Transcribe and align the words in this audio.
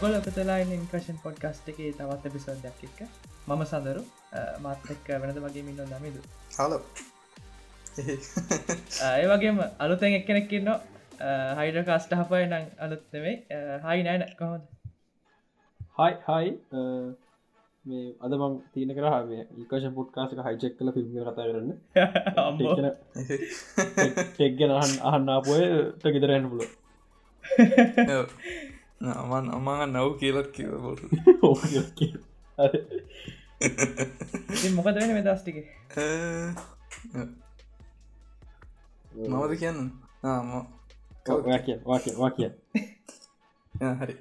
ඔගොල 0.00 0.14
පතලා 0.24 0.54
ඉන්කශන් 0.64 1.16
podcast 1.22 1.66
එක 1.70 1.78
තවත් 1.96 2.30
පිසෝදයක් 2.32 2.78
එක්ක 2.86 3.00
මම 3.46 3.62
සඳරු. 3.64 4.02
මත්තක් 4.60 5.08
වෙනද 5.22 5.38
වගේ 5.38 5.64
මින්න 5.66 5.82
දමිදු. 5.90 6.20
හලෝ. 6.54 6.78
ඒ 7.98 9.26
වගේම 9.26 9.60
අලුතැන් 9.78 10.16
එක්කෙනෙක්කින්න 10.18 10.70
හයිඩ 11.58 11.76
කාස්ට 11.84 12.14
හපය 12.14 12.40
නං 12.42 12.64
අලුත්නෙවෙයි 12.78 13.34
හයි 13.84 14.06
නෑන. 14.06 14.24
කොහොද 14.38 14.62
හයි 15.98 16.16
හයි. 16.28 16.48
මේ 17.84 18.06
අද 18.22 18.38
මං 18.38 18.56
තියන 18.72 18.96
කර 18.96 19.06
මේ 19.26 19.44
ඒකශ 19.58 19.86
පුට්කාසක 19.94 20.42
හයිචෙක් 20.42 20.80
කල 20.80 20.94
ෆිල්ම් 20.94 21.12
කතා 21.12 21.34
කරන්න 21.36 21.70
එක්ගෙන 24.40 24.72
අහන් 24.72 24.98
අහන්නාපුය 25.04 25.62
ගෙදරන්න 26.10 26.50
පුල 26.50 26.66
අමන් 29.00 29.46
අමාග 29.50 29.82
නව් 29.86 30.08
කියලත් 30.20 30.48
කිව 30.52 30.72
බොට 30.76 31.00
මොකද 34.76 34.96
වෙන 34.96 35.12
මෙදස්ටික 35.16 35.56
මවද 39.26 39.52
කියන්න 39.56 39.80
ආම 40.24 40.52
කිය 41.24 41.78
වාකිය 41.86 42.14
වාකිය 42.18 42.50
හරි 43.94 44.14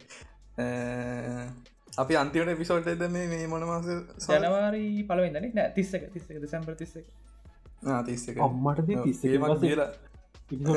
අපි 1.97 2.13
අන්තිවට 2.16 2.57
පිසෝට් 2.57 2.88
එද 2.88 3.03
මේ 3.09 3.27
මේ 3.27 3.47
මොන 3.47 3.67
මාස 3.67 3.85
ජනවාරී 3.85 5.03
පලවෙදන 5.05 5.52
නෑ 5.52 5.71
තිස්සක 5.75 6.08
තිස්සක 6.14 6.31
සැම්පර 6.47 6.75
තිස්සක 6.75 7.05
තිස්සක 8.05 8.39
අම්මට 8.41 8.86
තිස්ස 8.88 9.25
කියලා 9.61 9.91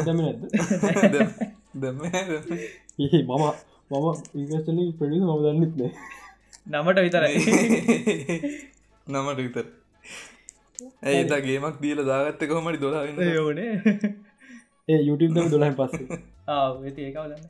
දම 0.02 0.18
නැද 0.18 0.40
දම 1.76 2.02
මම 3.20 3.71
මම 3.92 4.06
ඉගස්ටල 4.36 4.80
පඩි 4.98 5.18
ම 5.20 5.30
දන්නෙත් 5.38 5.74
නෑ. 5.76 5.92
නමට 6.66 6.98
විතරයි. 7.00 7.36
නමට 9.12 9.38
විතර 9.38 9.66
ඇයි 11.02 11.40
ගේමක් 11.42 11.80
දීල 11.80 12.00
දාගත්ත 12.06 12.44
කොහමට 12.48 12.80
දොලාන්න 12.80 13.18
යෝනේ 13.30 13.72
ඒ 14.88 15.00
යුටම් 15.00 15.50
දොලහන් 15.50 15.74
පස්සේ. 15.74 16.20
ආව 16.48 16.74
ඇති 16.82 17.00
ඒකවලන්න 17.02 17.42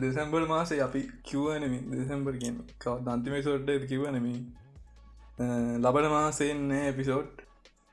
දෙසැම්බල් 0.00 0.46
මාසේ 0.46 0.80
අපි 0.82 1.02
කිව්වනම. 1.22 1.74
දෙසැම්බර් 1.92 2.34
ගෙන් 2.36 2.56
කව 2.78 2.96
දන්තිමේ 3.06 3.42
සෝට්ට 3.42 3.88
කිවනම 3.88 4.28
ලබන 5.78 6.08
මාසෙන්නේ 6.10 6.84
එපිසෝට් 6.88 7.45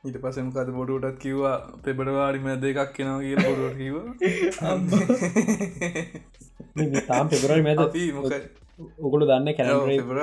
ඊට 0.04 0.20
පසමකද 0.20 0.72
බොඩුටත් 0.72 1.18
කිව්වා 1.18 1.68
පෙබරවාඩි 1.82 2.40
මැද 2.40 2.66
එකක් 2.66 2.94
කෙනව 2.94 3.22
කිය 3.22 3.36
බොඩුවට 3.38 3.78
කිව 3.78 3.96
තාම් 7.04 7.30
පෙබරල් 7.30 7.62
මැද 7.62 7.80
ඔගොලු 9.00 9.26
දන්න 9.26 9.54
කැන 9.54 9.70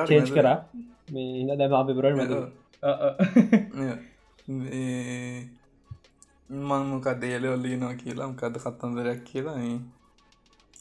චේච්. 0.07 0.31
කර. 0.31 0.47
මේ 1.09 1.41
ඉන්න 1.41 1.51
දැම 1.55 1.87
පෙබරල් 1.87 2.15
මැද. 2.15 2.31
මංමක 6.63 7.07
දේලවල්ලීනවා 7.19 7.95
කියලා 7.95 8.35
කද 8.35 8.59
කත්තන්දරයක් 8.59 9.25
කියලා 9.25 9.59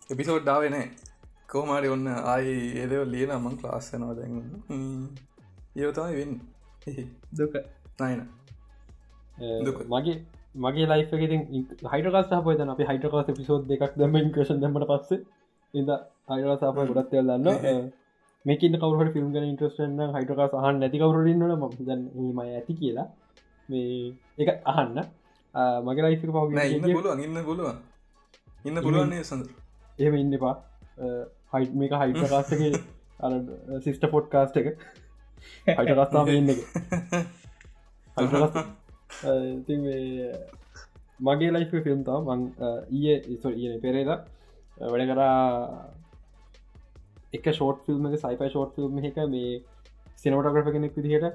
එපිසෝඩ් 0.09 0.43
ඩාවනෑ 0.43 0.89
කෝමාරි 1.49 1.89
ඔන්න 1.89 2.07
ආයි 2.25 2.75
ඒදව 2.75 3.07
ලියන 3.07 3.29
මං 3.35 3.57
ක්ලාස්සනවා 3.59 4.15
දැන්ගන්න 4.15 5.09
ඒවතමයි 5.77 6.15
වෙන්න. 6.15 6.39
දුක. 7.33 7.53
නයින 7.99 8.38
මගේ 9.89 10.17
මගේ 10.57 10.87
ලයිෆගෙති 10.87 11.37
හයිටකස් 11.87 12.29
පයන 12.41 12.69
අපි 12.69 12.83
හයිටකස් 12.85 13.31
පිසෝද් 13.33 13.67
දෙකක් 13.67 13.93
දම 13.95 14.15
ඉන්ක්‍රෂන් 14.17 14.61
දමට 14.61 14.89
පස්සේ 14.91 15.19
ඉද 15.73 15.89
හයිරසාපය 16.29 16.87
ගොඩත් 16.89 17.13
යල්ලන්න 17.13 17.47
මේකින් 18.45 18.75
කවර 18.75 19.11
ෆිල්ම් 19.13 19.31
ගන 19.33 19.45
ඉන්ට්‍රස්ටන්න 19.45 20.13
හයිටකස් 20.15 20.53
අහන් 20.55 20.79
නැති 20.79 20.99
කවරන්නන 20.99 21.53
ම 21.53 21.63
ම 22.27 22.39
ඇති 22.41 22.73
කියලා. 22.75 23.07
මේ 23.69 24.13
එක 24.37 24.49
අහන්න. 24.65 24.97
මගේ 25.83 26.03
ලයිෆ 26.05 26.23
නෑ 26.25 26.47
පව 26.49 26.65
ඉන්න 26.69 26.87
පුළුවන්. 26.89 27.19
ඉන්න 27.21 27.43
පුළුවන් 27.43 27.77
ඉන්න 28.65 28.81
පුළුවන්න්නේ 28.81 29.23
සඳර 29.23 29.49
එහෙම 29.99 30.15
ඉන්න 30.15 30.39
පා 30.39 30.55
හයිට 31.53 31.75
මේක 31.75 31.93
හයිටකාස්ටක 31.93 32.61
අ 33.19 33.79
සිිස්ට 33.79 34.09
පොට් 34.09 34.27
කාස්ට 34.29 34.57
එක. 34.57 34.67
හයිටකස්තාම 35.67 36.27
ඉන්න 36.31 36.49
එක 36.49 36.59
ඉති 39.09 39.75
මගේ 41.19 41.51
ලයිෆ 41.51 41.71
ෆිල්ම් 41.85 42.03
තා 42.03 42.19
මං 42.21 42.41
ඊය 42.91 43.15
කියන 43.37 43.79
පෙරේද 43.81 44.11
වැඩ 44.83 45.09
කරා 45.11 45.37
එක 47.33 47.45
short 47.49 47.79
film 47.85 48.11
sci fi 48.17 48.49
short 48.49 48.75
film 48.75 48.99
එක 49.03 49.17
මේ 49.27 49.61
සිනෝටග්‍රප 50.15 50.71
කෙනෙක් 50.71 50.95
විදිහට 50.97 51.27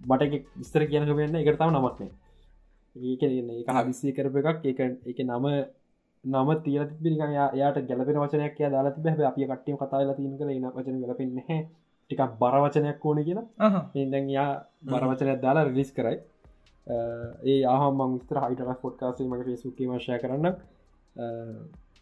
බට 0.00 0.22
එක 0.38 0.44
ස්තර 0.62 0.84
කියනක 0.90 1.14
වෙන්න 1.16 1.40
එකතාව 1.42 1.70
නමත්නේ 1.72 2.10
ඒක 2.96 3.22
එක 3.22 3.68
හදිසිය 3.78 4.12
කරප 4.12 4.36
එකක්. 4.36 4.64
එක 4.64 4.80
එක 5.06 5.18
නම 5.24 5.46
නම 6.24 6.48
තිය 6.64 6.78
පිරික 7.02 7.20
යාට 7.54 7.78
ගැලපෙන 7.88 8.18
වචනයක් 8.22 8.58
ය 8.60 8.70
දාලා 8.70 8.94
තිබ 8.96 9.06
අපි 9.22 9.46
කට්ටිය 9.46 9.76
කතාලා 9.76 10.16
තියන 10.16 10.34
කර 10.38 10.50
න 10.50 10.66
වචන 10.76 10.98
ගලපෙන් 11.02 11.30
හැ 11.48 11.58
ටිකක් 12.10 12.32
බර 12.40 12.56
වචනයක් 12.64 13.04
ඕන 13.04 13.18
කියලා. 13.24 13.46
එදැන් 13.94 14.26
යා 14.30 14.50
බරවචනයක් 14.84 15.40
දාලා 15.40 15.64
රිලිස් 15.68 15.92
කරයි 15.92 16.18
ඒ 16.86 17.60
ආහම 17.66 18.02
මස්තර 18.06 18.40
හයිට 18.40 18.82
පොට්කාසේ 18.82 19.28
මගේ 19.28 19.48
ෆෙසුක්කේ 19.48 19.88
වශය 19.90 20.18
කරන්න 20.18 20.54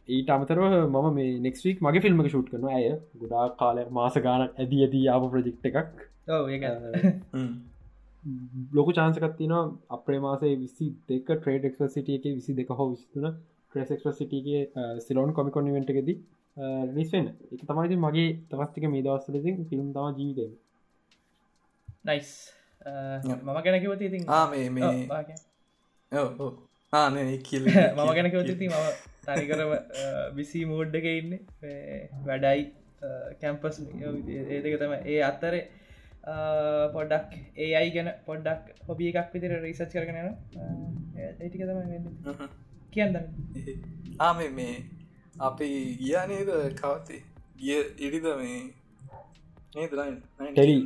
ඊට 0.09 0.31
අමතරව 0.31 0.63
මම 0.87 1.09
මේ 1.13 1.33
නෙක්ස්වීක් 1.41 1.81
මගේ 1.81 2.01
ෆිල්ම් 2.01 2.21
එක 2.21 2.29
ෂුට් 2.29 2.51
කරන 2.51 2.69
ඇය 2.71 2.87
ගොඩා 3.17 3.49
කාල 3.57 3.81
මාස 3.93 4.15
ගානක් 4.21 4.57
ඇදී 4.57 4.85
ඇදී 4.85 5.05
ආප 5.09 5.27
ප්‍රජෙක්් 5.31 5.67
එකක්. 5.73 5.99
ලොකු 8.73 8.91
චාන්සකත්තින 8.93 9.55
අපේ 9.91 10.19
මාසේ 10.21 10.55
විසි 10.57 10.87
දෙක 11.09 11.29
ට්‍රේඩ් 11.29 11.65
එක්ව 11.65 11.87
සිටිය 11.89 12.17
එක 12.17 12.27
විසි 12.31 12.55
දෙක 12.55 12.73
හෝ 12.73 12.89
විස්තුන 12.91 13.27
ට්‍රෙසෙක්ව 13.69 14.13
සිටිගේ 14.13 14.63
සිලෝන් 15.01 15.33
කොමිකොන් 15.33 15.71
වෙන්ට 15.71 15.91
එකෙද 15.91 16.11
රිස්වෙන් 16.93 17.27
එක 17.49 17.63
තමයි 17.63 17.99
මගේ 17.99 18.29
තවස්තික 18.49 18.85
මේ 18.87 19.03
දවස්සලසින් 19.03 19.67
ෆිල්ම් 19.67 19.89
තම 19.93 20.17
ජීවිතය 20.17 20.47
නයිස් 22.05 22.31
මම 22.87 23.61
ගැනකිවති 23.67 24.11
ඉතින් 24.11 24.25
ආ 24.29 24.47
මේ 24.51 24.67
මේ 24.71 24.91
ආනේ 26.93 27.39
කිල් 27.49 27.65
මම 27.69 28.11
ගැනකවති 28.19 28.69
මම 28.69 28.87
තනිකර 29.27 29.61
විසි 30.37 30.65
මෝඩ්ඩක 30.65 31.09
ඉන්න. 31.13 31.33
වැඩයි 32.27 32.63
කැම්පස් 33.41 33.81
ඒදක 34.51 34.79
තම 34.83 34.95
ඒ 35.07 35.19
අත්තරේ 35.23 35.65
පොඩ්ඩක් 36.95 37.35
ඒ 37.57 37.71
අයි 37.81 37.91
ගැන 37.97 38.11
පොඩ්ඩක් 38.27 38.87
හොබිය 38.89 39.11
එකක් 39.13 39.35
විදිර 39.35 39.55
රිසච් 39.67 39.93
කරගෙන 39.93 40.19
ඒටික 41.19 41.63
තම 41.63 41.79
කියන්න 42.95 43.17
ආම 44.21 44.43
මේ 44.59 44.75
අපි 45.41 45.69
ගියා 46.01 46.27
නේද? 46.27 46.51
කවතේ 46.81 47.23
ගිය 47.59 47.81
ඉරිද 48.07 48.27
මේ 48.41 48.59
ටෙලි. 49.73 50.77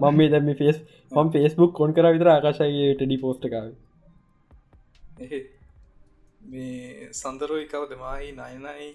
මම 0.00 0.16
මේ 0.16 0.28
දැම 0.28 0.50
ෆෙස් 0.54 0.82
ම 1.12 1.30
ෆෙස්බුක් 1.30 1.72
කොන් 1.74 1.92
කර 1.92 2.12
විතර 2.12 2.28
ආකාශයගේ 2.28 2.90
ටඩි 2.94 3.16
පෝස්්ටකාව 3.16 3.72
මේ 6.48 7.08
සන්දරෝයි 7.12 7.66
කවද? 7.66 7.92
මයි 7.96 8.28
නයනයි. 8.32 8.90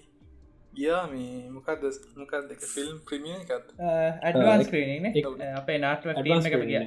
ගියා 0.74 1.02
මේ 1.06 1.50
මොකක්ද 1.50 1.84
මොකක් 2.16 2.32
දෙක 2.48 2.60
ෆිල්ම් 2.66 2.96
ප්‍රමිය 3.06 3.36
එකත් 3.36 3.66
අපේ 4.22 4.62
screening. 4.64 5.04
ගිය. 6.66 6.80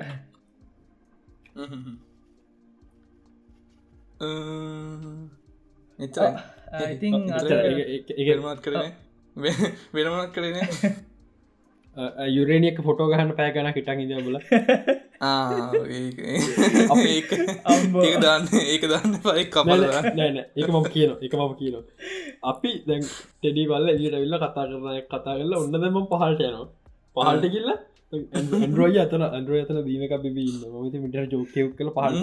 එචා 5.99 6.31
ඉතින් 6.89 7.15
ඉගරමත් 8.17 8.59
කරන 8.63 8.91
වෙනමත් 9.93 10.35
කරන 10.35 10.55
යුරේනියක 12.29 12.81
ෆොටෝ 12.83 13.07
ගහන්න 13.09 13.31
පෑ 13.37 13.51
ගන 13.53 13.69
හිටන් 13.71 14.01
ඉද 14.03 14.13
බල. 14.23 14.37
ඒක. 17.05 17.31
දාන්න 18.21 18.49
ඒක 18.63 18.83
දාන්න 18.87 19.13
පයි 19.19 19.45
කපල 19.49 19.85
නෑන 20.15 20.37
එක 20.39 20.67
මම 20.67 20.89
කියන 20.89 21.11
එක 21.21 21.33
මම 21.35 21.53
කියන 21.55 21.75
අපි 22.45 22.71
දැන් 22.87 23.03
ටෙඩි 23.05 23.63
බල්ල 23.67 23.87
එලියට 23.89 24.17
වෙල්ල 24.17 24.35
කතා 24.39 24.65
කරන 24.65 24.99
කතා 25.07 25.23
කරල 25.29 25.53
ඔන්න 25.55 25.71
දෙම 25.77 26.03
පහල්ට 26.07 26.43
යනවා. 26.43 26.67
පහල්ට 27.15 27.47
කිල්ල 27.53 27.71
ඇන්ඩරෝය 28.13 28.97
අතන 29.01 29.23
අන්ඩරෝ 29.27 29.59
අතන 29.61 29.77
දීමක 29.85 30.13
බින්න 30.23 30.37
මත 30.37 30.95
මිට 31.03 31.33
ජෝකයව් 31.33 31.67
කල 31.77 31.91
පහල් 31.97 32.17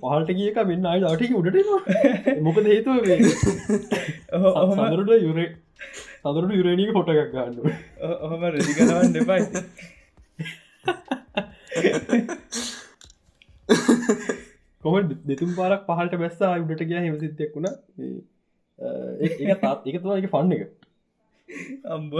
පහල්ට 0.00 0.32
කියක 0.32 0.58
මෙන්න 0.70 0.88
අයි 0.88 1.04
අටක 1.06 1.36
උඩට 1.38 2.40
මොකද 2.42 2.66
හේතුව 2.66 2.96
ඔහොම 4.54 4.74
සදරට 4.78 5.22
යුරේ 5.22 5.48
සදරට 6.24 6.54
යුරේනික 6.58 6.92
ෆොට 6.96 7.10
එකක් 7.14 7.32
ගන්න 7.34 7.56
ඔහොම 8.26 8.42
රෙදි 8.54 8.76
කරවන්න 8.76 9.12
දෙපයි 9.16 9.42
කොම 14.82 15.12
දෙතුම් 15.28 15.50
පාරක් 15.58 15.82
පහලට 15.88 16.14
බැස්සා 16.22 16.52
උඩට 16.62 16.84
කිය 16.84 17.00
හිම 17.00 17.18
සිත්තෙක් 17.18 17.56
වුණ. 17.56 17.68
ඒ 19.20 19.56
තාත් 19.62 19.86
එක 19.86 19.96
තුවා 20.00 20.18
එක 20.18 20.28
ෆන්න 20.34 20.52
එක. 20.56 20.62
අම්බ. 21.96 22.12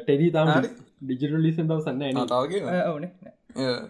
ටෙඩි 0.00 0.28
තම. 0.30 0.50
ඩිජිටල් 1.02 1.40
ලිසන් 1.44 1.66
දව 1.68 1.80
සන්න 1.82 2.02
එන 2.08 2.18
තාවගේ 2.28 2.60
ඕන 2.84 3.04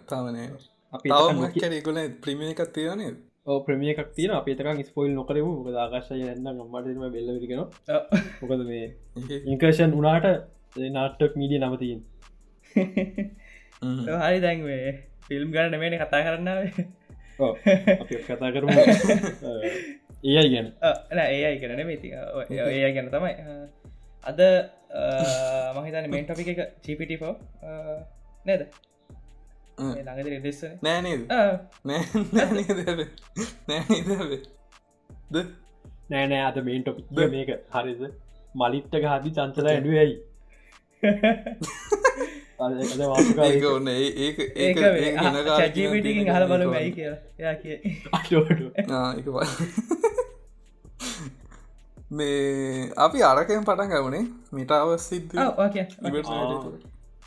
තාමනය 0.09 0.45
අපි 0.93 1.07
තාවමකැරෙකුල 1.13 1.99
ප්‍රමිය 2.23 2.49
එකක් 2.53 2.63
තියෙනනේ 2.77 3.11
ප්‍රමිය 3.45 3.91
එකක් 3.91 4.11
තින 4.15 4.31
අපේතක 4.31 4.87
ස්පොයිල් 4.87 5.13
නොකරම. 5.13 5.47
මොක 5.57 5.67
ආකාශය 5.75 6.19
යන්න 6.23 6.47
ගම්මටම 6.49 7.03
බෙල්ලවිගෙන 7.11 7.59
මොකද 8.41 8.61
මේ 8.65 8.85
ඉංකර්ෂන් 9.45 9.91
උනාට 9.93 10.27
නාට්ටක් 10.91 11.35
මීඩිය 11.35 11.59
නමතින් 11.59 11.99
හරි. 12.73 14.39
දැන්වේ 14.39 14.93
ෆිල්ම් 15.27 15.51
ගන්න 15.51 15.79
මේන 15.79 15.97
කතා 15.99 16.23
කරන්නාව 16.25 16.61
කතා 18.21 18.53
කරමු. 18.53 18.79
ඒයි 20.23 20.49
ගැන. 20.53 20.67
ඒයි 21.19 21.59
කරන 21.59 21.85
මේති 21.85 22.13
ඒ 22.13 22.91
ගැන 22.93 23.11
තමයි. 23.11 23.35
අද 24.29 24.39
මහිතන 25.75 26.09
මේන් 26.09 26.25
ටොපි 26.25 26.49
එක 26.53 26.61
චිපිටිපෝ 26.79 27.33
නේද 28.45 28.61
ළඟද 29.77 30.27
රෙඩෙස්ස 30.27 30.61
නෑනේද 30.81 31.21
නෑ 31.85 32.03
නෑ 33.67 34.39
ද 35.31 35.45
නෑනෑ 36.09 36.43
අද 36.43 36.57
මේන් 36.63 36.83
ටොපි 36.83 37.27
මේක 37.31 37.49
හරිද 37.71 38.01
මලිත්ත 38.55 38.95
හදි 39.05 39.31
චන්තල 39.31 39.67
ඇඩුවයි 39.67 40.13
ඒක 43.43 43.65
ඔන්න 43.67 43.87
ඒක 43.89 44.37
ඒක 44.57 44.77
චජීපිටිකින් 45.69 46.29
හල 46.29 46.45
බලු 46.47 46.67
ඇයි 46.73 46.91
කිය 46.93 47.09
යා 47.39 47.55
කිය 47.55 47.77
ඒක 47.77 49.27
මේ 52.11 52.91
අපි 52.97 53.23
අරකෙන් 53.23 53.65
පටන් 53.65 53.89
ගවනේ 53.93 54.23
මිටාව 54.51 54.93
සිද්ධ 54.99 55.33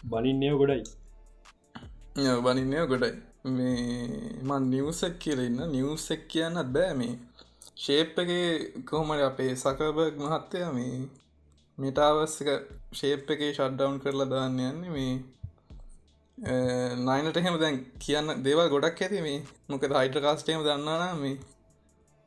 බනින්නය 0.06 0.50
ගොඩයි 0.54 0.84
බනින්නය 2.16 2.86
ගොඩයි 2.86 3.12
මේ 3.46 4.40
මන් 4.42 4.68
නිවසක් 4.70 5.16
කියලඉන්න 5.18 5.60
නිවසෙක් 5.70 6.22
කියන්නත් 6.28 6.72
බෑ 6.72 6.94
මේ. 6.94 7.14
ශේප් 7.76 8.18
එක 8.18 8.30
කොහොමට 8.84 9.22
අපේ 9.22 9.52
සකබර්ග 9.54 10.16
මහත්තය 10.20 10.62
මේ 10.72 10.94
මිටාවස්සක 11.78 12.48
ශේප් 12.92 13.30
එක 13.30 13.42
ෂඩ්ඩවන් 13.48 13.98
කරලා 13.98 14.28
දාන්න 14.28 14.56
යන්නේ 14.60 14.90
මේ 14.90 15.14
නයිනට 17.02 17.36
එහෙම 17.36 17.58
දැන් 17.58 17.76
කියන්න 17.98 18.32
දේවල් 18.42 18.68
ගොඩක් 18.68 19.02
ඇති 19.02 19.20
මේ. 19.20 19.44
මොක 19.68 19.84
හයිට 19.94 20.18
කාස්ටේම 20.20 20.64
දන්නා 20.64 21.12
මේ 21.16 21.36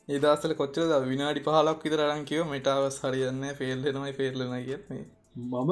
ඒදසල 0.07 0.53
කොච්චර 0.53 0.93
විනාඩි 1.05 1.41
පහලක් 1.41 1.83
විතර 1.83 2.05
අරන් 2.05 2.23
කියව 2.25 2.45
මෙටාවස් 2.47 3.01
හරියන්න 3.03 3.43
ෆෙල්ලෙනමයි 3.57 4.13
ෆෙල්ලන 4.13 4.55
කිය 4.61 4.79
මේ. 4.87 5.03
මම 5.43 5.71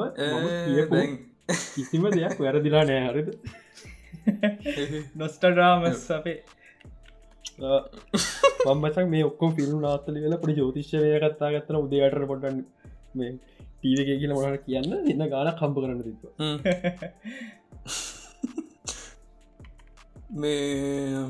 කිසිම 1.74 2.04
දෙයක් 2.10 2.36
වැරදිලා 2.40 2.84
නෑ 2.84 3.08
හරිද 3.08 3.28
නොස්ටඩාමස් 5.20 6.06
අපේ. 6.10 6.38
පම්මසක් 7.58 9.06
මේ 9.08 9.24
ඔක්කොම 9.24 9.50
ෆිල්ම් 9.54 9.78
නාත්තලි 9.80 10.24
වෙලා 10.24 10.40
පොඩි 10.40 10.58
ජෝතිශ්‍යය 10.58 11.14
කත්තා 11.18 11.50
ගත්තන 11.54 11.78
උදේටර 11.80 12.24
පොටන් 12.26 12.60
මේ 13.14 13.32
ටීව 13.72 13.98
එක 14.02 14.10
කියල 14.12 14.32
මොට 14.32 14.64
කියන්න 14.64 14.94
එන්න 14.94 15.24
ගාන 15.28 15.50
කම්ප 15.52 15.76
කරන්න 15.78 16.00
තිත්ව 16.06 16.24
මේ 20.36 21.20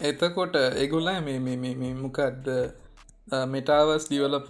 එතකොට 0.00 0.60
එගුල්ල 0.84 1.10
මේ 1.22 1.94
මොකක්ද 1.96 2.52
මෙටාවස් 3.48 4.04
ඩියවලප 4.06 4.48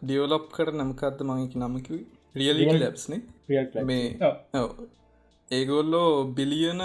ඩියවලොප් 0.00 0.48
කර 0.56 0.74
නමකක්ද 0.74 1.18
මඟකි 1.24 1.56
නමකි 1.60 2.00
රියලි 2.34 2.64
ලැබ්ස්නේ 2.76 3.20
මේ 3.84 4.04
ඒගොල්ලෝ 5.52 6.10
බිලියන 6.36 6.80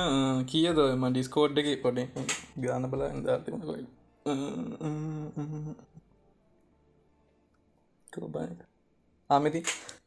කියද 0.46 0.80
ම 0.94 1.04
ඩිස්කෝඩ් 1.10 1.60
එක 1.62 1.70
පොඩ 1.82 2.00
ගාන 2.64 2.90
බල 2.92 3.04
දාතිමකොයි 3.26 3.86
ආමති 9.30 9.60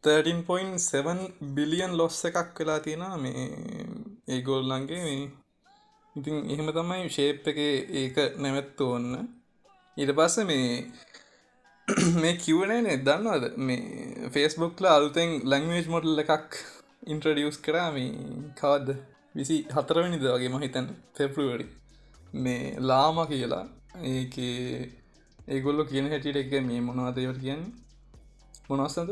13.7 0.03 1.15
බිලියන් 1.57 1.93
ලොස්ස 1.93 2.19
එකක් 2.25 2.59
වෙලා 2.59 2.81
තියෙන 2.81 3.05
මේ 3.19 3.45
ඒගොල්ලන්ගේ 4.29 5.03
මේ. 5.05 5.25
ඉතින් 6.17 6.37
එහෙම 6.53 6.69
තමයි 6.73 7.09
ශේප් 7.09 7.49
එක 7.51 7.59
ඒක 8.01 8.17
නැවැත්තු 8.43 8.85
ඔන්න 8.97 9.09
ඊට 9.97 10.13
පස්ස 10.17 10.37
මේ 10.45 10.69
මේ 12.23 12.35
කිවනේ 12.37 12.81
නෙ 12.81 12.93
දන්නවද? 12.99 13.45
මේ 13.59 14.31
ෆේස්බුක්ල 14.31 14.85
අලුතෙන් 14.89 15.31
ලංවේජ් 15.45 15.87
මොඩල් 15.95 16.23
එකක් 16.25 16.61
ඉන්ට්‍රඩියස් 17.03 17.59
කරා 17.59 17.91
මේ 17.93 18.13
කවද්ද? 18.61 18.89
විසි 19.35 19.57
හතරවනිද 19.75 20.25
වගේ 20.27 20.51
මහිතන් 20.55 20.87
ෆෙපරුවරි 21.17 21.67
මේ 22.35 22.77
ලාම 22.81 23.19
කියලා. 23.31 23.65
ඒක 24.13 24.35
ඒගොල්ලො 25.49 25.85
කියන 25.91 26.11
හැටියට 26.13 26.41
එක 26.43 26.53
මේ 26.69 26.81
මොනවදවට 26.89 27.41
කියන්නේ? 27.41 27.73
මොනවස්සඳ 28.69 29.11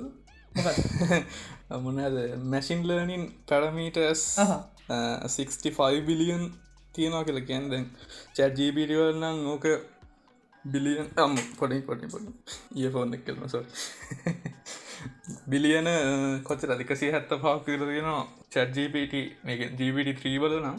මොනද 1.84 2.18
මැසින් 2.52 2.80
ලර්නින් 2.88 3.24
පැරමීටස් 3.48 4.24
65 4.88 6.02
බිලියන් 6.08 6.44
තියෙනවා 6.94 7.24
කියල 7.24 7.40
කියන් 7.48 7.70
දැන් 7.72 7.86
චැට් 8.36 8.58
ජීපිටිවල් 8.60 9.16
නම් 9.22 9.38
ඕක 9.54 9.66
බිලියන් 10.64 11.08
අම් 11.16 11.34
පොඩි 11.58 11.80
පොඩි 11.88 12.06
පොඩි. 12.12 12.30
ඒ 12.76 12.90
ෆෝන් 12.94 13.14
එක් 13.16 13.24
කල්ම 13.26 13.48
සො 13.54 13.60
බිලියන 15.52 15.88
කොච්ච 16.48 16.62
අධිකසි 16.74 17.06
හැත්ත 17.14 17.30
පාක් 17.44 17.60
කියරෙනවා 17.66 18.20
චැට් 18.54 18.70
ජීපට 18.76 19.14
එක 19.54 19.60
ජීපට 19.80 20.08
ත්‍රීබල 20.20 20.52
නම්. 20.60 20.76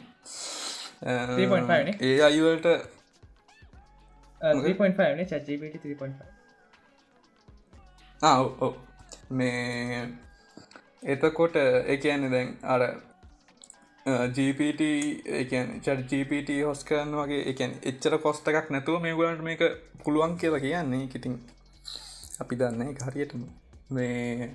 ඒ 2.07 2.17
අයිවලට 2.27 2.67
3.5 4.41 5.41
චජීපට 5.45 5.83
3.5 5.83 6.11
ඔ 8.65 8.67
මේ 9.31 10.01
එතකොට 11.13 11.55
එකන්න 11.95 12.23
දැන් 12.33 12.49
අර 12.73 12.81
ජීපට 14.37 14.81
චට 15.51 16.11
ජීපට 16.11 16.49
හොස් 16.67 16.81
කරන්න 16.89 17.13
වගේ 17.21 17.41
එකන් 17.53 17.71
එච්චර 17.91 18.13
කොස්ට 18.25 18.45
එකක් 18.51 18.67
නැතුව 18.75 18.97
මේ 19.05 19.15
ගලන්ට 19.19 19.43
මේක 19.49 19.61
පුළුවන් 20.03 20.33
කියලා 20.41 20.61
කියන්නේ. 20.65 21.03
ඉතින් 21.17 21.33
අපි 22.41 22.53
දන්න 22.59 22.81
හරියටම 23.07 23.41
මේ 23.89 24.49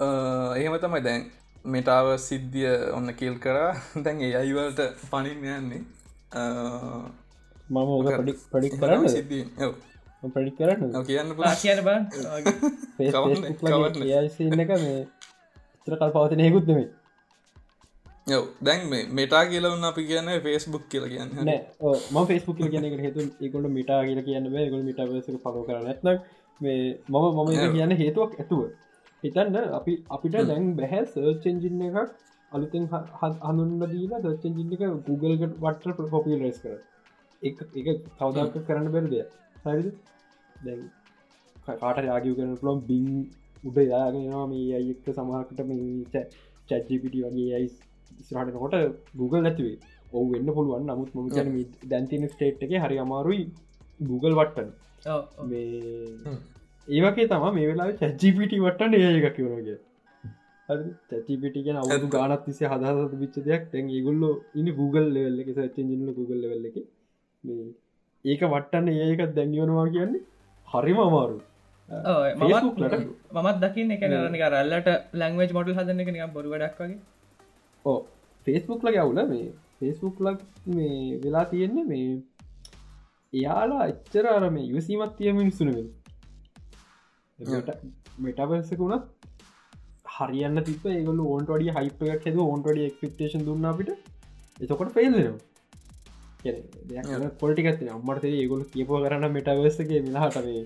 එහෙම 0.00 0.74
තමයි. 0.78 1.00
දැන් 1.00 1.22
මෙටාව 1.66 2.12
සිද්ධිය 2.18 2.74
ඔන්න 2.92 3.14
කිල් 3.14 3.38
කරා. 3.38 3.70
දැන් 4.04 4.20
ඒ 4.20 4.34
අයිවලට 4.36 4.80
පනින් 5.06 5.38
යන්නේ. 5.50 5.82
මම 7.68 7.76
ඕක 7.88 8.12
පඩි 8.12 8.32
පඩික් 8.48 8.78
කරන්න 8.78 9.08
සිද්ධිය. 9.08 9.44
පඩි 10.24 10.50
කරන්න 10.54 11.04
කියන්න 11.04 11.30
කියන 11.58 11.80
බ 11.82 11.90
ඒසින්න 14.12 14.60
එක 14.60 14.74
මේ 14.78 14.98
චර 15.86 15.94
කල් 15.96 16.12
පවතිනයකුත් 16.12 16.68
නෙමේ 16.68 16.90
යව 18.26 18.44
දැන් 18.60 18.84
මේ 18.86 19.06
මෙටා 19.10 19.42
කියලවන්න 19.46 19.84
අපි 19.84 20.02
කියන්න 20.04 20.30
ෆෙස්බුක් 20.42 20.84
කියල 20.88 21.06
කියන්න. 21.06 21.30
නෑ 21.40 21.60
ම 22.12 22.16
ෆෙස්බුක් 22.24 22.56
කියන 22.56 22.86
හේතු 23.00 23.20
ඒකොට 23.40 23.66
මිටා 23.70 24.04
කියල 24.04 24.22
කියන්න 24.22 24.46
ගොල 24.70 24.82
මිට 24.82 25.00
වසක 25.04 25.42
පලෝ 25.42 25.64
කර 25.64 25.80
නැත්න 25.80 26.08
මේ 26.64 26.80
මම 27.08 27.26
මම 27.36 27.50
කියන්න 27.74 27.94
හේතුවක් 28.02 28.32
ඇතුව. 28.40 28.62
හිතන්න 29.22 29.56
අපි 29.78 29.92
අපිට 30.14 30.38
දැන් 30.50 30.64
බැහැ 30.78 31.02
සර්චෙන්ජින්න 31.12 31.84
එකක් 31.88 31.98
අලුතෙන් 32.52 32.88
හඳුන්න 33.18 33.84
දීලා 33.92 34.22
සර්චෙන්ජින්න 34.24 34.74
එක 34.76 34.82
Googleගට 35.08 35.54
වටර 35.64 36.10
පොපිලස් 36.14 36.58
කර 36.64 36.74
එක 37.42 37.62
එක 37.80 37.86
කවදක් 38.18 38.64
කරන්න 38.66 38.90
බැරද 38.94 39.14
හරිද? 39.64 39.86
දැන් 40.64 40.82
කාට 41.82 42.02
රාගිය 42.08 42.34
කරන 42.38 42.52
පලොම් 42.62 42.82
බින් 42.90 43.06
උඩ 43.64 43.78
යාගෙනවා 43.84 44.44
මේ 44.52 44.68
අයික්ක 44.78 45.06
සමහකට 45.16 45.64
මේ 45.70 46.22
චැජිපිටි 46.68 47.24
වගේ 47.26 47.50
අයි 47.58 47.68
ස්රහට 48.28 48.56
කොට 48.62 48.76
Google 49.20 49.42
නැතිවේ 49.46 49.78
ඔව 50.16 50.24
වෙන්න 50.32 50.54
පුළුවන්. 50.56 50.88
නමුත් 50.88 51.10
ම 51.16 51.20
න 51.44 51.58
දැන්තින 51.90 52.24
ස්ටේට් 52.32 52.64
එක 52.64 52.72
හරි 52.84 52.96
අමාරුයි 53.04 53.44
Google 54.10 54.34
වට්ටන. 54.38 54.68
මේ 55.50 55.70
ඒවගේ 56.88 57.28
තම 57.28 57.44
මේ 57.56 57.66
වෙලා 57.70 57.88
චැජිපිටි 58.00 58.56
වට්ටන 58.64 58.94
ඒ 58.98 59.10
එක 59.18 59.36
කිවරගේ 59.36 59.78
කියෙන 61.56 61.76
අවු 61.76 62.08
ගානත් 62.08 62.44
තිසේ 62.46 62.68
හදහත 62.68 63.14
විච්ච 63.22 63.36
දෙයක්. 63.46 63.62
තැන් 63.72 63.90
ඒගුල්ල 63.90 64.22
ඉන්න 64.54 64.68
Google 64.80 65.08
ලෙවල්ල 65.16 65.38
එක 65.42 65.50
සච්චජිල 65.54 66.12
Google 66.18 66.40
ලෙවල්ල 66.42 66.64
එක. 66.70 66.76
මේ 67.44 67.68
ඒක 68.24 68.42
වට්ටන්න 68.44 68.88
ඒක 69.06 69.22
දැන්ගවනවා 69.38 69.86
කියන්නේ 69.94 70.22
හරිම 70.68 70.98
අමාරු 71.06 71.38
මත් 73.44 73.56
දකින්න 73.64 73.94
එක 73.96 74.04
නික 74.34 74.44
රල්ලට 74.48 74.92
ලංවේජ් 75.20 75.56
මොඩල් 75.58 75.78
හදන්න 75.78 76.02
එක 76.04 76.12
නික 76.12 76.34
බොරු 76.34 76.52
වැඩක් 76.54 76.82
වගේ. 76.82 77.00
ඕ 77.84 77.98
ෆේස්බුක් 78.46 78.82
ලග 78.86 78.96
අවුල 78.96 79.24
මේ. 79.32 79.48
ෆේස්බුක් 79.78 80.16
ලක් 80.20 80.40
මේ 80.76 81.18
වෙලා 81.24 81.46
තියෙන්නේ 81.50 81.88
මේ 81.90 82.12
එයාලා 83.32 83.90
එච්චර 83.92 84.24
අරම 84.36 84.56
යවසීමත් 84.68 85.12
තිය 85.18 85.32
මිනිස්සුනවෙල් 85.32 85.88
මෙටවසකුණත් 88.24 89.04
හරියන්න 90.16 90.58
තිප 90.64 90.84
ඒගල 90.88 91.20
ඕන්ට 91.26 91.48
වඩිය 91.54 91.72
හයිපයක් 91.78 92.26
හෙද 92.26 92.36
ඕන්ට 92.44 92.66
ඩිය 92.66 92.86
එක්පෙක්ටේෂන් 92.90 93.46
දුන්න 93.48 93.64
අපිට. 93.64 93.90
එතකොට 94.60 94.92
පේල්ලනවා 94.94 95.38
පොටිකත් 97.40 97.82
අම්මට 97.88 98.24
ඒගොල 98.30 98.62
කියපෝ 98.72 98.98
කරන්න 99.04 99.34
මෙටවසගේ 99.36 100.00
මිලාහටේ 100.06 100.62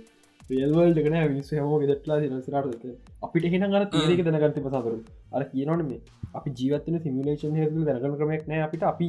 ියල්වල්ට 0.51 1.01
කන 1.05 1.17
මිනිස් 1.29 1.49
හම 1.53 1.73
ෙටලා 1.95 2.19
සිරට 2.21 2.85
අපිට 3.23 3.47
හෙන 3.53 3.65
ගන්න 3.65 3.87
තේරක 3.95 4.21
දැනගත 4.27 4.59
පසකරු 4.67 4.99
අර 5.33 5.43
කියනවන 5.53 5.83
මේ 5.89 6.01
අපි 6.35 6.51
ජීවත්තන 6.59 6.97
සිමිලේෂන් 7.05 7.57
හ 7.59 7.65
දැනගන 7.89 8.19
ක්‍රමක් 8.21 8.45
නෑ 8.49 8.63
අපිට. 8.67 8.85
අපි 8.85 9.09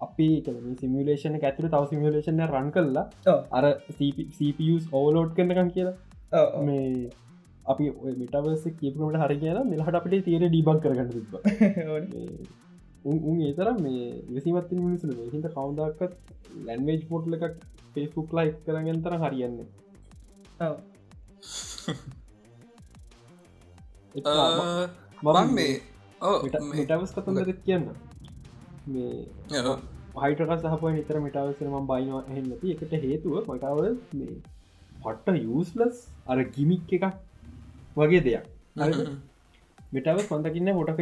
අපි 0.00 0.28
සිමිලේෂන 0.80 1.38
ඇතුර 1.40 1.66
තව 1.68 1.82
සිමිලේෂන 1.90 2.42
රන් 2.46 2.68
කල්ලා 2.70 3.36
අර 3.58 3.64
CPUස් 4.38 4.84
ඕලෝඩ් 4.92 5.30
කරනකම් 5.36 5.70
කියලා 5.76 5.94
මේ 6.62 7.10
අපි 7.66 7.84
මිටවස 8.16 8.64
කියපනට 8.74 9.20
හරි 9.22 9.36
කියලා 9.38 9.64
මෙලහට 9.66 9.94
අපිට 9.94 10.24
තේර 10.24 10.42
ඩිබක් 10.44 10.78
කරගන්න 10.80 11.10
තිබ 11.10 11.32
උන් 13.26 13.38
ඒතර 13.42 13.68
මේ 13.78 14.04
විසිමත් 14.30 14.70
මිනිසුන 14.78 15.10
හිට 15.28 15.48
කවුදක්ත් 15.52 16.12
ලැන්වේජ් 16.64 17.00
පොට්ල 17.06 17.38
එකක් 17.38 17.54
ෆෙස්බුක් 17.92 18.28
ලයික් 18.32 18.54
කරගෙන්තර 18.64 19.14
හරියන්නේ 19.20 19.68
මං 24.14 25.48
මේ 25.54 25.72
මිටවස් 26.72 27.12
කතන්දර 27.12 27.50
කියන්න. 27.60 27.86
මේ 28.86 29.14
හයිටක 30.16 30.52
සහප 30.56 30.82
නිතර 30.92 31.16
මිටවසරම 31.20 31.86
බයිනවා 31.86 32.22
එහෙන්නති 32.24 32.74
එකට 32.74 32.92
හේතුව 32.98 33.34
මටාව 33.48 33.80
මේ 34.12 34.34
පට්ට 35.04 35.52
යස්ලස් 35.60 36.00
අර 36.30 36.38
ගිමික් 36.56 36.96
එකක් 36.98 37.06
වගේ 38.00 38.24
දෙයක්. 38.26 38.44
මෙටව 39.94 40.24
කොඳකින්න 40.32 40.74
හොටක 40.80 41.00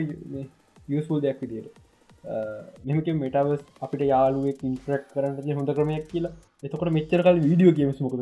යස්පුල් 0.89 1.21
දෙයක් 1.27 1.41
විදියට. 1.45 1.77
මෙමක 2.89 3.09
මෙටවස් 3.25 3.63
අපිට 3.85 4.03
යාලුවෙක් 4.13 4.65
ඉන්ට්‍රක් 4.71 5.07
කරන්න 5.15 5.57
හොඳ 5.61 5.71
ක්‍රමයක් 5.79 6.05
කියලා. 6.13 6.35
එතකොට 6.67 6.93
මෙච්චරකල් 6.99 7.39
වීඩියෝ 7.47 7.79
ගේම්ස් 7.79 8.01
මොකද 8.05 8.21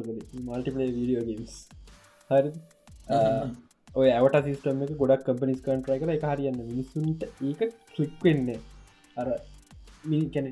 මල්ටිපල 0.50 0.82
වීඩියෝ 0.98 1.24
ගේම්ස් 1.28 1.56
හරි 2.30 2.50
ඔය 4.00 4.08
ඇවට 4.16 4.36
සිස්ටම 4.46 4.82
එක 4.84 4.92
ගොඩක් 5.02 5.24
කම්පනිස් 5.26 5.60
කන්ට්‍රයි 5.66 6.00
කර 6.02 6.12
එක 6.14 6.24
හරියන්න 6.30 6.60
මිනිස්සුන්ට 6.70 7.22
ඒක 7.48 7.60
කලික් 7.94 8.14
වෙන්න 8.26 8.48
අර 9.20 9.28
මිකැන 10.10 10.46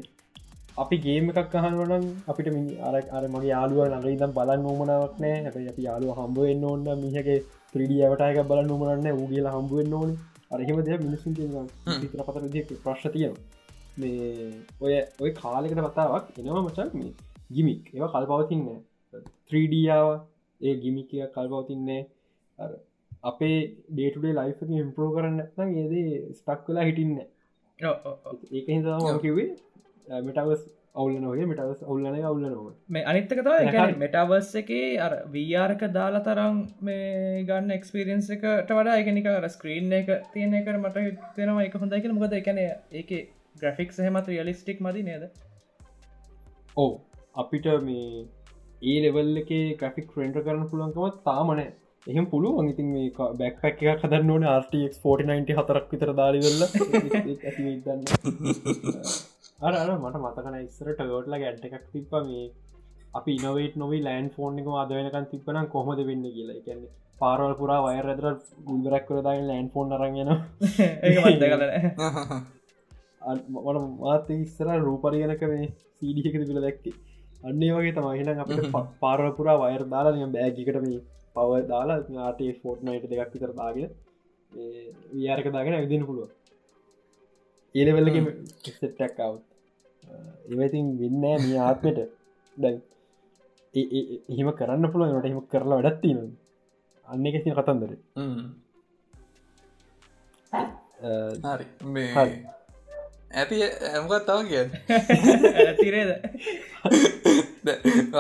අපි 0.79 0.97
ගේම 1.01 1.31
එකක් 1.33 1.55
අහනුවනම් 1.57 2.05
අපිට 2.27 2.49
මි 2.51 2.63
අර 2.81 2.95
අර 3.13 3.23
මගේ 3.27 3.49
යාලුව 3.49 3.81
නඟ 3.85 4.09
ඉදම් 4.09 4.33
බලන්න 4.33 4.67
ඕමනාවක් 4.67 5.15
නෑ. 5.19 5.37
හැබ 5.45 5.57
අපි 5.67 5.83
යාලුව 5.83 6.11
හම්බුවෙන් 6.19 6.65
ඕන්න 6.65 6.89
මිහගේ 7.01 7.39
ත්‍රඩියවටයක 7.71 8.43
බලන්න 8.47 8.75
උමරන්න 8.75 9.09
ූගේලා 9.15 9.55
හම්බුවෙන් 9.55 9.95
ඕන. 9.95 10.11
අරහෙම 10.51 10.83
දෙ 10.83 10.99
මිනිසුන් 10.99 11.33
විතර 11.37 12.23
පතර 12.25 12.45
ප්‍රශ් 12.79 13.07
තිය 13.09 13.29
මේ 13.97 14.51
ඔය 14.81 14.95
ඔය 15.21 15.31
කාලෙකට 15.35 15.81
පතාවක් 15.87 16.27
එනවා 16.37 16.63
මචක් 16.63 16.95
මේ 16.95 17.13
ගිමික් 17.51 17.83
ඒව 17.93 18.05
කල්පවතින්න 18.09 18.67
3ඩාව 19.51 20.09
ඒ 20.61 20.75
ගිමික 20.77 21.11
කල්පවතින්නේ 21.35 22.03
අපේ 23.23 23.59
ඩේටුඩේ 23.91 24.35
ලයිෆ 24.35 24.63
ඉම්පරෝ 24.77 25.11
කරන්න 25.15 25.75
ඒද 25.77 25.95
ස්ටක් 26.35 26.69
වෙලා 26.69 26.87
හිටින්න 26.89 27.19
ඒක 28.51 28.67
හිතම 28.69 29.21
කිවේ 29.21 29.49
මෙටවස් 30.09 30.67
අවුල 30.95 31.17
නොගේ 31.21 31.47
මෙටවස් 31.47 31.83
ඔල්ලන 31.85 32.07
අවුල්ල 32.21 32.45
නොව 32.45 32.69
මේ 32.89 33.05
අනිත්තක 33.05 33.41
තව 33.41 33.87
මෙටවස් 33.97 34.53
එක 34.61 34.71
අර 35.07 35.17
වීආරක 35.33 35.83
දාලා 35.93 36.25
තරම් 36.29 36.61
මේ 36.83 37.43
ගන්න 37.49 37.75
එක්ස්පිරියන්ස 37.77 38.31
එකට 38.37 38.73
වඩා 38.73 39.01
එකනික 39.03 39.29
අර 39.33 39.49
ස්ක්‍රීන් 39.49 39.93
එක 40.01 40.15
තියෙන 40.33 40.57
එකට 40.61 40.79
මට 40.79 41.05
තෙනවා 41.37 41.67
එක 41.67 41.77
හොඳයි 41.77 42.15
මොකද 42.15 42.39
එකන 42.41 42.63
ඒක 42.63 43.13
ග්‍රෆික් 43.57 43.93
සහමත් 43.93 44.33
රියලිස්ටික් 44.33 44.81
මදි 44.81 45.05
නේද? 45.05 45.29
ඕ 46.77 46.93
අපිට 47.35 47.69
මේ 47.83 48.25
ඒ 48.83 48.99
ලෙවල් 49.05 49.43
එක 49.43 49.53
ග්‍රෆික් 49.81 50.17
්‍රෙන්ට 50.17 50.41
කරන්න 50.41 50.69
පුළුවන්කමත් 50.73 51.23
තාමන 51.25 51.63
එහෙම 52.07 52.27
පුළුවන්. 52.27 52.69
ඉතින් 52.73 52.93
මේ 52.93 53.09
බැක්පැක් 53.41 53.83
එක 53.85 54.05
කදන්න 54.05 54.31
ඕන 54.31 54.47
RTX 54.53 55.03
49 55.07 55.59
හතරක් 55.59 55.91
විතර 55.93 56.15
දාරිවෙල්ල 56.21 56.63
අර 56.69 57.99
අර 59.59 59.73
මට 59.93 60.19
මතකන 60.19 60.57
ඉස්සරට 60.57 61.01
ගෝටල 61.05 61.35
ගැට්ට 61.35 61.65
එකක් 61.69 61.87
තිප්ප 61.93 62.13
මේ 62.27 62.43
අපි 63.15 63.33
ඉනවේට 63.39 63.75
නොවී 63.77 64.03
ලෑන් 64.03 64.29
ෆෝන් 64.31 64.61
එක 64.61 64.69
අදවෙනකන් 64.75 65.27
තිපන 65.33 65.59
කොහොමද 65.73 66.03
වෙන්න 66.09 66.23
කියලා. 66.27 66.59
කියන්නේ 66.67 66.93
පාරවල් 67.19 67.55
පුරා 67.61 67.81
වයර 67.87 68.07
ඇදර 68.07 68.29
ගුල්බරක් 68.69 69.05
කරදායි 69.09 69.43
ලෑන් 69.49 69.69
ෆෝන් 69.75 69.97
අරගෙන 69.97 70.31
මට 73.57 73.83
මාත 73.99 74.31
ඉස්සර 74.37 74.71
රූපරිගනක 74.81 75.43
මේ 75.49 75.69
සීඩියක 75.97 76.35
තිබිල 76.35 76.61
දැක්කේ. 76.61 76.97
අන්නේ 77.43 77.75
වගේ 77.75 77.95
තමයිහින 77.95 78.43
අපට 78.45 78.65
පාරපුරා 79.03 79.61
වයර් 79.65 79.85
දාලා 79.91 80.33
බෑගිකට 80.33 80.83
මේ 80.87 81.05
පව 81.37 81.51
දාලා 81.69 82.01
නාටේ 82.13 82.53
ෆෝට්නයිට 82.63 83.11
දෙකක් 83.11 83.35
විතර 83.35 83.53
දාගෙන 83.55 83.91
වියාරක 85.13 85.49
දාගෙන 85.53 85.77
ඇවිදින 85.77 86.09
පුළුව 86.09 86.38
ඒලවෙල්ලක 87.75 88.17
සෙට්ටක්කව 88.65 89.35
එවතින් 90.51 90.87
වෙන්න 91.01 91.21
මේ 91.43 91.59
ආත්මට. 91.61 91.99
දැන් 92.57 92.77
එහෙම 93.75 94.53
කරන්න 94.53 94.93
පුළුව 94.93 95.19
ට 95.19 95.27
එහෙම 95.27 95.43
කරලා 95.53 95.81
වැඩත්ති 95.81 96.15
අන්න 97.09 97.27
එකසි 97.27 97.57
කතන්දර 97.59 97.93
හරි. 101.45 101.67
මේ 101.87 102.09
ඇති 103.31 103.57
ඇමකත් 103.63 104.25
තව 104.27 104.39
කියන්න? 104.51 104.71
ඇතිරේද 105.63 106.11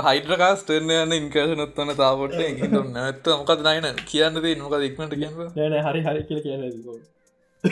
හයිඩ්‍රකාස්ටර්න 0.08 0.90
යන්න 0.94 1.18
ඉන්කර්ශනොත් 1.18 1.78
වන 1.78 1.94
තාවට 2.00 2.40
නැත්ත 2.90 3.30
මොකද 3.34 3.60
නයින 3.66 3.86
කියන්න 4.06 4.42
දේ 4.42 4.56
මොකද 4.58 4.84
ඉක්මට 4.88 5.14
නෑන 5.56 5.78
හරි 5.86 6.00
හරි 6.02 6.26
කියල 6.28 6.42
කියන්න 6.44 6.66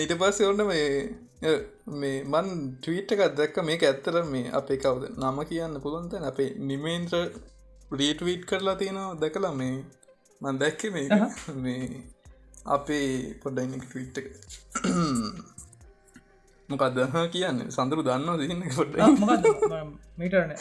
ඊට 0.00 0.14
පස්සේ 0.18 0.46
ඔන්න 0.46 0.62
මේ 0.66 0.86
මේ 1.94 2.16
මන් 2.24 2.48
ටීට් 2.78 3.12
එකත් 3.12 3.36
දැක්ක 3.36 3.56
මේක 3.64 3.82
ඇත්තර 3.82 4.16
මේ 4.24 4.50
අපේ 4.52 4.76
කවුද? 4.76 5.04
නම 5.16 5.38
කියන්න 5.44 5.80
පුළුවන්ත 5.80 6.14
අපේ 6.22 6.50
නිමේන්ත්‍ර 6.62 7.22
රීටවීට් 7.92 8.42
කරලා 8.44 8.76
තියෙනවා 8.76 9.14
දැකලා 9.14 9.52
මේ 9.52 9.74
මන් 10.40 10.56
දැක්ක 10.58 10.82
මේ 10.92 11.06
මේ 11.56 11.84
අපේ 12.66 13.34
පොඩ්ඩයින 13.42 13.80
ටවිට් 13.80 14.16
එක. 14.18 14.26
මොකක්ද 16.70 16.98
කියන්න. 17.34 17.58
සඳරු 17.70 18.02
දන්නවා 18.02 18.36
දෙන්න 18.36 18.62
පොඩ්ඩ 18.76 18.98
මිටරන 20.16 20.52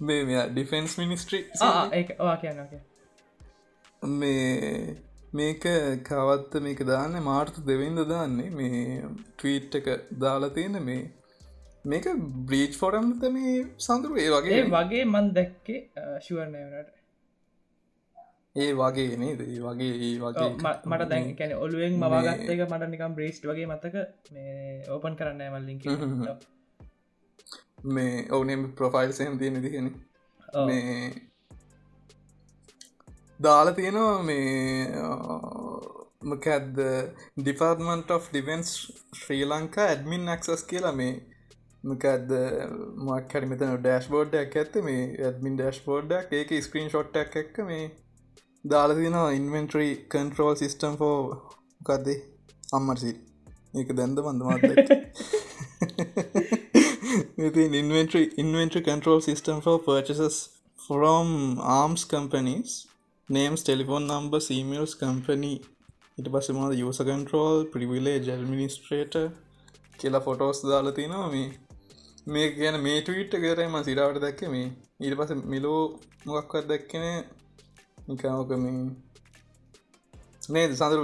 මේ 0.00 0.44
ඩිෆෙන්ස් 0.48 0.92
මිනිස්ට්‍රී 0.98 1.44
කියන්න 2.42 2.95
මේ 4.06 4.96
මේක 5.32 5.64
කවත්ත 6.04 6.62
මේක 6.62 6.82
දාන්න? 6.86 7.22
මාර්ත 7.22 7.60
දෙවෙන්ද 7.66 8.02
දාන්නේ? 8.08 8.50
මේ 8.50 9.04
ට්වීට් 9.36 9.78
එක 9.80 9.86
දාලා 10.18 10.50
තියෙන 10.50 10.82
මේ 10.82 11.02
මේක 11.84 12.06
බ්‍රීච් 12.46 12.76
ෆොරම්ත 12.76 13.22
මේ 13.30 13.56
සඳරු? 13.78 14.16
ඒ 14.16 14.30
වගේ 14.30 14.62
වගේ 14.70 15.04
මන් 15.04 15.32
දැක්කේ 15.34 15.80
ශුවර්ණයනට 16.20 16.94
ඒ 18.56 18.72
වගේ 18.74 19.16
නේද? 19.16 19.40
ඒ 19.44 19.60
වගේ 19.60 19.94
ඒ 20.00 20.16
වගේ 20.18 20.50
මට 20.56 21.08
දැන් 21.10 21.32
කැන 21.36 21.56
ඔලුවෙන් 21.58 21.98
මවාගත්ත 21.98 22.52
එක 22.52 22.66
මට 22.66 22.90
නිකම් 22.90 23.14
බ්‍රේස්ට් 23.14 23.48
වගේ 23.50 23.66
මතක. 23.66 23.96
මේ 24.32 24.84
ඕපන් 24.88 25.16
කරන්න 25.16 25.42
මල්ලින් 25.54 25.78
මේ 27.86 28.26
ඔවුනම් 28.30 28.62
ප්‍රොෆයිල් 28.74 29.12
සහම් 29.12 29.38
තියෙන 29.38 29.62
දිහෙන 29.62 29.88
මේ 30.68 30.84
දාලා 33.40 33.74
තියෙනවා 33.74 34.22
මේ 34.22 34.96
මකැද්ද? 36.22 36.78
ඩිපාර්ටමන්ට 37.38 38.10
of 38.10 38.28
defence 38.30 38.70
Sri 39.18 39.44
Lanka 39.44 39.86
admin 39.86 40.30
ක්සස් 40.34 40.64
කියලා 40.70 40.92
මේ 40.92 41.12
මකද 41.84 42.30
මක්හරි 43.08 43.50
මෙතන 43.50 43.74
ඩෑශ් 43.76 44.08
බෝඩ්ඩක් 44.14 44.56
ඇත්ත 44.56 44.80
මේ 44.86 45.04
ඇඩමින් 45.26 45.58
ඩෑශ් 45.58 45.82
බෝඩ්ඩක් 45.84 46.34
ඒක 46.40 46.56
ස්ක්‍රීන් 46.62 46.90
ෂොට්ටක් 46.90 47.38
එක්ක 47.42 47.62
මේ 47.68 47.84
දාලතිනවා 48.64 49.28
ඉන්වෙන්ට්‍රී 49.34 49.92
කන්ට්‍රෝල් 50.14 50.56
සිිස්ටම් 50.56 50.98
ෆෝ 51.02 51.20
කදේ 51.84 52.18
අම්මර්සි 52.72 53.14
ඒක 53.74 53.94
දැන්ද 53.94 54.18
බඳමත් 54.20 54.90
inventory 57.80 58.26
inventory 58.38 58.84
control 58.84 59.22
system 59.22 59.58
ෝ 59.66 59.78
purchases 59.80 60.44
from 60.78 61.58
arms 61.60 62.04
companies. 62.06 62.86
Names 63.28 63.62
telephone 63.62 64.04
number 64.06 64.40
emails 64.56 64.92
company. 65.04 65.54
ඉට 66.18 66.28
පස්සෙමද 66.34 66.74
යස 66.82 66.98
කන්ට්‍රෝල් 67.08 67.56
ප්‍රිවිලේ 67.72 68.18
ජල්මිනිස්ට්‍රේට 68.26 69.14
කියලා 70.00 70.20
ෆොටෝස් 70.26 70.58
දාලතිනවා 70.72 71.30
මේ. 71.32 71.48
මේ 72.34 72.46
කියන 72.58 72.76
මේ 72.84 73.00
ටවිට්ට 73.00 73.34
කරම 73.44 73.74
සිරාවට 73.88 74.20
දැක්ක 74.24 74.42
මේ. 74.54 74.68
ඊට 75.04 75.16
පස 75.20 75.32
මිලෝ 75.54 75.80
මොක්වත් 76.28 76.68
දැක්කන 76.72 77.06
නිකාවක 78.10 78.52
මේ 78.64 78.76
මේ. 80.54 80.66
සඳර 80.78 80.98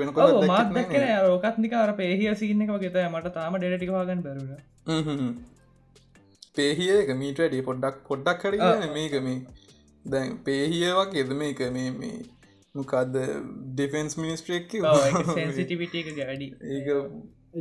දැක්කන 0.75 1.07
රෝකත් 1.27 1.57
නිකාර 1.65 1.91
පේහිය 2.03 2.35
සින්න 2.43 2.63
එක 2.67 2.71
ගෙත 2.85 2.99
මට 3.15 3.33
තාම 3.39 3.59
ඩෙටිවාගන්න 3.59 4.23
බැරුණ 4.27 5.35
පේහියක 6.59 7.11
මීටඩි 7.25 7.61
පොඩ්ඩක් 7.71 7.99
පොඩ්ඩක් 8.11 8.39
කර 8.45 8.55
මේක 8.99 9.19
මේ 9.27 9.39
දැන් 10.05 10.39
පේහියවක් 10.45 11.13
එද 11.17 11.35
මේක? 11.35 11.61
මේ 11.73 11.91
මේ 11.93 12.23
මොකක්ද 12.75 13.19
ඩිෆෙන්ස් 13.75 14.17
මිනිස්ට්‍රේක් 14.19 14.73
එක 14.75 14.81
ගැඩි. 16.17 16.49
ඒ 16.63 16.97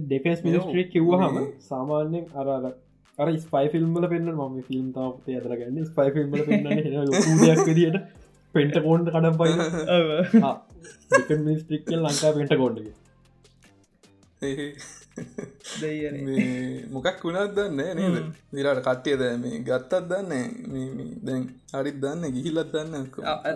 ඩෙෆෙන්ස් 0.02 0.40
මිනිස්ට්‍රේ 0.44 0.88
කිව්වහම 0.90 1.36
සාමාන්‍යෙන් 1.62 2.26
අරර 2.36 2.72
අර 3.20 3.28
ස්පයි 3.38 3.68
ෆිල්ම්ල 3.70 4.08
පෙන්න්න 4.08 4.32
ම 4.34 4.58
ෆිල්ම් 4.70 4.88
තාපතේ 4.94 5.38
අදරගන්න 5.38 5.86
ස්පයි 5.86 6.10
ෆිල්ම් 6.12 6.30
පෙන්න්නක් 6.32 7.66
විදිට 7.68 7.98
පෙන්ට 8.56 8.80
කෝන්ට 8.86 9.12
කඩම් 9.12 9.36
පයි 9.38 9.52
මිස්ට්‍රික්ක 11.44 11.92
ලංකා 11.98 12.32
පෙන්ට 12.34 12.56
කෝඩ්ඩ 12.56 12.88
මොකක් 16.94 17.24
වුණත් 17.24 17.56
දන්න 17.56 17.80
නේද? 17.98 18.18
දිරට 18.52 18.82
කට්ටිය 18.82 19.16
ද 19.18 19.24
මේ 19.38 19.62
ගත්තත් 19.62 20.04
දන්න 20.10 20.32
දැන් 21.26 21.48
හරිත් 21.74 21.98
දන්න 22.04 22.36
ගිහිල්ලත් 22.36 22.70
දන්න 22.74 23.10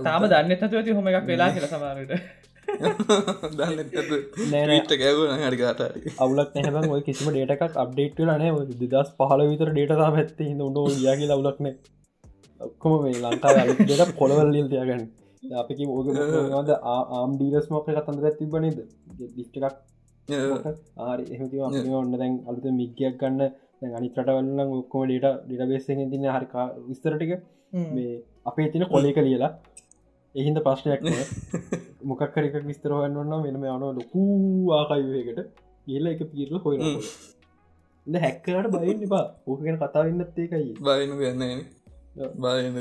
තාම 0.03 0.23
දන්න 0.25 0.55
ඇති 0.55 0.97
හොම 0.97 1.11
එකක් 1.11 1.27
වෙලා 1.27 1.49
කියල 1.51 1.67
සමාරට 1.67 2.15
නෑට 4.51 4.93
ගැවන 5.01 5.43
හරිකාටරි 5.43 6.15
අවුලක් 6.19 6.55
නැහම 6.57 6.93
ඔය 6.93 7.03
කිසිම 7.03 7.27
ඩේටක් 7.31 7.81
අප්ඩේට් 7.83 8.23
ලනේ 8.27 8.53
දස් 8.85 9.11
පහල 9.19 9.41
විතර 9.51 9.69
ඩේටතා 9.71 10.09
ඇත්ත 10.13 10.39
හිද 10.43 10.63
උඩ 10.67 11.03
යාගේ 11.03 11.29
ලවුලක්න 11.29 11.69
ඔක්කොම 12.61 12.93
මේ 13.03 13.21
ලංකා 13.23 13.63
ට 13.79 14.11
කොළවල්ලිල් 14.19 14.67
තියගන්න. 14.69 15.03
අපකි 15.43 15.85
ඕගද 15.87 16.69
ආම් 16.85 17.31
ඩීලස් 17.35 17.67
මොක 17.69 17.87
කතන්දර 17.89 18.37
තිබනද 18.39 18.79
ලිස්්ටක් 19.37 19.65
ආරි 20.99 21.23
එහති 21.33 21.61
ඔන්න 21.61 22.11
දැන් 22.13 22.33
අලුත 22.47 22.65
මික්කයක් 22.73 23.17
ගන්න. 23.19 23.41
අනිතරට 23.91 24.29
වල්ලම් 24.29 24.71
ඔක්කොම 24.75 25.03
ඩේට 25.07 25.45
ඩිටබේසෙන් 25.45 26.09
තින්න 26.11 26.27
හරිකා 26.27 26.65
විස්තරටික 26.87 27.33
මේ 27.91 28.23
අපේ 28.45 28.67
තින 28.71 28.85
කොලේක 28.87 29.17
ලියලා. 29.17 29.51
එහින්ද 30.35 30.59
ප්‍රශ්නයක් 30.65 31.01
මොකක්කරක 32.09 32.55
විස්තරවන්න 32.63 33.17
ඔන්න 33.17 33.43
වෙනම 33.43 33.63
යන 33.65 33.85
ලොකූ 33.91 34.71
ආකායවයකට 34.71 35.39
ගේල 35.87 36.05
එක 36.07 36.21
පිරල 36.31 36.59
හොය 36.59 36.77
ඉද 38.07 38.15
හැක්කරට 38.17 38.71
බයින්න 38.75 39.05
එපා. 39.07 39.25
ඕකගෙන 39.47 39.77
කතාවන්නත් 39.77 40.37
ඒකයි. 40.37 40.71
බයනු 40.81 41.15
ගන්න 41.21 41.43
බයන 42.41 42.75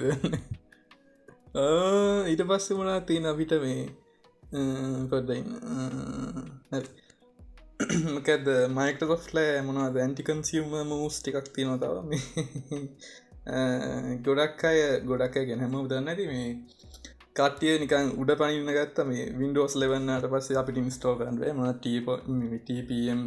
ඊට 2.26 2.42
පස්ස 2.44 2.76
වුණා 2.76 3.00
තියෙන 3.02 3.26
අපිට 3.26 3.52
මේ 3.62 3.82
පොඩ්ඩයින්න 5.10 5.50
මකද 7.80 8.70
මයිකටොෆ්ලෑ 8.70 9.62
මොනවාද? 9.62 9.96
ඇන්ටිකන්සියම 9.98 10.70
මූස් 10.86 11.20
ටිකක් 11.20 11.48
තියනොතාව 11.54 12.04
ගොඩක් 14.26 14.64
අය 14.64 15.00
ගොඩක් 15.04 15.36
අය 15.36 15.46
ගැනහම 15.48 15.74
උදන්න 15.80 16.08
ඇති 16.10 16.26
මේ 16.28 16.54
කටිය 17.34 17.78
නිකන් 17.82 18.14
උඩ 18.22 18.37
පනින්න 18.40 18.70
ගත්ත 18.70 19.06
මේ 19.08 19.26
වින්ඩෝස් 19.40 19.74
ලෙවන්නට 19.76 20.28
පස්සේ 20.32 20.58
අපිට 20.60 20.78
ඉන්ස්ටෝ 20.78 21.16
කරන්වේ 21.18 21.52
ම 21.52 21.60
TPM 22.62 23.20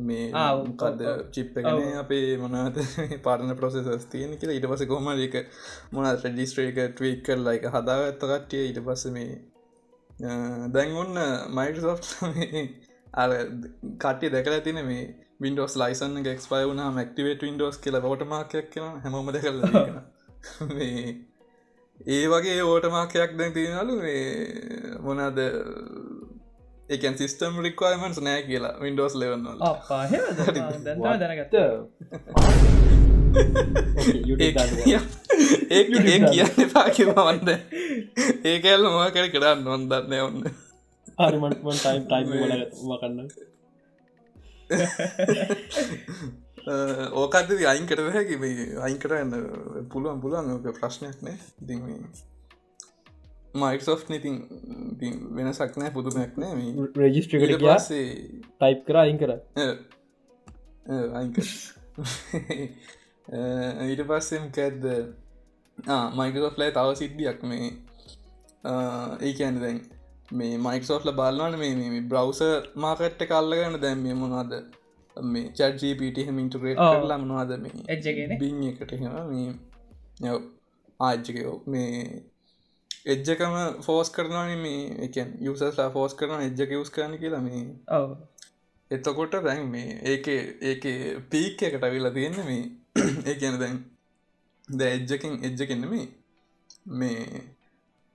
මේ 0.00 0.32
ආකද 0.34 1.02
චිප්පගෙන 1.32 1.98
අපේ 2.00 2.36
මොනද 2.42 2.80
පාරන 3.26 3.56
ප්‍රොසෙසස් 3.56 4.06
තියෙන 4.06 4.38
කියලා. 4.38 4.58
ඉට 4.58 4.66
පස 4.66 4.86
කොම 4.86 5.08
එක 5.14 5.46
මොන 5.92 6.10
රඩිස්ට්‍රේක 6.12 6.80
ට්වීක් 6.80 7.22
කර 7.26 7.40
ලයික 7.40 7.70
හදාගත්ත 7.70 8.24
කට්ටිය? 8.24 8.72
ඉට 8.72 8.82
පස්ස 8.84 9.06
මේ 9.12 9.38
දැන් 10.74 10.96
ඔන්න 10.96 11.14
මයිටසෝ් 11.56 11.96
අ 13.14 13.26
කට්ටිය 13.98 14.30
දැකලා 14.30 14.60
තින 14.60 14.80
මේ 14.84 15.02
වින්ඩෝස් 15.40 15.76
ලයිසන් 15.76 16.22
ක්ස්පයි 16.26 16.66
වුනා 16.66 16.90
මක්ටිවේට 16.90 17.42
වින්ඩෝස් 17.42 17.78
කියලා 17.78 18.04
ෝටමාකයක් 18.04 18.70
කියෙන 18.70 19.00
හැමෝම 19.02 19.32
දැකල 19.32 19.60
මේ 20.74 21.02
ඒ 22.06 22.24
වගේ 22.28 22.62
ඕටමාකයක් 22.62 23.38
දැන් 23.38 23.52
තියෙනලු 23.52 23.96
මේ 23.96 24.98
මොනාද 25.00 25.38
එකන් 26.88 27.16
සිිස්ටම් 27.16 27.58
රික්වයිමන්ස් 27.60 28.20
නෑ 28.20 28.42
කියලා 28.42 28.74
වින්ඩෝස් 28.80 29.14
ලෙවන්නල 29.14 29.58
දැනගත්ත. 31.18 31.54
ඒ 35.70 35.84
කියන්න 35.84 36.70
පාකිවවන්න 36.72 37.48
ඒ 38.44 38.56
කැල්ල 38.60 38.88
මොකර 38.94 39.28
කරන්න 39.34 39.64
නොන්දන්න 39.64 40.18
ඔන්න 40.20 40.67
හරිමටම 41.18 41.68
ටයිම් 41.74 42.04
ටයිම් 42.04 42.28
වකන්න 42.86 43.26
ඕකද 47.12 47.64
අයින් 47.64 47.86
කර 47.86 48.10
හැකි? 48.12 48.36
අයින් 48.78 48.98
කරන්න 48.98 49.30
පුළුවන් 49.90 50.20
පුළුවන් 50.20 50.72
ප්‍රශ්නයක් 50.72 51.22
නෑ. 51.22 51.38
ඉති 51.62 51.76
මයිසෝ් 53.54 53.98
ඉතින් 54.10 54.48
වෙන 55.36 55.52
සක්නෑ 55.52 55.90
පුදුමයක් 55.90 56.36
නෑ 56.36 56.72
රජිස්ට්‍රිකට 56.96 57.64
පස්සේ 57.64 58.40
ටයිප් 58.54 58.84
කර 58.86 58.96
අයින් 58.96 59.18
කර. 59.18 59.30
අයික 61.14 61.38
ඊට 63.88 64.02
පස්සෙම් 64.08 64.50
කැද්ද 64.52 64.84
මයිකසෝ් 66.14 66.52
ලයි 66.56 66.72
තව 66.72 66.94
සිද්ධියක් 66.94 67.42
මේ. 67.42 67.72
ඒ 69.20 69.32
කියන්න 69.32 69.60
දැන් 69.60 69.97
මේ 70.32 70.56
මයිකසෝ්ල 70.58 71.12
බාලවන 71.12 71.58
මේ 71.58 72.00
බ්‍රවස 72.02 72.40
මාකට්ට 72.76 73.26
කල්ලගන්න 73.26 73.80
දැම් 73.80 74.02
මේ 74.02 74.14
මොනාද 74.14 74.52
මේ 75.16 75.50
චඩ්ජීපට 75.50 76.18
හම 76.24 76.38
ඉන්ටරේට් 76.38 76.78
කරලා 76.78 77.18
මනවාද 77.18 77.52
මේ 77.58 78.38
බිං 78.38 78.62
එකට 78.64 78.92
මේ 79.30 80.34
ආජ්ජකයෝ 81.00 81.62
මේ 81.66 82.22
එජ්ජකම 83.06 83.54
ෆෝස් 83.82 84.10
කරනවාන 84.10 84.58
මේ 84.58 84.80
එකන් 85.06 85.30
යුසස්ලා 85.40 85.90
ෆෝස් 85.90 86.14
කරන 86.14 86.40
එජ්ජක 86.40 86.70
යුස් 86.70 86.90
කරන 86.90 87.16
කියලා 87.18 87.40
මේ. 87.40 87.62
ඔව. 87.90 88.16
එතකොට 88.90 89.36
දැන් 89.44 89.64
මේ 89.66 90.00
ඒක 90.04 90.28
ඒක 90.62 90.84
පීක් 91.30 91.62
එකට 91.62 91.80
වෙලා 91.86 92.12
තියෙන්න 92.12 92.40
මේ 92.44 92.62
ඒ 93.26 93.34
කියන 93.34 93.58
දැන් 93.58 93.78
ද 94.68 94.80
එජ්ජකින් 94.88 95.38
එජ්ජකන්න 95.42 95.88
මේ 95.88 96.06
මේ 96.94 97.42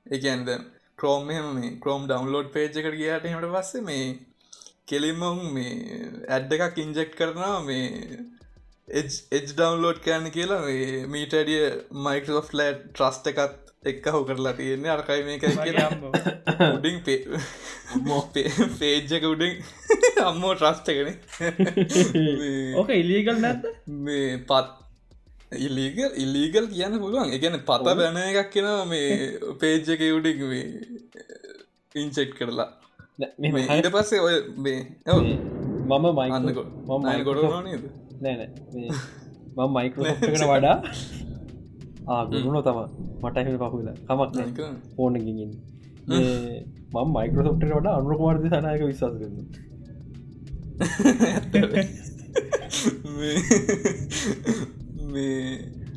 ඒකන්ද 0.06 0.50
ක්‍රෝම් 1.04 1.26
මෙහම 1.30 1.50
මේ 1.56 1.72
ක්‍රෝම් 1.86 2.06
ඩවන්ලෝඩ් 2.10 2.54
පේජ් 2.54 2.70
එකට 2.74 3.00
ගයාට 3.00 3.28
හට 3.30 3.50
පස්සේ 3.56 3.88
මේ 3.88 4.06
කෙලිමොන් 4.88 5.42
මේ 5.56 5.74
ඇඩ් 6.30 6.56
එකක් 6.58 6.80
ඉන්ජෙක්් 6.84 7.18
කරනවා 7.18 7.58
මේ 7.66 7.90
එජ් 8.88 9.10
ඩවන්ලෝඩ් 9.50 10.00
කරන්න 10.06 10.32
කියලා 10.38 10.62
මේ 10.66 11.04
මීටඩිය 11.12 11.68
මයිකෝෆ් 12.06 12.50
ලෑඩ් 12.60 12.82
ට්‍රස්ට 12.90 13.30
එකත් 13.32 13.64
එක්ක 13.86 14.06
හු 14.08 14.22
කරලා 14.26 14.54
තියෙන්නේ. 14.54 14.92
අරකයි 14.92 15.24
මේක 15.24 15.44
උඩින් 16.70 17.00
පේජ්ජක 18.80 19.28
උඩින් 19.34 19.54
අම්මෝ 20.28 20.54
ට්‍රස්ටකන 20.56 21.10
ඕක 22.80 22.94
ඉලියකල් 22.96 23.44
නැත්ත 23.44 23.68
මේ 24.06 24.38
පත් 24.50 24.83
ඉල්ලීගල් 25.58 26.12
ඉල්ලීගල් 26.18 26.68
කියන්න 26.68 27.00
පුළුවන්. 27.00 27.34
එකන 27.38 27.60
පත 27.62 27.96
බැන 27.96 28.22
එකක් 28.22 28.52
කෙනවා 28.52 28.86
මේ 28.86 29.10
පේජ්ජක 29.60 30.06
උඩින් 30.12 30.40
ඉන්චෙට් 31.96 32.32
කරලා. 32.38 32.70
ඊට 33.72 33.92
පස්සේ 33.92 34.22
ඔය 34.22 34.36
මේ 34.60 34.80
මම 35.84 36.06
මයින්නක 36.14 36.58
මම 36.88 37.24
ගොඩ 37.24 37.44
නේද? 37.66 37.84
නෑන 38.22 38.42
මම 39.58 39.70
මයිකරකට 39.74 40.44
වඩා 40.44 40.78
ආගුණු 42.14 42.62
තම 42.62 42.80
මටහම 43.24 43.56
පහුල 43.64 43.90
කමක් 44.08 44.58
ඕන 44.98 45.16
ගින් 45.26 45.52
මම 46.94 47.08
මයිකරසොප්ට 47.16 47.64
වඩා 47.72 47.96
අනුරකුමාර්ද 47.98 48.46
සනායක 48.50 48.84
විශවාස 48.84 49.16
කරන්න 49.20 49.48
මේ 55.14 55.38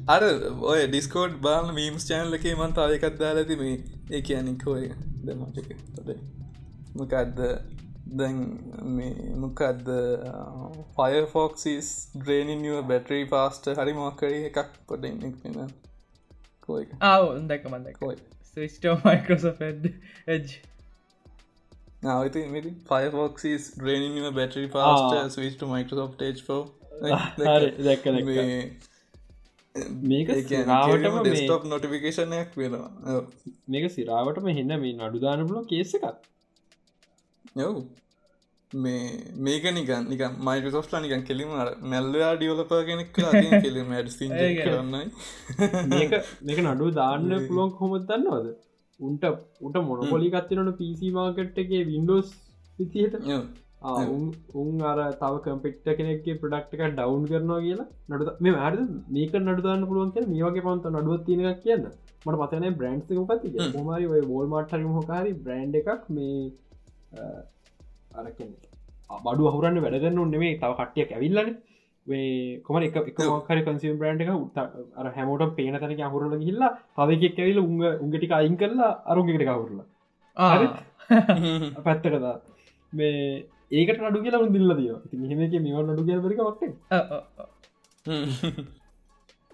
අර 0.08 0.22
ඔය 0.66 0.82
ඩිස්කෝඩ් 0.84 1.38
බාල 1.42 1.72
මීම්ස් 1.72 2.08
චෑන්ල 2.08 2.38
එකේ 2.38 2.54
මන්තාවයකත් 2.56 3.18
දාලති 3.18 3.56
මේ 3.58 3.76
ඒ 4.10 4.22
කියනිකෝය 4.22 4.84
දමටක 5.24 5.80
තොදයි 5.94 6.18
මොකක්ද 6.94 7.42
දැන් 8.12 8.38
මොකක්ද 9.38 9.90
ෆයෆෝක්සිස් 10.94 11.90
ඩ්‍රේනිනිව 12.14 12.78
බැටරී 12.84 13.26
පාස්ට 13.28 13.68
හරි 13.74 13.96
මොක්කරී 13.96 14.44
එකක් 14.44 14.78
පොට 14.86 15.10
පෙන 15.42 15.74
කෝයි 16.68 16.88
ආව 17.02 17.26
දැක 17.48 17.68
මන්දකෝයි 17.70 18.68
ස්ටෝ 18.68 18.96
මයිකෝසෝ 19.02 19.54
එජ් 20.28 20.46
මති 22.48 22.72
ෆයෆෝක්සිස් 22.86 23.70
ඩ්‍රේනිනිව 23.74 24.32
බැටරී 24.34 24.70
පාස්ට 24.70 25.16
ස්විස්ට 25.34 25.66
මයිකෝසෝ් 25.68 26.08
ටේ් 26.14 26.34
ෝ 26.50 26.62
දැක්ක 27.00 28.06
මේක 30.04 30.32
සිරාවටම 30.44 31.14
මේ- 31.14 31.24
ඩෙස්ටප් 31.26 31.64
නොටිෆිකේෂනයක් 31.64 32.56
වෙනවා. 32.56 33.20
මේක 33.68 33.90
සිරාවටම 33.90 34.48
හෙන්න 34.52 34.74
මේ 34.80 34.96
නඩුදාන 35.00 35.46
පුලො 35.46 35.62
කේස 35.64 35.94
එකක්. 35.94 36.06
යව් 37.56 37.76
මේ 38.72 39.00
මේක 39.38 39.64
නිකන් 39.72 40.08
නික 40.08 40.22
මයිකසෝස්ලා 40.40 41.00
නිකන් 41.00 41.22
කෙලිම 41.22 41.50
මැල්ලයා 41.84 42.32
ඩියවලප 42.36 42.72
කෙනෙක් 42.86 43.12
කෙලිම 43.64 43.92
ඒ 43.92 44.54
කරන්නයි. 44.60 45.04
මේක 46.46 46.58
නඩු 46.64 46.90
දාන්න 46.92 47.28
පුළුවන් 47.48 47.70
කොහොමත් 47.72 48.08
දන්නවද? 48.08 48.48
උන්ට 49.00 49.24
උට 49.60 49.76
මොනොපොලි 49.82 50.30
කත්තිනට 50.30 50.74
පිසි 50.78 51.10
මාකට් 51.10 51.58
එකේ 51.58 51.84
වින්ඩෝස් 51.84 52.34
විතිහට 52.78 53.16
යව්. 53.28 53.46
උන් 53.86 54.80
අර 54.82 54.98
තව 55.20 55.34
කම්පෙක්ට 55.44 55.88
කෙනෙක්ගේ 55.98 56.38
ප්‍රඩක්්ක 56.40 56.80
ඩවන්් 56.92 57.26
කරනවා 57.30 57.60
කියලා 57.60 57.86
නඩු 58.10 58.32
මේ 58.40 58.54
අද 58.60 58.78
මේක 59.08 59.34
නඩුදාන්න 59.40 59.86
පුළුවන් 59.88 60.12
කිය 60.14 60.26
මේගේ 60.26 60.64
පන්ත 60.66 60.92
නඩුවත් 60.92 61.24
තියෙනක් 61.26 61.62
කියන්න. 61.62 61.86
මට 62.26 62.38
පතන 62.42 62.78
බ්‍රන්ඩ් 62.78 63.12
මොකත් 63.20 63.76
මොමරි 63.76 64.06
ඔය 64.06 64.22
බෝල් 64.22 64.46
මට්ටර 64.48 64.88
මොකාරි 64.88 65.32
බ්‍රන්් 65.44 65.78
එකක් 65.80 66.10
මේ 66.10 66.50
අරක 68.14 68.42
බඩු 69.24 69.48
අහුරන්න 69.50 69.80
වැඩගන්න 69.84 70.30
නෙමේ 70.34 70.58
තව 70.58 70.72
කට්ටිය 70.74 71.06
ඇවිල්ලන. 71.08 71.56
කොම 72.64 72.82
එක 72.82 72.96
එකමකර 73.02 73.64
කන්සිම් 73.64 73.98
බ්‍රන්් 73.98 74.22
එක 74.22 74.30
උත් 74.36 74.58
අර 74.58 75.06
හැමෝට 75.16 75.56
පේන 75.56 75.74
තැනක 75.76 76.06
අහුරල 76.08 76.38
හිල්ලා 76.40 76.76
තවකෙක් 76.96 77.38
ඇවිල 77.38 77.58
උංග 77.60 77.82
උන්ගටික 78.04 78.32
අයින් 78.32 78.56
කරලා 78.56 78.92
අරුගෙට 79.06 79.46
කවුරලා 79.48 79.86
හරි. 80.36 80.68
පැත්තකතා 81.84 82.38
මේ 82.92 83.46
ඒකට 83.70 84.00
නඩු 84.02 84.18
කියලා 84.22 84.48
දිල්ල 84.50 84.72
දිය 84.76 84.92
ති 85.10 85.16
හෙමක 85.32 85.54
මේව 85.60 85.78
නඩු 85.84 86.02
කියල 86.08 86.20
පරික 86.20 86.40
වක්ටේ 86.42 86.72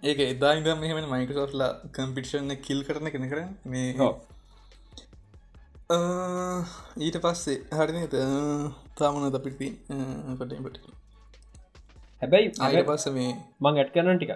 ඒක 0.03 0.19
එදා 0.25 0.53
ඉදම් 0.59 0.79
මෙහම 0.83 0.99
මයිකසෝස්ලා 1.13 1.71
කම්පිටිෂන්න 1.93 2.55
කිල් 2.63 2.81
කරන 2.85 3.11
කෙන 3.11 3.27
කර 3.31 3.41
මේ 3.67 3.89
අ, 5.91 5.97
ඊට 6.99 7.19
පස්සේ 7.21 7.57
හරින 7.79 7.99
තාමන 8.97 9.27
දපිටි 9.31 9.69
පටට 10.39 10.87
හැබැයි 12.23 12.49
අයට 12.67 12.87
පස්ස 12.89 13.07
මේ 13.13 13.31
මං 13.61 13.79
ඇට් 13.79 13.93
කරන 13.95 14.19
ටික 14.19 14.33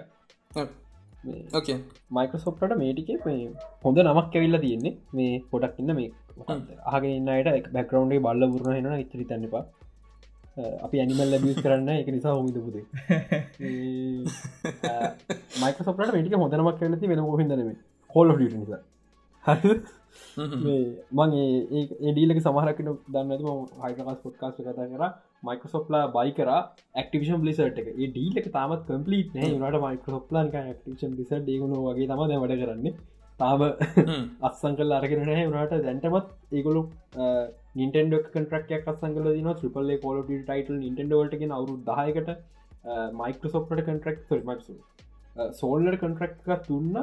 මයිකසොප්ට 2.11 2.73
මේටික 2.77 3.09
මේ 3.25 3.39
හොඳ 3.83 3.97
නමක් 4.03 4.35
ඇවිල්ල 4.35 4.57
තියෙන්නේ. 4.59 4.93
මේ 5.13 5.33
පොඩක් 5.51 5.79
ඉන්න 5.81 5.93
මේ 5.95 6.09
ආගෙනන්නයට 6.87 7.67
බැකරවන්්ේ 7.71 8.21
බල්ල 8.21 8.49
පුරණ 8.53 8.77
හෙන 8.77 8.99
ඉතරි 8.99 9.25
තන්නපා 9.25 9.65
අපි 10.81 10.99
ඇනිමල් 10.99 11.29
ලැබිස් 11.31 11.59
කරන්න 11.59 11.89
එක 11.93 12.09
නිසා 12.09 12.33
හොමිද 12.33 12.57
පුදේ 12.59 12.85
මයිකසොපට 15.57 15.99
මේටික 16.07 16.35
හොඳනමක් 16.35 16.79
කරනති 16.79 17.05
වෙන 17.07 17.23
හොහිදනම 17.23 17.71
හොල් 18.09 18.33
නිසා. 18.53 18.81
මං 21.13 21.33
ඒඩීලක 22.03 22.39
සමහරකට 22.39 22.89
දන්නම 23.09 23.59
හයිකස් 23.83 24.21
පොට්කාස් 24.23 24.55
කතා 24.57 24.87
කර. 24.87 25.03
මයිකසොප්ලා 25.43 26.05
බයි 26.09 26.33
කර 26.33 26.49
ක්ටිෂන් 27.01 27.43
බලිසට 27.43 27.81
එක. 27.81 27.91
ඩීලක 28.07 28.49
තාමත් 28.51 28.87
කම්පලිට 28.87 29.37
නට 29.43 29.83
මයිකසොප්ලාන් 29.85 30.51
ක්ටිෂන් 30.51 31.13
ලිස 31.13 31.31
ඒගුණ 31.35 31.77
වගේ 31.83 32.07
තම 32.07 32.21
වැඩ 32.35 32.57
කරන්නේ 32.57 32.95
තාම 33.39 33.63
අත්සං 34.41 34.75
කල් 34.77 34.93
අරගෙන 34.93 35.23
නෑ 35.23 35.47
වනාට 35.47 35.73
දැන්ටමත් 35.79 36.29
ඒගොලු 36.53 36.83
නිටෙන්ඩ 37.75 38.15
කටරක් 38.27 38.87
අත්සංගල 38.87 39.27
දින 39.31 39.49
්‍රිපල්ල 39.55 39.91
කොල 40.05 40.21
ටයිටල් 40.29 40.77
නිටෙන්ඩවලටගෙන 40.77 41.57
අවරු 41.59 41.75
දායකට 41.89 42.31
මයිකසොප්ට 43.15 43.75
කටරක් 43.81 44.47
මක්සු 44.47 44.79
සෝල්ලර් 45.53 45.97
කටරක්ක 45.97 46.65
තුන්න 46.65 46.97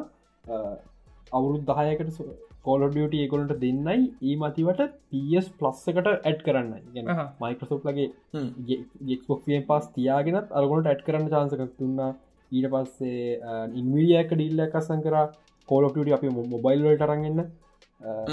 අවුරුත් 1.33 1.70
දහයකට 1.70 2.20
කෝලඩියට 2.66 3.14
ඒකොලට 3.14 3.55
දෙන්නයි. 3.61 3.97
ඒ 4.23 4.37
මතිවට 4.37 4.83
පස් 5.12 5.49
ප්ලස් 5.59 5.81
එකට 5.90 6.07
ඇඩ් 6.11 6.44
කරන්න 6.47 6.70
ගැන. 6.94 7.11
මයිකසොප්ලගේ 7.40 8.07
ගෙක්ස්පොක්ේ 9.09 9.64
පස් 9.70 9.90
තියාගෙනත් 9.97 10.55
අරගොලට 10.61 10.90
ඇඩ් 10.92 11.03
කරන්න 11.07 11.33
චාන්සකක් 11.35 11.75
තුන්න 11.81 12.01
ඊට 12.53 12.70
පස්සේ 12.73 13.59
ඉන්විඩියක 13.75 14.33
ඩිල්ල 14.33 14.64
එකසං 14.66 15.05
කර 15.07 15.18
කෝලොට 15.68 16.14
අපි 16.18 16.35
මොබයිල් 16.55 16.87
වලට 16.87 17.09
අරගන්න 17.09 17.40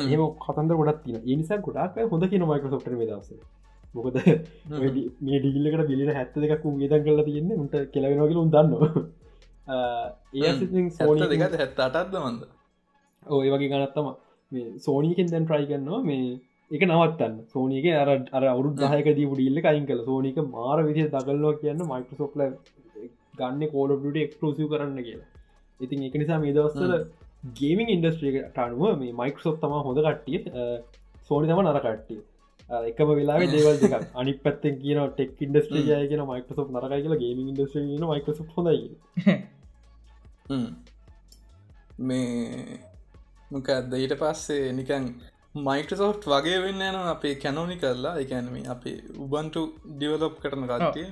ඒම 0.06 0.22
කතන්ද 0.44 0.78
ගොඩත් 0.80 1.02
තින 1.06 1.18
ඒනිසා 1.24 1.64
ගොඩක් 1.66 2.06
හොඳ 2.12 2.30
කියන 2.32 2.48
මයිකසොප්ට 2.48 2.94
දස 3.02 3.34
මොකද 3.96 4.18
මේ 5.22 5.40
ඩිල්ලකට 5.40 5.88
බිලිට 5.90 6.14
හැත්ත 6.18 6.36
දෙකක් 6.36 6.66
ගේදන් 6.82 7.04
කරලා 7.06 7.26
තියන්නේ. 7.28 7.58
උන්ට 7.58 7.76
කෙලවෙනගල 7.94 8.40
උදන්න 8.44 8.74
ඒ 10.36 10.52
සෝනි 10.92 11.28
දෙක 11.34 11.44
හැත්ත 11.56 11.82
අටත්ද 11.88 12.16
මන්ද? 12.22 12.46
ඔය 13.26 13.50
වගේ 13.54 13.72
ගනත්තම 13.74 14.08
මේ 14.52 14.68
සෝනීකෙන් 14.80 15.32
දැන් 15.34 15.46
ට්‍රයි 15.46 15.68
කරනවා. 15.72 16.02
මේ 16.02 16.40
එක 16.72 16.86
නවත්තන්න. 16.88 17.36
සෝනීක 17.54 17.86
අර 17.94 18.10
අර 18.32 18.44
අවුරු 18.54 18.72
දහයක 18.76 19.12
දී 19.18 19.28
ඩිල්ල 19.32 19.66
අයින් 19.66 19.86
කල 19.90 20.06
සෝනික 20.06 20.40
මාර 20.56 20.78
විදිහ 20.88 21.08
දගල්ලෝ 21.16 21.54
කියන්න 21.62 21.84
මයිකසොප්ල 21.92 22.46
ගන්න 23.40 23.62
කෝලට 23.74 24.22
එක්ලෝසිව 24.26 24.72
කරන්න 24.72 25.04
කියලා. 25.08 25.30
ඉතින් 25.80 26.08
එක 26.08 26.16
නිසා 26.16 26.40
මේ 26.40 26.56
දවස්සල 26.56 26.94
ගේමින් 27.44 27.90
ඉන්ඩස්ට්‍රියකට 27.90 28.60
අනුව 28.60 28.84
මේ 28.98 29.14
මයිකසොප් 29.14 29.62
තම 29.62 29.78
හොඳ 29.82 30.00
කට්ටිය 30.00 30.40
සෝනි 31.28 31.48
තම 31.48 31.64
නර 31.64 31.80
කට්ටිය. 31.80 32.22
එකම 32.82 33.10
වෙලා 33.12 33.40
දේවල් 33.48 33.78
දෙක 33.80 33.94
අනි 34.16 34.34
පත්තෙන් 34.36 34.78
කියන 34.82 35.00
ටෙක් 35.10 35.42
ඉන්ඩස්ට්‍රිය 35.42 36.08
කියන 36.08 36.24
මයිකසොප් 36.26 36.70
නරකයි 36.70 37.02
කියලා 37.02 37.24
ගේමින් 37.24 37.52
ඉන්ඩස්ට්‍රිය 37.54 38.00
මයිකසොප් 38.06 38.48
හොඳයි 38.56 38.88
මේ 42.02 42.80
මොකක්ද 43.52 43.94
ඊට 43.96 44.16
පස්සේ 44.20 44.72
නිකන් 44.74 45.06
මයිකසෝට් 45.62 46.24
වගේ 46.26 46.60
වෙන්න 46.62 46.82
යන 46.82 46.98
අපේ 47.06 47.36
කැනෝනි 47.38 47.78
කරලා 47.78 48.16
එකැනම 48.20 48.56
අපේ 48.70 48.98
උබන්ටු 49.18 49.64
ඩිවලොප් 49.88 50.40
කරන 50.40 50.68
කට්ටිය. 50.68 51.08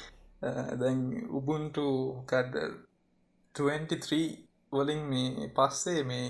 දැන් 0.80 1.00
උබුන්ටු 1.30 1.86
කඩ 2.26 2.54
23 3.54 4.45
වලින් 4.78 5.06
මේ 5.06 5.48
පස්සේ 5.52 6.02
මේ 6.04 6.26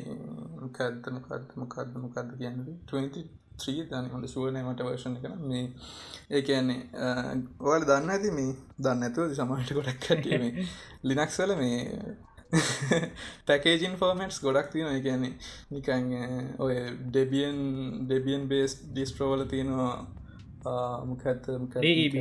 මොකක්ද 0.60 1.10
මොකක්ද 1.12 1.56
මොකක්ද 1.56 1.96
මොකක්ද 1.96 2.30
කියන්න? 2.38 2.62
23 2.86 3.88
දන 3.90 4.10
හොඳ 4.12 4.28
ශුවනමට 4.28 4.82
වර්ෂණ 4.82 5.18
කන 5.18 5.42
මේ 5.44 5.64
ඒ 6.30 6.42
කියන්නේ 6.42 6.80
ඔවල් 7.62 7.86
දන්න 7.86 8.14
ඇති 8.14 8.32
මේ 8.32 8.52
දන්න 8.78 9.06
ඇතුව 9.06 9.34
සමහට 9.34 9.72
ගොඩක් 9.72 10.00
කැටීම 10.02 10.44
ලිනක්ස්වල 11.04 11.54
මේ 11.56 11.78
පැකේජන් 13.46 13.96
ෆෝමටස් 13.96 14.42
ගොඩක් 14.46 14.70
තියෙන 14.72 15.00
කියන්නේ 15.02 15.32
නිකන් 15.70 16.12
ඔය 16.58 16.76
ඩෙබියන් 17.06 17.58
ඩෙබියන් 18.04 18.46
බේස් 18.48 18.78
ඩිස්ට්‍රෝවල 18.82 19.46
තියෙනවා 19.46 19.94
මොකඇත්ත 21.04 21.50
DEB 21.76 22.14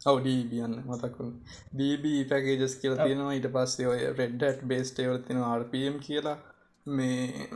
නේ? 0.00 0.06
ඔවඩීබියන්න 0.06 0.76
මතකුන් 0.86 1.32
ඩීබ 1.72 2.04
පැකේජස් 2.30 2.76
කියල 2.82 2.96
තියෙනවා. 2.96 3.32
ඊට 3.32 3.48
පස්සේ 3.52 3.88
ඔය 3.88 4.00
රෙඩ්ඩට් 4.18 4.62
බේස්ටේවල 4.64 5.18
තින 5.22 5.42
RPM 5.52 5.98
කියලා. 6.00 6.36
මේ 6.86 7.48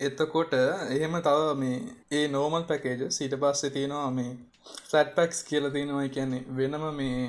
එතකොට 0.00 0.52
එහෙම 0.54 1.18
තව 1.22 1.56
මේ 1.56 1.80
ඒ 2.12 2.28
නෝමල් 2.28 2.64
පැකේජ 2.64 3.10
සීට 3.10 3.36
පස්සේ 3.42 3.70
තියෙනවා 3.70 4.10
මේ 4.10 4.32
ෆලට් 4.88 5.14
පැක්ස් 5.14 5.44
කියල 5.44 5.70
තියෙනවා. 5.70 6.08
කියන්නේ 6.08 6.44
වෙනම 6.56 6.88
මේ 6.96 7.20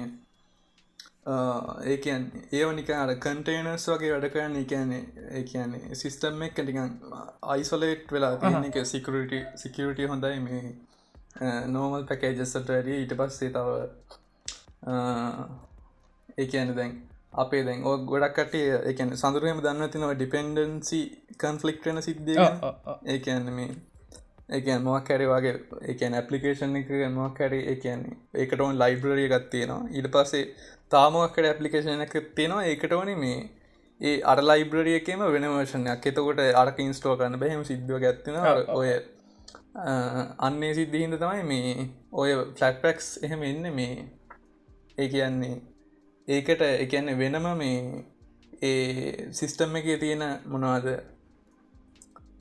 ඒකන් 1.86 2.26
ඒවනික 2.54 2.90
අර 2.96 3.14
කන්ටේනර්ස් 3.18 3.88
වගේ 3.94 4.12
වැඩ 4.14 4.28
කරන්න. 4.34 4.66
කියන්නේ 4.66 5.04
ඒ 5.32 5.44
කියන්නේ 5.44 5.96
සිිස්ටම් 5.96 6.44
එක් 6.44 6.54
ටිකන් 6.56 7.00
අයිසොලේට් 7.56 8.12
වෙලා 8.12 8.54
එක 8.66 8.86
සිකරට 8.86 9.34
සිකරට 9.64 10.04
හොඳයි 10.14 10.40
මේ 10.40 10.62
නෝමල් 11.68 12.06
පැකේජස්සට 12.06 12.70
වැඩ 12.70 12.90
ඊට 12.94 13.14
පස්සේ 13.16 13.52
තව 13.52 13.68
ඒකන 16.38 16.74
දැන් 16.76 16.96
අපේ 17.38 17.64
දැන් 17.64 17.84
ඕ 17.84 17.98
ගොඩක්ට 18.06 18.56
එකන 18.86 19.14
සඳරුවම 19.16 19.62
දන්න 19.62 19.94
තිනව 19.94 20.14
ඩිපෙන්ඩන්සි 20.14 21.04
කන්ෆලික්ටන 21.38 22.02
සිද්ධිය 22.02 22.42
ඒකන්න 23.08 23.52
මේ 23.52 23.76
ඒකන් 24.52 24.82
මොක් 24.84 25.06
කැරි 25.06 25.28
වගේ 25.28 25.54
එකන් 25.94 26.16
ඇපලිකේෂන් 26.16 26.80
එක 26.82 26.90
මොක් 27.14 27.36
කැරි 27.36 27.62
එකන්නේ 27.68 28.18
ඒකට 28.36 28.62
ඔවන් 28.62 28.82
ලයිබ්‍රරිය 28.84 29.30
ගත්තියෙනවා 29.30 29.84
ඊට 29.92 30.12
පස්සේ 30.14 30.48
තාමක්කට 30.92 31.46
ඇපලිකේෂන 31.46 32.02
එක 32.02 32.16
තියෙනවා. 32.36 32.64
ඒකට 32.64 32.94
ඕන 32.94 33.12
මේ 33.18 33.50
ඒ 34.00 34.22
අර 34.24 34.40
ලයිබ්‍රරිය 34.42 34.96
එකම 34.96 35.24
වෙන 35.28 35.48
වර්ෂණයක් 35.50 36.06
එතකොට 36.06 36.42
අරක 36.56 36.80
ඉන්ස්ටෝ 36.80 37.16
කරන්න 37.18 37.40
බැහම 37.40 37.64
සිද්ධුව 37.64 38.00
ගැත්තින 38.00 38.38
ඔය 38.74 38.90
අන්නේ 39.78 40.74
සිද්ධහින්ද 40.74 41.18
තමයි 41.18 41.44
මේ 41.46 41.74
ඔය 42.14 42.32
ෆලක්පැක්ස් 42.54 43.10
එහෙම 43.24 43.44
එන්න 43.44 43.68
මේ 43.76 43.98
ඒ 44.98 45.08
කියන්නේ 45.08 45.58
ඒකට 46.28 46.64
එකන්න 46.64 47.14
වෙනම 47.20 47.46
මේ 47.58 48.06
ඒ 48.62 49.30
සිිස්ටම් 49.32 49.76
එක 49.76 49.92
තියෙන 50.00 50.24
මොනවාද? 50.46 50.88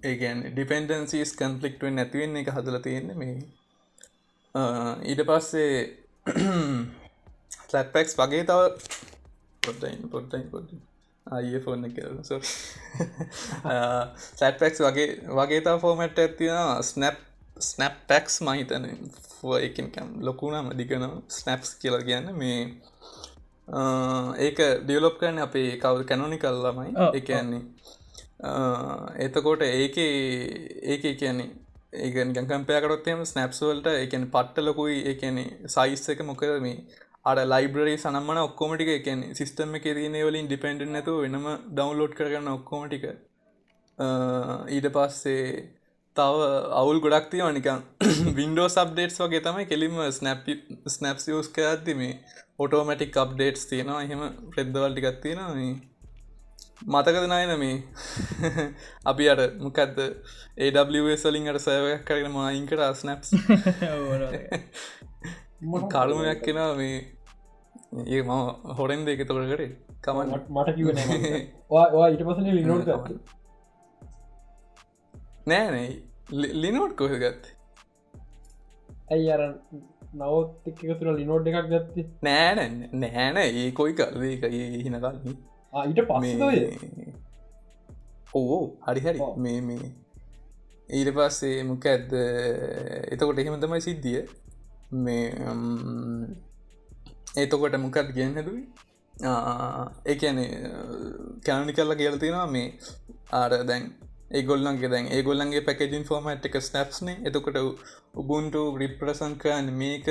ඒගැන් 0.03 0.43
ඩිපෙන්ඩන්සිස් 0.47 1.37
කන්ෆලික්ටුවෙන් 1.37 1.97
නැතිවෙන්න 1.97 2.41
එක 2.41 2.51
හදල 2.55 2.81
තියෙන්නේ 2.81 3.17
මේ 3.17 3.37
ඊට 5.05 5.23
පස්සේ 5.29 5.71
ෆලට්පෙක්ස් 7.69 8.19
වගේ 8.19 8.45
තව 8.45 8.61
පොට්ටයින් 9.63 10.09
පොට්ටයින් 10.09 10.51
පොට 10.51 10.77
අය 11.27 11.61
ෆෝන්න 11.61 11.87
කරන 11.91 12.25
සෝ 12.25 12.41
සැට්පෙක්ස් 14.33 14.81
වගේ 14.81 15.09
වගේ 15.35 15.61
තා 15.61 15.79
ෆෝමට් 15.79 16.19
ඇතින 16.19 16.85
ස්නැප් 16.85 17.26
ස්නැප් 17.61 17.95
පැක්ස් 18.09 18.41
මහිතන 18.43 18.85
එකින්කම් 19.61 20.09
ලොකුණම 20.21 20.71
දිගන 20.77 21.05
ස්නැප්ස් 21.31 21.75
කියලා 21.77 22.03
කියන්න 22.03 22.33
මේ 22.35 22.59
ඒක 24.41 24.59
ඩියලොප් 24.83 25.17
කරන 25.19 25.39
අපේ 25.41 25.71
කවල් 25.79 26.05
කැනොනි 26.05 26.39
කල්ලමයි 26.39 26.93
එකන්නේ 27.13 27.63
එතකොට 29.21 29.63
ඒක 29.63 29.97
ඒක 29.99 31.05
කියන්නේ 31.17 31.51
ඒක 32.01 32.15
ගකම්පයකරොත්තම 32.35 33.25
ස්නප්ස්වල්ට 33.25 33.89
එකන 33.95 34.29
පට්ට 34.29 34.63
ලොකුයි 34.63 34.99
එකන 35.07 35.39
සයිස් 35.69 36.09
එක 36.09 36.21
මොකද 36.23 36.53
මේ 36.61 36.85
අඩ 37.25 37.41
ලයිබ්‍රරි 37.45 37.95
සනම්මන 37.97 38.41
ඔක්කොමටික 38.41 38.91
එකන 38.91 39.23
සිස්ටම 39.35 39.75
එක 39.75 39.89
තියන 39.91 40.19
වලින් 40.21 40.47
ඩිපෙන්ඩ 40.47 40.85
නැතු 40.89 41.17
වෙනම 41.23 41.49
ඩවන්ලෝඩ් 41.71 42.15
කරගන්න 42.15 42.53
ඔක්කොමටික 42.53 43.07
ඊට 44.69 44.89
පස්සේ 44.93 45.43
තව 46.17 46.41
අවුල් 46.73 47.01
ගොඩක් 47.01 47.31
තියව 47.31 47.53
නිකන් 47.53 47.83
වින්ඩෝ 48.39 48.69
සබ්ඩේට්ස් 48.69 49.21
වගේ 49.21 49.41
තමයි 49.41 49.65
කෙලිම 49.65 50.11
ස්නැප් 50.11 50.39
ස්නැප්ස් 50.89 51.29
යෝස් 51.29 51.49
කරද්දි 51.49 51.95
මේ 51.95 52.21
ඔටෝමටික් 52.59 53.17
අප්ඩේට්ස් 53.17 53.67
තියෙනවා. 53.67 54.03
එහෙම 54.03 54.21
ප්‍රෙද්දවල් 54.51 54.93
ටිකක් 54.93 55.21
තියෙනවා. 55.23 55.55
මතකද 56.87 57.27
නයන 57.27 57.59
මේ? 57.59 57.83
අපි 59.05 59.29
අට 59.29 59.59
මොකක්ද 59.59 59.99
ඒවලින්ට 60.59 61.59
සෑවයක් 61.59 62.05
කරගෙන 62.05 62.33
මයින්කට 62.33 62.95
ස්නප්ස් 62.95 63.31
කරුමයක් 65.91 66.43
කෙනා 66.43 66.75
මේ. 66.75 67.13
ඒ 68.07 68.23
මම 68.23 68.75
හොරෙන් 68.79 69.05
දෙක 69.05 69.29
තොර 69.29 69.45
කරේ? 69.45 69.77
කමන් 70.03 70.41
මට 70.49 70.77
කිව 70.77 70.89
ඊට 72.09 72.21
ලිනෝට 72.55 72.87
නෑනෑ 75.47 75.91
ලිනෝට් 76.63 76.95
කොහ 76.99 77.13
ගත්ත? 77.23 77.45
ඇයි 79.11 79.29
අර 79.35 79.43
නවත් 80.15 80.71
එක 80.71 80.81
තුර 81.01 81.09
ලිනෝඩ් 81.19 81.51
එකක් 81.51 81.69
ගත්ත? 81.73 82.07
නෑන 82.23 82.73
නෑන 83.03 83.37
ඒ 83.43 83.69
කොයි 83.73 83.95
කරදේ 84.01 84.33
එක 84.37 84.45
හින 84.87 84.99
කල්න්නේ 85.05 85.37
ඊට 85.73 86.01
පස්ස 86.09 86.31
ඕ 88.35 88.59
හරි 88.87 89.01
හරි. 89.01 89.21
මේ 89.37 89.61
මේ. 89.61 89.91
ඊට 90.89 91.11
පස්සේ 91.17 91.63
මොක 91.69 91.87
ඇද 91.87 92.11
එතකොට 93.13 93.39
එහෙම 93.39 93.61
තමයි 93.61 93.81
සිද්ධිය. 93.81 94.25
මේ 95.05 95.27
ඒතකොට 97.37 97.79
මොකත් 97.85 98.11
ගෙන් 98.19 98.35
හැදුවයි 98.35 98.65
ඒන 100.07 100.43
කැනනි 101.47 101.73
කරලා 101.73 102.01
කියලතිනවා 102.03 102.49
මේ. 102.57 102.69
ආර 103.33 103.53
දැන් 103.71 103.87
ඒගොල්ලන්ගේ 104.31 104.91
දැන් 104.91 105.09
ඒගොල්ලන්ගේ 105.11 105.63
පැකජින් 105.63 106.05
ෆෝමට් 106.05 106.49
එක 106.49 106.59
ස්නප්ස්න 106.61 107.13
එතකොට 107.25 107.59
උබුන්ට 108.15 108.57
රිප්‍රසංකයන් 108.77 109.71
මේක 109.75 110.11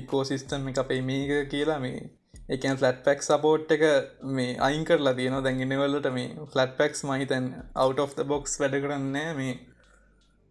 ඉකෝසිිස්ටම් 0.00 0.68
එක 0.70 0.78
අපේ 0.78 1.00
මේක 1.02 1.50
කියලා 1.50 1.78
මේ 1.80 2.04
එකන් 2.48 2.76
ෆලට් 2.76 3.02
පැක් 3.04 3.22
සපෝට් 3.22 3.72
එක 3.76 3.82
මේ 4.32 4.54
අයින් 4.60 4.84
කරලා 4.84 5.14
තියෙන 5.14 5.42
දැන්ගෙනවලට 5.42 6.10
මේ 6.12 6.28
ෆලට් 6.46 6.78
පැක්ස් 6.78 7.04
මහිතැන් 7.04 7.50
out 7.76 7.98
of 7.98 8.14
the 8.14 8.24
බොක්ස් 8.24 8.56
වැඩ 8.60 8.78
කරන්නේ 8.84 9.34
මේ 9.34 9.58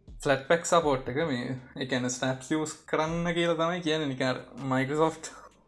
ෆලට් 0.08 0.48
පැක් 0.48 0.66
සපෝට් 0.66 1.10
එක 1.10 1.20
මේ 1.26 1.58
එකන 1.78 2.10
ස්නප් 2.10 2.52
ියස් 2.52 2.78
කරන්න 2.86 3.34
කියලා 3.34 3.60
තමයි 3.60 3.84
කියන 3.86 4.08
නිකාර 4.10 4.44
මයිකසෝෆ් 4.70 5.20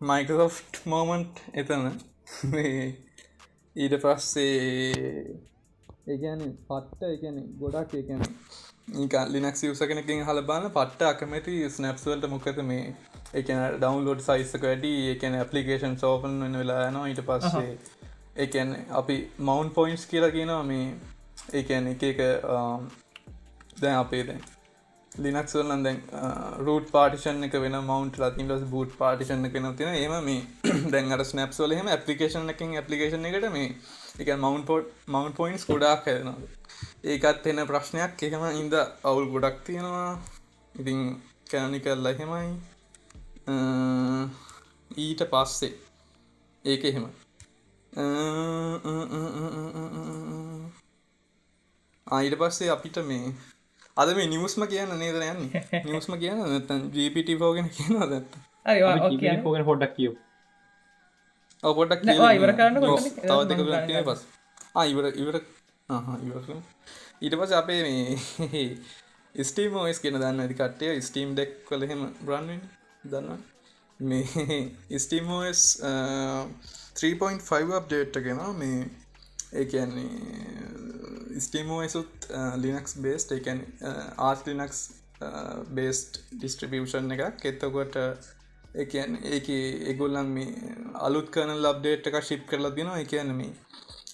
මයිකසෝෆ් 0.03 0.63
මෝමන්ට් 0.85 1.43
එතන. 1.53 1.89
ඊට 3.75 3.95
පස්සේ 4.03 5.39
ඒගැන 6.09 6.41
පට්ට 6.67 7.03
එකන 7.09 7.37
ගොඩක් 7.61 7.95
එකන 8.01 8.21
ලිනක් 9.27 9.63
යස 9.63 9.81
කෙනකින් 9.83 10.25
හල 10.25 10.41
බන්න 10.43 10.73
පට්ට 10.75 11.07
අකමැති 11.07 11.55
ස්නප්ස්වල්ට 11.69 12.29
මොකද 12.29 12.61
මේ? 12.63 12.95
එකන 13.33 13.59
ඩවන්ලෝඩ් 13.75 14.25
සයිස්සක 14.27 14.63
වැඩි 14.63 14.93
එකන 15.11 15.39
ඇපලිකේෂන් 15.39 15.97
සෝපන් 15.97 16.39
වන්න 16.39 16.59
වෙලා 16.61 16.87
යනවා. 16.87 17.07
ඊට 17.07 17.21
පස්සේ 17.27 17.77
එකන් 18.45 18.75
අපි 19.01 19.17
මවන්් 19.39 19.73
පොයින්ස් 19.77 20.05
කියලා 20.05 20.31
කියනවා 20.31 20.63
මේ. 20.63 20.87
ඒකන් 21.53 21.91
එක 21.93 22.03
එක 22.03 22.23
දැන් 23.81 23.97
අපේ 23.97 24.23
දැන් 24.23 24.41
ලිනක්ස් 25.11 25.55
වලන් 25.55 25.83
දැන් 25.83 26.01
රූට 26.65 26.91
පාටිෂන් 26.91 27.47
එක 27.47 27.55
වෙන 27.63 27.77
මවන්් 27.79 28.11
ලතින්ලස් 28.23 28.65
බූට් 28.73 28.97
පාටිෂන් 28.97 29.49
කෙන 29.53 29.71
තින 29.75 29.93
ඒම 29.93 30.15
මේ 30.23 30.41
දැන් 30.93 31.11
අර 31.11 31.23
ස්නප් 31.25 31.57
වල 31.57 31.77
හෙම 31.79 31.91
ඇපලිකේෂන් 31.95 32.53
එකින් 32.55 32.77
ඇපලිකේෂන් 32.81 33.29
එකට 33.31 33.49
මේ 33.51 33.71
එක 34.19 34.29
මවන්් 34.35 34.63
පොට් 34.69 34.85
මවන්් 35.07 35.33
පොයින්ස් 35.39 35.63
ගොඩක් 35.67 36.01
කරනවා 36.05 36.59
ඒකත් 37.03 37.47
එන්න 37.49 37.61
ප්‍රශ්නයක්. 37.69 38.23
එකම 38.27 38.43
ඉද 38.61 38.75
අවුල් 39.09 39.27
ගොඩක් 39.33 39.57
තියෙනවා. 39.67 40.11
ඉතින් 40.75 40.99
කැනනි 41.51 41.79
කරලා 41.85 42.13
හෙමයි 42.19 42.49
ඊට 45.03 45.21
පස්සේ 45.31 45.73
ඒක 46.65 46.83
එහෙම. 46.89 47.05
ආයිට 52.07 52.37
පස්සේ 52.41 52.69
අපිට 52.75 52.97
මේ 53.09 53.33
අද 53.97 54.09
මේ 54.17 54.31
නිවස්ම 54.33 54.63
කියන්න 54.71 54.95
නේද 55.01 55.19
යන්න? 55.23 55.43
නිවස්ම 55.87 56.13
කියන්න 56.23 56.89
ජීපිට 56.97 57.29
ෝගෙන 57.41 57.69
කියන 57.77 57.99
දත්ත 58.11 58.33
පෝගෙන 59.43 59.69
හොඩක් 59.69 59.95
කියව 59.97 60.13
පොඩක් 61.63 62.03
ඉවර 62.07 62.53
කරන්න 62.53 62.77
තව 63.87 64.01
පස් 64.05 64.21
ඉවර 64.85 65.05
ඉවර. 65.15 65.37
ඊට 67.21 67.35
පස 67.35 67.51
අපේ 67.51 67.81
මේ 67.83 69.43
ස්ටීම 69.49 69.75
ෝස් 69.75 69.99
කියන 69.99 70.19
දන්න 70.19 70.43
ඇති 70.43 70.59
කට්ටය 70.59 71.01
ස්ටීම් 71.01 71.35
ඩෙක් 71.35 71.55
කළ 71.67 71.87
හෙම 71.89 72.05
බ්‍රන්වෙන් 72.21 72.61
දන්න 73.03 73.41
මේ 73.99 74.99
ස්ටීමෝස් 74.99 75.63
3.5 75.81 77.75
අප්ඩේට් 77.75 78.21
ගෙන 78.23 78.41
මේ 78.57 78.79
ඒන්නේ 79.53 81.39
ස්ටීමෝසුත් 81.39 82.27
ලිනක්ස් 82.57 82.95
බේස්ට 83.03 83.35
එකන් 83.35 83.61
ආස් 84.17 84.45
ලිනක්ස් 84.47 84.81
බේස්ට 85.69 86.19
ඩිස්ට්‍රිබියෂන් 86.31 87.11
එකක්. 87.11 87.45
එත්තකොට 87.45 87.95
එකන් 88.83 89.17
ඒක 89.29 89.49
ඒගොල්ලන් 89.49 90.29
මේ 90.35 90.75
අලුත් 91.07 91.27
කන 91.33 91.55
ලබ්ඩේට් 91.57 92.07
එක 92.09 92.21
ශිප් 92.23 92.45
කරලා 92.49 92.75
දෙනවා. 92.77 93.01
එකන්න 93.03 93.35
මේ 93.35 93.51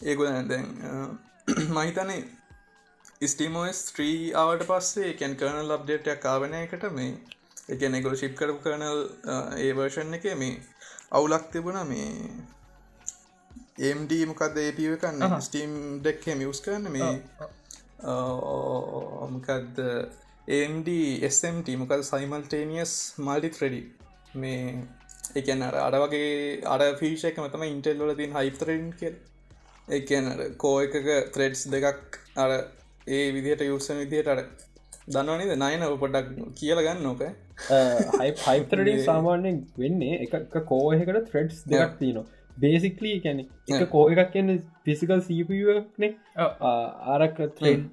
ඒගොලන් 0.03 0.49
දැන් 0.49 0.67
මහිතනේ 1.71 2.21
ස්ටීමෝස් 3.23 3.79
3 3.93 4.33
ආවට 4.35 4.67
පස්සේ 4.69 5.11
එකන් 5.11 5.35
කරන 5.39 5.61
ලබ්ඩේට්යක් 5.65 6.19
කාවනය 6.21 6.57
එකට 6.59 6.85
මේ 6.93 7.13
එක 7.69 7.85
නෙගොල 7.89 8.15
ශිප් 8.15 8.33
කරපු 8.39 8.59
කරනල් 8.63 8.99
ඒ 9.57 9.71
වර්ෂන් 9.73 10.17
එක 10.17 10.25
මේ 10.35 10.57
අවුලක් 11.11 11.45
තිබුණ 11.53 11.79
මේ 11.87 12.09
ඒම්ඩ 13.79 14.11
මොකක්ද 14.29 14.59
ඒපව 14.59 14.97
කන්න 15.01 15.41
ස්ටීම් 15.41 15.73
ඩෙක් 15.99 16.27
මියස් 16.41 16.61
කරන්න 16.65 16.91
මේ 16.91 17.11
මොකක්ද 19.33 19.81
ඒම්ඩ 20.57 20.89
ස්Mට 21.31 21.77
මොකද 21.81 22.03
සයිමල්ටේනියස් 22.09 22.93
මල්ටි 23.19 23.53
ත්‍රෙඩි 23.57 23.81
මේ 24.35 24.61
එකන 25.35 25.63
අර 25.63 25.95
වගේ 25.97 26.61
අර 26.67 26.81
ෆිෂක 26.95 27.39
මතම 27.39 27.65
ඉන්ටෙල් 27.67 27.97
වල 27.99 28.13
තින් 28.15 28.33
හයිතරෙන් 28.33 28.85
කෙල් 28.95 29.15
එකන 29.91 30.29
කෝ 30.57 30.75
එකක 30.81 31.09
ත්‍රෙඩ්ස් 31.31 31.65
දෙකක් 31.69 32.19
අර 32.37 32.51
ඒ 33.09 33.25
විදිහට 33.31 33.63
යුසන 33.63 34.01
විදිහට 34.01 34.27
අර 34.27 34.43
දන්නවනද 35.07 35.59
නයන 35.63 35.83
පොඩක් 35.99 36.31
කියල 36.55 36.79
ගන්න 36.79 37.03
නොක 37.03 37.21
හයිතරඩ 38.43 38.89
සාමාන්‍යෙන් 39.03 39.61
වෙන්නේ 39.77 40.21
එක 40.23 40.57
කෝහකට 40.65 41.29
ත්‍රෙඩ්ස් 41.29 41.61
දෙයක් 41.67 41.99
තියනවා 41.99 42.25
බේසික්ලී 42.57 43.19
කැන 43.23 43.41
එක 43.41 43.89
කෝ 43.91 44.03
එකක් 44.11 44.31
කියන්න 44.33 44.51
පිසිකල් 44.85 45.21
සීපනේ 45.27 46.09
ආරක 47.13 47.39
ත්‍රෙඩ් 47.57 47.83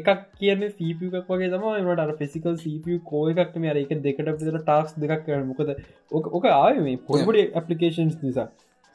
එකක් 0.00 0.10
කියන්න 0.40 0.64
සීපක් 0.78 1.30
වගේ 1.30 1.50
තම 1.54 1.66
ට 1.94 2.06
අර 2.06 2.14
පිසිකල් 2.20 2.58
සීප 2.64 2.88
කෝ 3.10 3.24
එකක්ම 3.32 3.68
අර 3.72 3.80
එක 3.82 3.94
දෙකට 4.06 4.30
පිතර 4.42 4.60
ටක්ස් 4.60 4.98
දෙකක් 5.04 5.24
කරන 5.26 5.48
මොකද 5.50 5.74
ඕක 6.12 6.52
ආය 6.52 6.84
මේ 6.86 7.00
පොඩි 7.08 7.48
ඇපලිකේන්ස් 7.52 8.22
නිසා. 8.22 8.48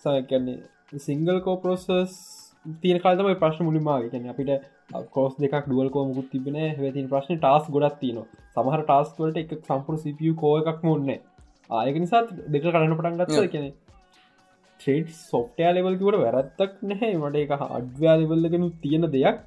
සයකන්නේ 0.06 1.02
සිංගල් 1.08 1.38
කෝපරෝසස් 1.42 2.16
තියෙන 2.84 3.00
කාතම 3.04 3.30
ප්‍රශ්න 3.42 3.68
මුලින්මාගේ 3.68 4.12
කැන 4.12 4.32
අපිට 4.34 4.52
කෝස් 5.16 5.38
දෙක් 5.44 5.56
ඩුවල් 5.60 5.90
කෝමකුත් 5.96 6.28
තිබෙන 6.34 6.58
වැතින් 6.80 7.08
ප්‍රශ්න 7.14 7.38
ටස් 7.38 7.72
ගොඩක් 7.76 8.02
තියන 8.02 8.20
සමහර 8.56 8.84
ටස්වලට 8.90 9.40
එක 9.44 9.56
සම්පුර 9.70 10.02
සිපිය 10.04 10.34
කෝ 10.44 10.54
එකක් 10.62 10.84
මොන්න 10.90 11.14
ආයක 11.70 11.98
නිසාත් 12.04 12.28
දෙක 12.54 12.64
කරන්න 12.66 12.98
පටන් 13.00 13.20
ගත්ත. 13.22 13.52
කෙනෙ 13.56 13.70
ට්‍රේඩ් 14.84 15.10
සොෆ්ටය 15.32 15.68
ලෙවල්කිවට 15.76 16.20
වැරත්තක් 16.24 16.80
නැහැ. 16.92 17.12
මට 17.22 17.44
එක 17.46 17.52
අඩ්වයා 17.78 18.16
ලෙවල්ලගෙන 18.22 18.66
තියෙන 18.84 19.10
දෙයක්. 19.16 19.38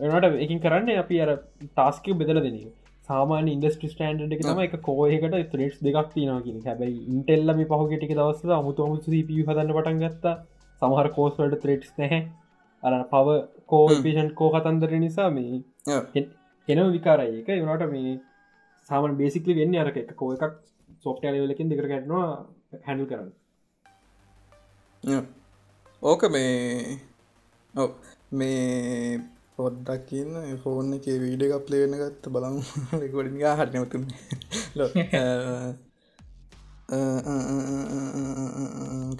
එනට 0.00 0.28
එකින් 0.44 0.62
කරන්න 0.64 1.00
අපි 1.02 1.16
අර 1.24 1.32
ටාස්කව 1.64 2.14
බෙදල 2.20 2.40
දෙන 2.46 2.60
සාමාන 3.08 3.48
ඉන්ඩස්ටි 3.54 3.90
ස්ටන්ඩ් 3.92 4.34
එක 4.36 4.42
තම 4.46 4.60
එක 4.64 4.74
කෝයකට 4.88 5.36
ත්‍රේට් 5.52 5.78
දෙකක් 5.86 6.10
තිනවා 6.14 6.40
කියෙන 6.44 6.66
හැබයි 6.66 6.98
ඉන්ටෙල්ලම 7.14 7.62
පහුගෙටික 7.72 8.12
දවස 8.18 8.56
අමුතු 8.58 8.86
අමුතු 8.86 9.10
ප 9.28 9.30
හදන්න 9.38 9.74
පටන් 9.76 10.02
ගත්තා. 10.04 10.36
සමහර 10.82 11.08
කෝස්වලට 11.16 11.62
ත්‍රේට්ස් 11.64 11.90
නැහැ. 12.00 12.20
අර 12.82 12.92
පව 13.12 13.28
කෝපේෂන් 13.72 14.30
කෝ 14.38 14.50
කතන්දර 14.54 14.92
නිසා 15.04 15.30
මේ 15.30 15.62
එනව 16.68 16.86
විකාරයි 16.96 17.40
එක 17.40 17.48
වනට 17.56 17.90
මේ 17.94 18.14
සාමන් 18.90 19.18
බේසිකලි 19.20 19.58
වෙන්න 19.60 19.76
අරක 19.82 19.96
එක 20.02 20.14
කෝ 20.20 20.30
එකක් 20.36 20.54
සොෆ්ට 21.04 21.24
ලකින් 21.50 21.70
දෙකර 21.72 21.86
ගැටනවා 21.92 22.28
හැඩල් 22.72 23.06
කරන්න. 23.10 23.30
ඕක 26.02 26.22
මේ 26.34 26.98
ඔව. 27.74 27.90
මේ 28.32 29.20
පොඩ්ඩක් 29.56 30.02
කියන්න 30.08 30.34
ෆෝන් 30.62 30.88
එක 30.96 31.06
වීඩ 31.22 31.42
එකක් 31.46 31.64
ප්ලේන 31.68 31.94
ගත්ත 32.00 32.24
බලමු. 32.34 32.60
රෙකොඩිගා 33.02 33.54
හටනවතුම 33.60 34.04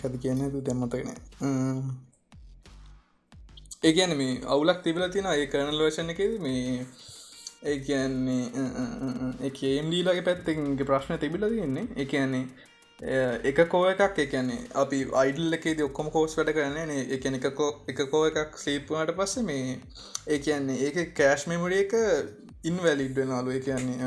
කැති 0.00 0.18
කියන්න 0.22 0.42
තු 0.54 0.58
දැම්මතගෙන 0.68 1.10
ඒ 3.82 3.92
කියන 3.96 4.12
මේ 4.20 4.32
අවුලක් 4.54 4.80
තිබල 4.86 5.04
තින 5.12 5.26
ඒ 5.34 5.46
කරන 5.52 5.76
ලෝෂණ 5.80 6.12
එකෙද 6.14 6.32
මේ 6.46 6.86
ඒ 7.70 7.78
කියන්නේ 7.86 8.44
එකම්ඩීලගේ 9.48 10.26
පැත්තගේ 10.28 10.88
ප්‍රශ්න 10.90 11.14
තිබිල 11.22 11.44
තියන්නේ. 11.52 11.86
ඒ 12.00 12.06
කියන්නේ 12.12 12.44
එක 13.00 13.68
කෝ 13.68 13.88
එකක් 13.88 14.18
එකන්නේ 14.18 14.58
අපි 14.74 15.06
අයිඩල් 15.14 15.52
එකේද 15.56 15.80
ඔක්කොම 15.80 16.10
කෝස් 16.10 16.36
වැඩ 16.36 16.52
කරන්නේ 16.52 17.06
එකන 17.16 17.34
එක 17.34 17.52
කෝ 18.10 18.26
එකක් 18.26 18.56
ස්ලීප්වාට 18.56 19.16
පස්ස 19.16 19.42
මේ 19.42 19.78
ඒ 20.26 20.38
කියන්නේ 20.38 20.76
ඒක 20.86 21.14
කෑශ් 21.14 21.46
මෙමරිය 21.48 21.80
එක 21.80 21.92
ඉන්වැලිඩ් 22.64 23.16
වෙනලු 23.16 23.50
ඒ 23.50 23.60
කියන්නේ 23.60 23.98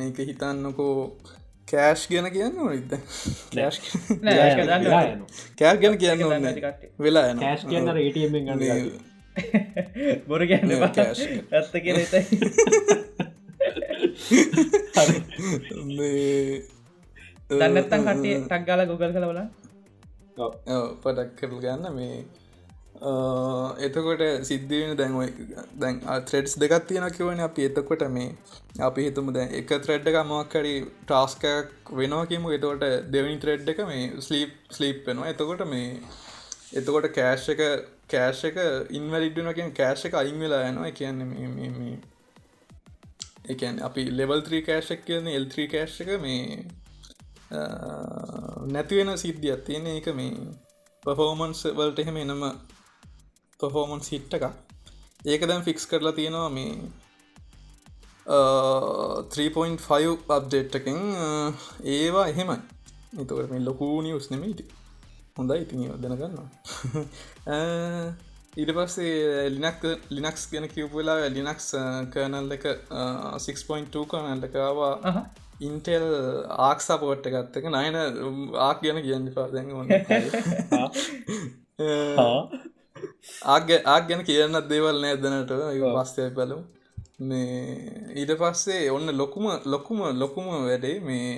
ඒක 0.00 0.16
හිතන්නකෝ 0.22 1.16
කෑශ් 1.68 2.08
ගැන 2.08 2.30
කියන්න 2.32 2.58
කෑශ් 3.54 3.80
කෑශ් 5.58 5.80
ගැන. 5.80 5.98
කියන්න 5.98 6.22
ඕන්න 6.22 6.42
වෙලා 6.98 7.34
කෑශ් 7.36 7.64
කියන්න 7.68 7.88
ගන්න 8.48 8.90
බොර 10.26 10.46
ගැන්න 10.46 10.70
ඇත්ත 10.80 11.72
කිය 11.84 11.94
දන්නත්තන් 17.50 18.02
කටේ 18.08 18.36
ටක්ගාල 18.46 18.80
ගොගල් 18.90 19.12
කළ 19.16 19.26
බල 19.30 19.40
පටක් 21.02 21.30
කරල් 21.38 21.58
ගන්න. 21.64 21.86
මේ 21.96 22.16
එතකොට 23.86 24.22
සිද්ධියෙන 24.48 24.92
දැන්වයි 25.00 25.28
දැන් 25.82 25.96
ත්‍රෙඩ්ස් 26.28 26.54
දෙකත් 26.62 26.86
තියෙන 26.90 27.06
කිවන 27.16 27.40
අපි. 27.46 27.66
එතකොට 27.70 28.04
මේ 28.16 28.28
අපි 28.88 29.06
හිතුම 29.06 29.32
දැන් 29.36 29.48
එක 29.60 29.72
ත්‍රෙඩ් 29.86 30.06
එක 30.10 30.16
මොක්කරි 30.30 30.74
ටාස්කයක් 31.08 31.92
වෙනවාකිමු 32.00 32.54
එතකොට 32.58 32.84
දෙවනි 33.16 33.36
ත්‍රෙඩ් 33.42 33.68
එක 33.72 33.82
මේ 33.90 34.06
ස්ලීප් 34.26 34.54
ස්ලීප් 34.76 34.98
වෙනවා. 35.08 35.32
එතකොට 35.34 35.62
මේ 35.72 35.90
එතකොට 36.80 37.06
කෑශ් 37.18 37.46
එක 37.54 37.62
කෑශ් 38.14 38.42
එක 38.50 38.56
ඉන්වැලිඩ්නකින් 39.00 39.70
කෑශ් 39.80 40.06
එක 40.08 40.14
අයින් 40.22 40.38
වෙලා 40.44 40.62
යනවා. 40.70 40.90
කියන්න 40.98 41.18
එකන් 43.52 43.76
අපි 43.88 44.02
ලෙවල් 44.18 44.40
3 44.48 44.62
කෑශක් 44.70 45.04
කියන 45.10 45.26
එල්ත්‍රී 45.38 45.68
කෑශ් 45.74 46.00
එක 46.04 46.10
මේ 46.24 46.42
නැතිවෙන 48.74 49.10
සිද්ධියක් 49.18 49.64
තියෙන 49.66 49.86
එක 49.92 50.08
මේ 50.18 50.34
පෆෝමන්ස් 51.02 51.60
වලට 51.78 51.98
එහෙම 51.98 52.16
එනම 52.16 52.44
පෆෝමන්ස් 53.60 54.12
හිට්ට 54.12 54.36
එකක්. 54.38 54.46
ඒක 55.24 55.42
දැන් 55.48 55.66
ෆික්ස් 55.68 55.84
කරලා 55.86 56.14
තියෙනවා 56.18 56.50
මේ 56.50 56.74
3.5 58.26 60.14
අප්ඩේට්ටකින් 60.36 61.00
ඒවා 61.96 62.26
එහෙමයි. 62.28 62.60
එතකට 63.14 63.50
මේ 63.50 63.64
ලොකූ 63.64 63.96
නිියස් 64.02 64.30
නෙමීට 64.30 64.60
හොඳයි 65.36 65.62
ඉතිනි 65.64 65.86
දැනගන්න 66.02 66.38
ඊට 68.60 68.72
පස්සේ 68.76 69.46
ලිනක් 69.54 69.86
ලිනක්ස් 70.10 70.44
ගැන 70.50 70.66
කිව්වෙලා 70.68 71.28
ලිනක්ස් 71.36 71.68
කනල් 72.14 72.56
එක 72.56 72.66
6.2 72.66 74.04
කනල්ලකාවා 74.10 74.92
ඉන්ටෙල් 75.66 76.06
ආක් 76.66 76.78
සපෝට්ට 76.80 77.30
ගත්තක 77.34 77.66
නයන 77.68 77.96
ආක් 78.66 78.78
ගැන 78.84 79.00
කියන්න 79.06 79.26
පාදැන් 79.36 79.68
ආග 83.46 83.70
ආක් 83.86 84.08
ගැන 84.08 84.24
කියන්නත් 84.28 84.70
දේවල් 84.70 84.98
නෑ 85.02 85.20
දනට 85.22 85.52
පස්තය 85.96 86.28
පැලු 86.38 86.58
මේ 87.20 87.54
ඊට 88.14 88.34
පස්සේ 88.40 88.90
ඔන්න 88.90 89.16
ලොකුම 89.20 89.46
ලොකුම 89.66 90.04
ලොකුම 90.22 90.46
වැඩේ 90.50 90.98
මේ 91.00 91.30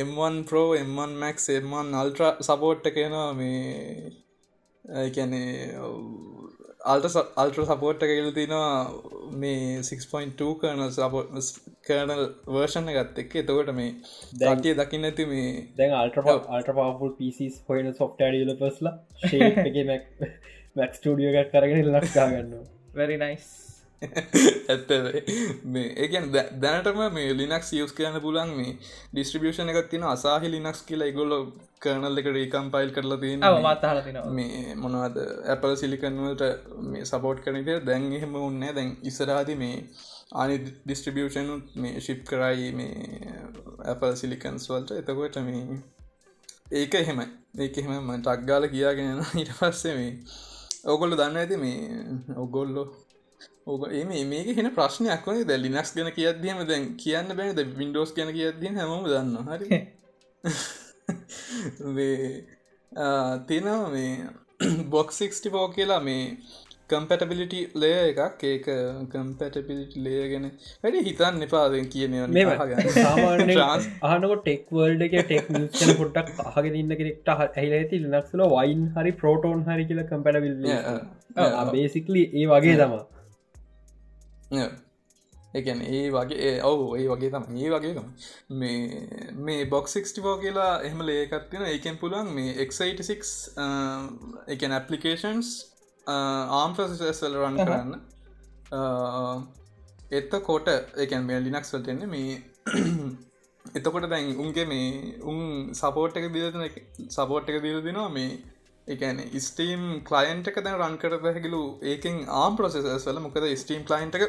M1 0.00 0.44
Pro 0.44 0.62
M1 0.78 1.12
Max 1.18 1.48
M1 1.50 1.94
ultra 1.94 2.24
සපෝට්ට 2.40 2.90
කියනවා 2.94 3.30
මේ 3.34 4.12
ඒැනේ 4.84 5.48
අල්ට 6.84 7.16
අල්ට්‍ර 7.36 7.64
සපෝට්ට 7.64 8.04
කියල 8.04 8.28
තිනවා 8.32 8.68
මේ 9.36 9.80
6.2 9.80 10.50
කරන 10.60 10.82
කර්නල් 11.86 12.22
වර්ෂණ 12.48 12.90
ගත්ත 12.90 13.18
එක් 13.18 13.36
එතකොට 13.36 13.72
මේ 13.74 13.90
දැටිය 14.40 14.74
දකින්න 14.74 15.04
ඇති 15.04 15.26
මේ 15.26 15.50
දැන් 15.76 15.94
අල්ට 15.94 16.20
අල්ට 16.26 16.70
පවල් 16.70 17.14
පිසිස් 17.18 17.60
හොයන 17.68 17.92
සොෆ්ට 17.94 18.22
ඩියල 18.22 18.54
පස්ලා 18.56 18.94
මැක් 20.76 20.94
ස්ටඩියෝ 20.94 21.34
එකක් 21.36 21.52
කරගෙන 21.52 21.92
ලක්කාගන්න 21.92 22.56
වැරි 22.94 23.18
නයිස් 23.18 23.69
ඇත්ත 24.72 24.92
මේ 25.66 25.88
ඒකන් 26.04 26.28
දැනටම 26.62 27.00
මේ 27.12 27.34
ලිනක් 27.34 27.66
යස් 27.78 27.96
කියන්න 27.96 28.20
පුලන් 28.20 28.54
මේ 28.56 28.76
ඩිස්ට්‍රිබියෂණ 29.12 29.72
එකක් 29.72 29.90
තින 29.90 30.06
අසාහි 30.10 30.52
ලිනක්ස් 30.52 30.80
කියලා 30.84 31.10
ඉගොල්ල 31.12 31.34
කරනල් 31.80 32.22
එක 32.22 32.30
රීකම් 32.30 32.70
පයිල් 32.70 32.94
කරලා 32.96 33.20
තියෙන 33.24 33.44
මාතාල 33.62 34.00
තින 34.06 34.20
මේ 34.32 34.76
මොනවද 34.76 35.20
ඇපල් 35.48 35.76
සිලිකන්වලට 35.76 36.46
මේ 36.88 37.04
සපෝට් 37.06 37.44
කරනක 37.44 37.70
දැන් 37.84 38.08
එහෙම 38.12 38.40
උන්නේ 38.42 38.72
දැන් 38.72 38.96
ඉස්සරාදි 39.04 39.58
මේ 39.64 39.76
අනි 40.34 40.56
ඩිස්ට්‍රිබියෂන් 40.60 41.50
මේ 41.76 42.00
ශිප් 42.00 42.20
කරයි 42.24 42.70
මේ 42.72 43.34
ඇපල් 43.84 44.14
සිලිකන්ස් 44.16 44.68
වලට. 44.70 44.90
එතකොට 44.92 45.36
මේ 45.42 45.80
ඒක 46.72 46.94
එහෙමයි. 46.94 47.26
ඒක 47.58 47.78
එහෙම 47.78 48.10
ටක්ගාල 48.18 48.68
කියාගෙන 48.68 49.22
ඊට 49.34 49.52
පස්සේ 49.52 49.94
මේ 49.94 50.12
ඔගොල්ල 50.86 51.16
දන්න 51.16 51.36
ඇති 51.36 51.56
මේ 51.58 51.78
ඔගොල්ලෝ 52.38 52.86
ඕක 53.66 53.92
එම 53.92 54.08
මේක 54.28 54.56
හෙන 54.56 54.70
ප්‍රශ්නයක් 54.76 55.26
වනේ 55.26 55.44
ද 55.44 55.50
ලිනක්ස් 55.58 55.92
ගැන 55.96 56.12
කියද්දීම 56.12 56.66
දැන් 56.66 56.96
කියන්න 56.96 57.36
බැන. 57.36 57.54
ද 57.54 57.64
වින්ඩෝස් 57.80 58.12
ගැන 58.16 58.32
කියද්දී 58.32 58.70
හම. 58.70 59.04
දන්න 59.06 59.36
හරි 59.48 59.68
තියෙනවා 63.48 63.90
මේ 63.90 64.28
බොක්සික්ස්ටිපෝ 64.94 65.68
කියලා 65.76 66.00
මේ 66.00 66.36
කම්පැටබිලිටි 66.90 67.60
ලේ 67.74 68.00
එකක්. 68.06 68.42
ඒක 68.44 68.66
කම්පැටබිලිටි 69.12 70.02
ලේ 70.06 70.24
ගැන 70.32 70.46
වැඩි 70.82 71.04
හිතන්න 71.08 71.42
එපාදෙන් 71.48 71.86
කියන 71.92 72.12
ආනක 74.08 74.34
ටෙක්වල්ඩ 74.40 75.02
එක 75.08 75.14
ටෙක් 75.22 75.46
පොට්ටක් 76.00 76.28
අහගෙන 76.48 76.74
ඉන්න 76.82 76.92
කෙනෙක්ට 77.00 77.28
ඇහිල 77.36 77.72
ඇති. 77.78 77.96
ලක්සල 78.08 78.40
වයින් 78.56 78.82
හරි 78.98 79.12
පෝටෝන් 79.22 79.64
හරි 79.70 79.84
කියල 79.86 80.00
කම්පැටබිල් 80.10 80.54
බේසිකලි 81.72 82.22
ඒ 82.34 82.46
වගේ 82.52 82.76
තමා 82.82 83.19
එකන 85.54 85.80
ඒ 85.82 86.02
වගේ 86.10 86.52
ඔවු 86.62 86.86
ඒ 86.96 87.06
වගේ 87.08 87.30
තම 87.30 87.56
ඒ 87.56 87.70
වගේකම 87.70 88.08
මේ 88.50 89.32
මේ 89.40 89.64
බොක්සික්ස්ටිපෝ 89.66 90.36
කියලා 90.38 90.72
එහෙම 90.82 91.00
ලේකත්තින 91.06 91.64
ඒකෙන් 91.64 91.98
පුළුවන් 91.98 92.30
මේ 92.34 92.52
එක්86 92.64 93.32
එකන 94.48 94.72
ඇපලිකේෂන්ස් 94.72 95.50
ආම් 96.06 96.74
ප්‍රසෙසල් 96.74 97.34
රන් 97.36 97.58
කරන්න. 97.58 97.90
එත්ත 100.10 100.32
කොට 100.42 100.70
එකන් 100.96 101.26
මේ 101.26 101.40
ලිනක්ස් 101.40 101.74
වලටෙන්නේ 101.74 102.06
මේ 102.06 102.32
එතකොට 103.74 104.08
දැන් 104.10 104.30
උන්ගේ 104.36 104.66
මේ 104.66 105.18
උන් 105.24 105.74
සපෝට් 105.74 106.16
එක 106.16 106.32
දිලන 106.32 106.64
සපෝට් 107.08 107.50
එක 107.50 107.62
දිල 107.62 107.82
දෙනවා 107.82 108.08
මේ 108.08 108.30
එකන 108.90 109.22
ස්ටීම් 109.40 109.82
කලයින්ට 110.02 110.50
එක 110.50 110.60
දැන් 110.60 110.78
රන් 110.78 110.98
කර 110.98 111.16
පැහැකිලු 111.18 111.62
ඒකෙන් 111.86 112.20
ආම් 112.36 112.56
ප්‍රසෙසස් 112.56 113.08
වල 113.08 113.20
මොකද 113.20 113.48
ස්ටීම් 113.56 113.82
කලයින්ට 113.84 114.18
එක 114.18 114.26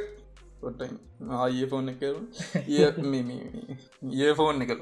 පොට්ටයි 0.61 0.89
ආය 1.37 1.61
ෆෝන් 1.67 1.89
එක 1.89 2.03
ඒ 4.19 4.33
ෆෝන් 4.33 4.65
එකල 4.65 4.81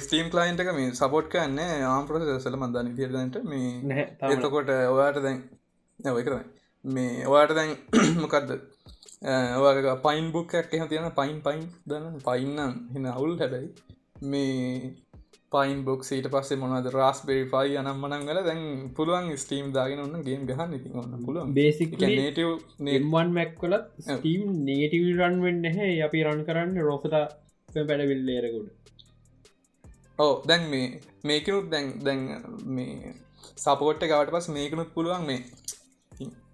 ස්ටීම් 0.00 0.30
කලයින්ට 0.30 0.60
එක 0.60 0.72
මේ 0.74 0.94
සපෝට් 0.94 1.28
කන්න 1.28 1.84
ආම් 1.88 2.06
ප්‍රසෙසල 2.06 2.56
මන්දාන 2.56 2.94
තිරදට 2.94 3.42
මේ 3.46 4.08
එතකොට 4.30 4.70
ඔයාට 4.70 5.22
දැන් 5.22 5.44
නැවයි 5.98 6.26
කරයි 6.26 6.44
මේ 6.84 7.26
ඔයාට 7.26 7.54
දැන් 7.54 7.76
මොකක්ද 8.18 8.56
ඔයාග 9.22 10.02
පයින් 10.02 10.32
බුක්කක් 10.32 10.54
එහ 10.72 10.86
තියෙන 10.86 11.10
පයින් 11.12 11.40
පයින් 11.42 11.64
දන්න 11.86 12.20
පයින්නම් 12.20 12.72
හෙන 12.92 13.06
අවුල් 13.08 13.36
හැබැයි. 13.36 13.68
මේ 14.22 14.94
පයින් 15.52 15.78
බොක්ස් 15.84 16.10
ඊට 16.12 16.28
පස්සේ 16.30 16.58
මොනද 16.58 16.88
රස් 16.90 17.20
බෙරිෆයි 17.26 17.78
අනම් 17.78 18.02
මනංගල 18.02 18.40
දැන් 18.40 18.60
පුළුවන් 18.96 19.30
ස්ටීම් 19.36 19.70
දාගෙන 19.72 20.02
ඔන්න 20.02 20.22
ගේම් 20.22 20.42
ගහන්න 20.46 20.76
ඉති 20.76 20.92
ඔන්න 20.94 21.16
පුළුවන්. 21.24 21.54
බේසික් 21.54 21.96
නේටව 22.00 22.50
නෙම්වන් 22.80 23.32
මැක්කොලත් 23.32 23.88
ස්ටීම් 24.08 24.44
නේටව 24.64 25.08
රන් 25.16 25.40
වෙන්න 25.42 25.64
හැ 25.70 25.88
අපි 26.06 26.20
රන් 26.24 26.44
කරන්න 26.46 26.78
රෝසට 26.82 27.16
පැඩවිල්ලේරකුඩ 27.68 28.68
ඕ 30.18 30.32
දැන් 30.44 30.68
මේ 30.68 30.86
මේකනුත් 31.24 31.66
දැන් 31.70 31.90
දැන් 32.00 32.22
මේ 32.70 33.16
සපෝට්ට 33.58 34.06
ගවට 34.06 34.36
පස් 34.36 34.48
මේකනුත් 34.50 34.94
පුළුවන් 34.94 35.26
මේ 35.26 35.40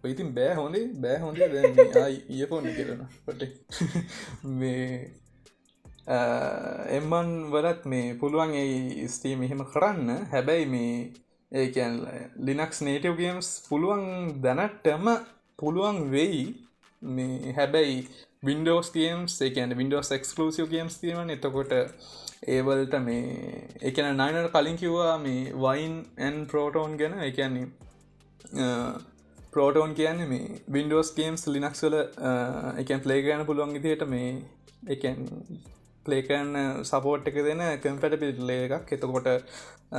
ඉතින් 0.07 0.33
බෑ 0.33 0.55
හොඳේ 0.55 0.87
බෑ 0.97 1.19
හොඳේ 1.19 1.49
දැ 1.93 2.11
ඊය 2.31 2.47
පොන්න 2.47 2.73
කරන 2.73 3.07
පොට 3.25 3.47
මේ 4.57 4.91
එම්මන් 6.07 7.31
වලත් 7.53 7.87
මේ 7.93 8.15
පුළුවන් 8.21 8.53
ඒ 8.55 9.09
ස්ටීම් 9.15 9.43
එහෙම 9.47 9.65
කරන්න. 9.73 10.11
හැබැයි 10.33 10.67
මේ 10.75 10.93
ඒකැන් 11.53 11.97
ලිනක්ස් 12.49 12.83
නේටව 12.89 13.17
ගේම්ස් 13.23 13.49
පුළුවන් 13.69 14.07
දැනටම 14.45 15.11
පුළුවන් 15.59 15.99
වෙයි. 16.13 16.45
මේ 17.03 17.53
හැබැයි 17.59 17.99
වින්ඩෝස් 18.47 18.93
ගේම්ස් 18.93 19.41
ඒකන 19.43 19.75
වින්ඩෝස් 19.81 20.13
එක්ස්කලසිව 20.19 20.71
ගේම්ස් 20.71 21.01
තිීම 21.01 21.35
එතකොට 21.37 21.75
ඒවල්ට 22.55 22.95
මේ 23.09 23.67
එකන 23.91 24.09
නයිනට 24.23 24.53
කලින් 24.55 24.81
කිව්වා 24.83 25.19
මේ 25.27 25.53
වයින් 25.65 25.95
ඇන් 26.19 26.37
ප්‍රෝටෝන් 26.47 26.97
ගැන. 27.01 27.15
එකන්නේ 27.29 27.67
ප්‍රෝටෝන් 29.53 29.95
කියන්නේ 29.99 30.31
මේ 30.33 30.61
වින්ඩෝස් 30.75 31.15
ගේම්ස් 31.19 31.47
ලිනක්ස් 31.55 31.83
වල 31.85 31.97
එකන් 32.83 33.01
පලේ 33.05 33.23
ගන 33.27 33.49
පුළුවන් 33.49 33.79
ඉදියට 33.79 34.05
මේ 34.15 34.31
එකන් 34.95 35.25
පලේකන් 36.07 36.53
සපෝට් 36.85 37.31
එක 37.31 37.41
දෙන 37.47 37.63
කම්පට 37.83 38.21
පිල්ලේ 38.23 38.69
එකක්. 38.69 38.93
එතකොට 38.93 39.29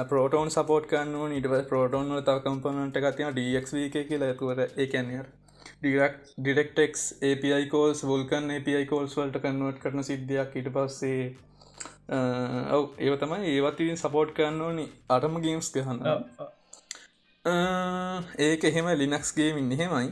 පෝටෝන් 0.09 0.49
සපෝට් 0.49 0.87
කන්න 0.89 1.33
නිට 1.33 1.49
පෝටෝන් 1.69 2.13
තව 2.19 2.37
කම්පනට 2.45 2.95
ඩක්ව 2.95 3.83
එක 3.87 4.07
කියලා. 4.09 4.29
ඇතුවට 4.29 4.79
ඒකැන්නර 4.79 5.27
DirectX 5.81 7.01
API 7.23 7.65
calls 7.69 8.03
Vulkan 8.03 8.55
API 8.55 8.85
calls 8.85 9.17
වලට 9.17 9.43
කන්නුවට 9.43 9.81
කරන 9.83 10.03
සිද්ධියක්. 10.03 10.55
ඉට 10.55 10.71
පස්සේ 10.73 11.35
ඔව 12.71 12.95
ඒව 12.99 13.17
තමයි. 13.21 13.51
ඒවත්තින් 13.53 13.97
සපෝට් 13.97 14.33
කරන්න 14.33 14.61
ඕනි. 14.61 14.87
අටම 15.09 15.41
ගේම්ස් 15.43 15.71
ගහන්න. 15.73 16.01
ඒක 18.39 18.63
එහෙම 18.63 18.89
ලිනක්ස්ගේ 18.95 19.53
මින් 19.53 19.71
එහෙමයි. 19.71 20.09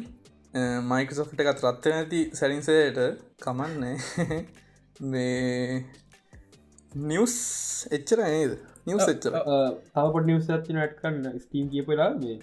මයිකසොෆ්ට 0.84 1.42
එකත් 1.44 1.64
රත්ව 1.64 1.90
නැති 1.90 2.22
සැරින්සයට 2.34 3.00
කමන්නේ 3.44 3.96
මේ 5.00 5.84
නිවස් 7.06 7.36
එච්චර 7.92 8.20
නේද 8.20 8.54
නිවස් 8.88 9.08
එච්චර 9.08 9.34
තවපට 9.34 10.26
නිවස් 10.26 10.50
ඇති 10.50 10.76
නටකන්න 10.76 11.40
ස්ටීම් 11.40 11.68
කියපලා 11.70 12.10
මේ 12.16 12.38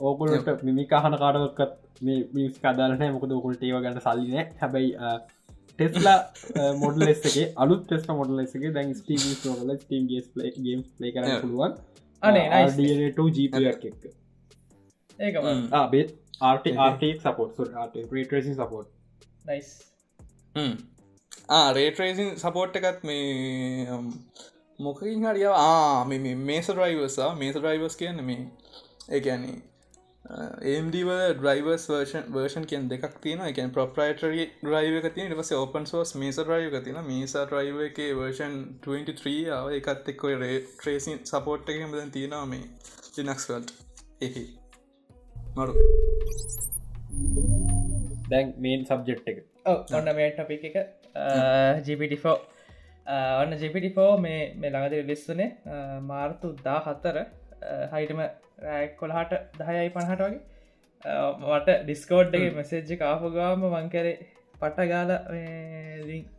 ඕකුලට 0.00 0.64
මිමි 0.64 0.86
අහන 0.92 1.16
කාඩකත් 1.16 2.02
මේ 2.02 2.18
මිස් 2.32 2.58
කදාලනෑ 2.58 3.10
මොකද 3.12 3.32
ඔකුලට 3.32 3.62
ඒව 3.62 3.78
ගන්න 3.78 4.00
සල්ලින 4.00 4.52
හැබැයි 4.58 4.92
ටෙස්ලා 5.78 6.18
මොඩල් 6.76 7.06
එස්සගේ 7.06 7.46
අලුත් 7.56 7.84
ටෙස්ට 7.84 8.12
මොඩල් 8.12 8.42
එසගේ 8.42 8.72
දැන් 8.72 8.94
ස්ටීම් 8.94 9.54
ෝල 9.54 9.72
ටීම් 9.76 10.10
ගේස් 10.12 10.28
ලේ 10.34 10.52
ගේම් 10.58 10.84
ලේ 11.00 11.12
කරන්න 11.12 11.40
පුළුවන් 11.40 11.78
අනේට 12.22 13.22
ජීපයක් 13.30 13.86
එක්ක 13.90 14.04
ඒක 15.18 15.40
බෙත් 15.90 16.12
ආට 16.42 16.68
ආටක් 16.78 17.24
සපෝට් 17.24 17.64
ආට 17.76 17.96
ප්‍රේටරසි 18.10 18.54
support 18.54 18.92
nice 19.44 19.72
ray tracing 21.48 22.34
support 22.36 22.76
එකත් 22.76 23.04
මේ 23.04 23.86
මොකින් 24.78 25.24
හරිය 25.24 25.48
ආ 25.52 26.04
මේස 26.04 26.68
රයිවසා 26.80 27.30
මේස 27.34 27.56
රයිවස් 27.56 27.96
කියන්න 27.96 28.24
මේ 28.24 28.42
ඒඇන්නේ 29.10 29.62
ඒම්ඩව 30.70 31.10
ඩ්‍රයිවර්ස් 31.38 31.84
වර්ෂන් 31.90 32.24
වර්ෂන් 32.34 32.64
කියෙන් 32.64 32.88
දෙකක් 32.90 33.18
තියෙන 33.22 33.42
එකන් 33.46 33.70
ප්‍රප්‍රයිටරි 33.76 34.46
්‍රයිව 34.64 35.06
තිය 35.08 35.28
නිවස 35.28 35.52
ඕපන් 35.52 35.86
සෝස් 35.86 36.14
මේස 36.14 36.40
රයිව 36.50 36.76
තින 36.84 36.98
මේසා 37.10 37.44
්‍රයිව 37.52 37.80
එක 37.86 38.00
වර්ෂන් 38.20 38.56
23 38.86 39.36
ආව. 39.50 39.70
එකත් 39.78 40.10
එක්කොයි 40.12 40.40
රේ 40.42 40.60
ට්‍රේසින් 40.60 41.22
සපෝට් 41.24 41.70
එක 41.70 41.82
හමදන් 41.82 42.10
තියෙනවා 42.10 42.46
මේ 42.46 42.64
ලිනක්ස්වල්ට 43.18 43.70
එහි. 44.20 44.44
මරු. 45.56 45.72
දැන් 48.30 48.54
මේන් 48.58 48.84
සබ්ජෙට් 48.84 49.30
එක. 49.34 49.44
ඔන්න 49.66 50.14
මේ 50.20 50.32
ටපි 50.32 50.58
එක 50.70 51.05
ජිපිටිෆෝ 51.86 52.36
ඔන්න 53.40 53.56
ජිපිටිෆෝ 53.62 54.10
මේ 54.18 54.40
මේ 54.60 54.70
ළඟද 54.70 55.08
ලිස්සනේ 55.10 55.48
මාර්තු 56.10 56.52
දා 56.64 56.78
හත්තර 56.86 57.18
හයිටම 57.94 58.22
රෑක් 58.66 58.96
කොළහට 59.00 59.34
දහයයි 59.58 59.90
පණහට 59.96 60.22
වගේ. 60.22 60.40
මට 61.48 61.68
ඩිස්කෝඩ්ඩගේ 61.82 62.54
මෙසේජ්ජ 62.58 62.96
කාපුගාම 63.02 63.66
මංකරේ 63.74 64.14
පටගාල 64.54 65.10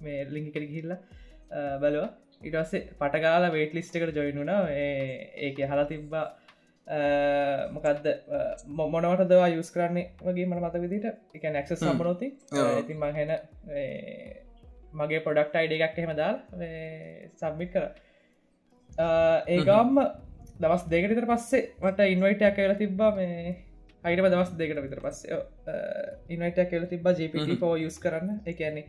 මේ 0.05 0.17
ලිංකර 0.35 0.63
ගිල්ල 0.73 0.97
බලවා. 1.81 2.09
ඉටස්සේ 2.41 2.83
පටගාල 2.99 3.47
වේට 3.55 3.77
ලිස්ටකට 3.77 4.19
ජොයිනුන 4.19 4.51
ඒක 5.45 5.63
හලා 5.71 5.87
තිබ්බා. 5.93 6.25
මොකක්ද 7.75 8.05
මොනවට 8.75 9.29
දවා 9.31 9.47
යුස් 9.53 9.69
කරන්නේ 9.75 10.11
වගේ 10.25 10.45
මට 10.45 10.61
මත 10.63 10.81
විදිට 10.83 11.07
එක 11.35 11.47
නැක්ස 11.55 11.73
සම්බනොති 11.79 12.27
ඉතින් 12.81 12.97
මහෙන 13.01 13.31
මගේ 14.93 15.21
පොඩක්ට 15.27 15.59
අයිඩ 15.61 15.77
එකක් 15.77 15.97
එහෙම 15.99 16.15
දාල් 16.21 16.37
සම්මිට 17.41 17.71
කර 17.75 17.85
ඒගම්ම 19.55 20.01
දවස් 20.61 20.83
දෙකටතර 20.91 21.29
පස්සේ 21.31 21.63
මට 21.83 22.11
ඉන්වයිටයක් 22.15 22.55
කියල 22.57 22.75
තිබ්බා 22.81 23.11
මේ 23.15 23.55
අයිටම 24.03 24.27
දවස් 24.31 24.51
දෙකට 24.59 24.81
විතර 24.85 25.01
පස්සේ. 25.05 25.39
ඉන්වයිටක් 26.29 26.69
කියල 26.71 26.85
තිබා 26.91 27.13
ජපෝ 27.19 27.75
යුස් 27.83 27.97
කරන්න. 28.03 28.41
එකන්නේ 28.45 28.85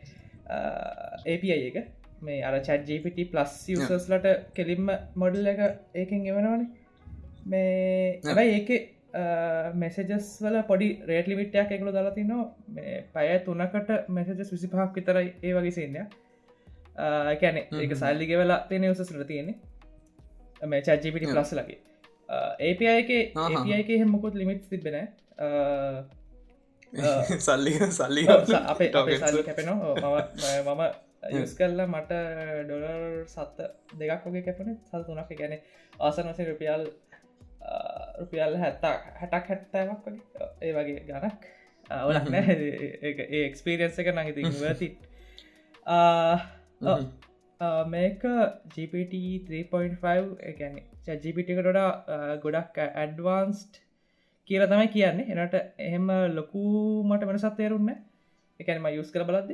API 1.32 1.50
එක. 1.68 1.78
මේ 2.22 2.42
අර 2.42 2.58
චත් 2.60 2.86
ජපට 2.88 3.30
ප්ලස් 3.32 3.56
යසස්ලට 3.74 4.28
කෙලින්ම 4.54 4.92
මොඩල් 5.22 5.50
එක 5.52 5.60
ඒකෙන් 5.94 6.26
එවනවන. 6.30 6.68
මේ 7.46 8.20
ඇබයි 8.24 8.54
ඒක 8.58 8.70
මෙසජස් 9.74 10.26
වල 10.42 10.62
පොඩි 10.68 10.88
රේට 11.06 11.28
ලිමිට්යක් 11.28 11.72
එකකු 11.72 11.92
දලති 11.92 12.24
නවා 12.24 12.46
මේ 12.68 12.96
පය 13.14 13.26
තුනකට 13.46 13.90
මෙසජස් 14.10 14.52
විසි 14.52 14.68
පහක් 14.68 14.90
විතරයි 14.94 15.32
ඒ 15.42 15.54
වගේ 15.54 15.70
සේන්ය 15.70 16.04
කැනෙ 17.40 17.62
ඒක 17.74 17.96
සල්ලිග 17.96 18.30
වෙලා 18.36 18.60
තියෙන 18.68 18.90
උසසට 18.90 19.26
තියෙන්නේ. 19.26 19.56
මේ 20.62 20.82
චජිපිටි 20.82 21.32
ප්ලස් 21.32 21.52
ලගේ. 21.52 21.80
ඒපයි 22.60 22.88
එක 22.92 23.10
ඒපයි 23.10 23.74
එක 23.80 23.90
හෙමකොත් 24.02 24.34
ලිමිට් 24.34 24.68
තිබෙන 24.70 25.08
සල්ලි 27.40 27.72
සල්ලි 27.90 28.28
අපේ 28.28 29.18
සල්ලි 29.18 29.42
කැපෙනවා. 29.42 30.22
මම 30.64 30.82
යස් 31.32 31.54
කල්ල 31.58 31.80
මට 31.86 32.20
ඩොලර් 32.66 33.24
සත්ත 33.26 33.70
දෙකක් 33.98 34.26
වගේ 34.26 34.44
කැපන 34.46 34.76
සල් 34.90 35.02
තුනක් 35.06 35.32
ගැන 35.40 35.56
ආසන 36.00 36.30
වසේ 36.30 36.48
රුපියල් 36.50 36.84
රුපියල් 38.20 38.58
හැත්තා 38.64 38.94
හැටක් 39.20 39.46
හැට්ටමක් 39.50 40.04
වගේ. 40.06 40.22
ඒ 40.64 40.72
වගේ 40.76 41.00
ගනක්. 41.08 41.40
ඔලක් 42.08 42.26
නෑ 42.34 42.56
ඒ 43.04 43.42
එක්ස්පිරියන්ස 43.46 43.98
එක 44.02 44.08
නඟති 44.12 44.42
වති 44.64 44.88
මේක 47.94 48.22
GPT 48.74 49.14
3.5 49.50 50.26
එකැන 50.50 50.74
ජිපිටිකටොඩ 51.24 51.80
ගොඩක් 52.44 52.76
ඇඩ්වාන්ස්ට් 52.84 53.80
කියල 54.48 54.62
තමයි 54.72 54.88
කියන්නේ. 54.96 55.26
එනට 55.32 55.56
එහෙම 55.86 56.06
ලොකු 56.36 56.62
මට 57.08 57.22
වෙනසත් 57.30 57.56
තේරුන්න 57.62 57.90
එකැනම 58.60 58.86
යුස් 58.98 59.10
කර 59.14 59.24
බලද්ද. 59.28 59.50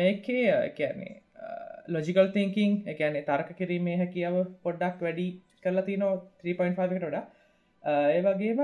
මේකේ 0.00 0.44
කියන්නේ 0.78 1.14
ලොජිකල් 1.94 2.28
තිංකින් 2.36 2.72
එකන්නේ 2.92 3.26
තර්ක 3.30 3.50
කිරීමේ 3.60 3.96
හැකියාව 4.02 4.36
පොඩ්ඩක් 4.64 4.98
වැඩි 5.06 5.26
කරලා 5.62 5.86
තිනෝ 5.88 6.12
3.5 6.44 6.98
ටොඩ 7.00 7.18
ඒ 7.84 8.20
වගේම 8.22 8.60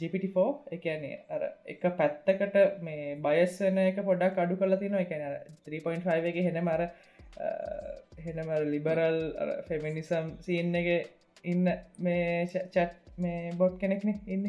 ජිපිටිෆෝ 0.00 0.48
එකන්නේ 0.72 1.18
අර 1.30 1.42
එක 1.66 1.84
පැත්තකට 1.98 2.56
මේ 2.82 3.14
බයස්සන 3.26 3.78
එක 3.82 4.00
පොඩක් 4.08 4.38
අඩු 4.44 4.56
කල 4.56 4.76
තින 4.80 4.96
එකන 5.00 5.24
3.5 5.68 6.30
එක 6.32 6.40
හෙන 6.48 6.60
මර 6.64 6.86
හෙනම 8.26 8.50
ලිබරල් 8.72 9.18
ෆෙමිනිසම් 9.68 10.32
සීන් 10.46 10.74
එක 10.74 10.88
ඉන්න 11.44 11.68
මේ 11.98 12.46
චැට් 12.74 12.96
මේ 13.18 13.52
බොඩ් 13.60 13.78
කෙනෙක්නෙ 13.80 14.14
ඉන්න. 14.26 14.46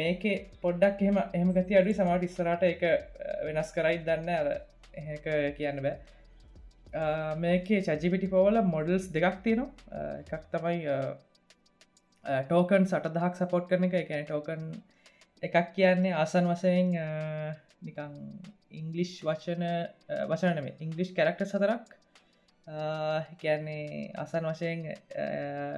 මේක 0.00 0.24
පොඩ්ඩක් 0.62 1.00
එහෙම 1.02 1.18
එහම 1.34 1.52
ගති 1.54 1.78
අඩු 1.78 1.94
සමට 1.94 2.28
ඉස්සරට 2.28 2.66
එක 2.72 2.84
වෙනස් 3.46 3.72
කරයි 3.76 4.02
දන්න 4.06 4.28
අර 4.40 4.48
එහක 4.94 5.26
කියන්න 5.58 5.82
බෑ. 5.84 5.96
මේක 7.44 7.70
චජිපිටි 7.88 8.32
පෝවල 8.34 8.62
මොඩල්ස් 8.74 9.08
දෙකක් 9.16 9.40
තියෙනවා. 9.44 10.04
එකක් 10.20 10.44
තමයි 10.52 10.78
ටෝකන් 12.46 12.86
සට 12.86 13.12
දහක් 13.14 13.34
සපෝට් 13.36 13.68
කරන 13.70 13.88
එක. 13.88 13.98
එකන 14.02 14.24
ටෝකන් 14.24 14.64
එකක් 15.42 15.72
කියන්නේ 15.74 16.14
ආසන් 16.14 16.48
වසයෙන් 16.50 16.92
නිකං 17.82 18.16
ඉංගලිෂ් 18.72 19.20
වචන 19.24 19.64
වචනම 20.30 20.68
ඉංගලිෂ් 20.80 21.14
කැරක්ට 21.16 21.46
සතරක් 21.46 21.94
කියන්නේ 23.38 24.10
අසන් 24.16 24.46
වශයෙන් 24.46 24.84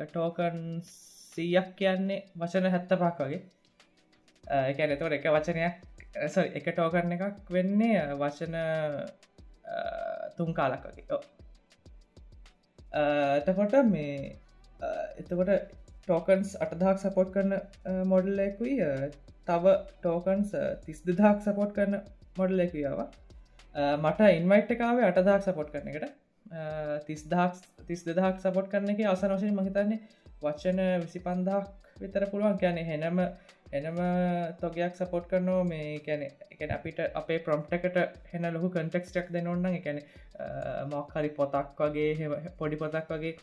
ටෝකන් 0.09 0.81
සීයක් 0.87 1.75
කියන්නේ 1.77 2.25
වචන 2.37 2.71
හැත්ත 2.71 2.97
පක් 2.97 3.19
වගේ 3.25 3.43
එකැන 4.65 4.95
එතවට 4.95 5.19
එක 5.19 5.29
වචනයක් 5.31 5.77
එක 6.55 6.71
ටෝකරන 6.71 7.13
එකක් 7.13 7.51
වෙන්නේ 7.51 8.07
වචන 8.17 8.57
තුන් 10.37 10.55
කාලක් 10.55 10.87
වගේ. 10.87 11.19
එතකොට 13.39 13.75
මේ 13.87 14.39
එතකොට 15.19 15.51
ටෝකන්ස් 16.09 16.55
අටදහක් 16.65 17.03
සපෝට් 17.05 17.35
කරන 17.35 17.57
uh, 17.57 18.03
මොඩල්ලෙකුයි 18.13 18.77
uh, 18.83 19.09
තව 19.49 19.75
ටෝකන්ස් 19.97 20.55
තිස් 20.87 21.03
දෙදහක් 21.05 21.45
සපෝට් 21.45 21.75
කරන 21.77 21.99
මොඩල්ලෙකුයාව 22.39 23.03
uh, 23.03 23.97
මට 23.99 24.33
ඉන්වයිට් 24.37 24.75
එකාවේ 24.77 25.11
අටදහක් 25.11 25.45
සපෝට් 25.47 25.75
කරන 25.75 25.93
එකට. 25.93 26.17
තිස්දහක් 27.07 27.85
තිස් 27.89 28.05
දෙදහක් 28.07 28.41
සපොට් 28.41 28.71
කරන 28.73 28.93
එක 28.93 29.05
අසන 29.07 29.35
වශයෙන් 29.35 29.57
මහිතන්නේ 29.57 30.01
වච්චන 30.43 30.81
විසි 31.03 31.21
පන්දහක් 31.21 32.01
විතර 32.01 32.27
පුළුවන්. 32.31 32.59
ගැන 32.63 32.79
හෙනම 32.91 33.21
එනම 33.73 33.99
තොගයක් 34.61 34.97
සපෝට් 34.97 35.29
කරනවා. 35.29 35.65
මේ 35.65 36.01
කැන 36.01 36.25
එකන 36.25 36.71
අපිට 36.71 37.01
අපේ 37.15 37.39
ප්‍රොම්්ටකට 37.41 37.99
හෙන 38.33 38.51
ලොහු 38.55 38.71
කන්ටෙක්ස්ටක් 38.71 39.33
දෙ 39.33 39.45
ඔන්න 39.47 39.71
එකැන 39.73 40.03
මොක්හරි 40.89 41.31
පොතක් 41.31 41.83
වගේ 41.83 42.31
පොඩි 42.59 42.77
පොතක් 42.77 43.15
වගේ 43.15 43.35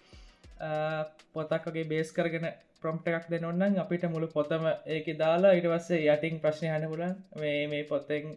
පොතක් 1.33 1.67
වගේ 1.67 1.85
බේස් 1.85 2.11
කරගෙන 2.11 2.47
ප්‍රොම්ට 2.81 3.07
එකක් 3.09 3.29
දෙ 3.29 3.39
ඔන්නන් 3.43 3.77
අපිට 3.77 4.07
මුළු 4.07 4.27
පොතම 4.29 4.67
ඒක 4.87 5.07
දාලා 5.17 5.53
ඉට 5.53 5.67
වස්සේ 5.67 6.03
යටින් 6.07 6.39
ප්‍රශ්නය 6.39 6.69
හන 6.69 6.87
පුලන් 6.87 7.15
මේ 7.35 7.67
මේ 7.67 7.83
පොත්තෙන් 7.85 8.35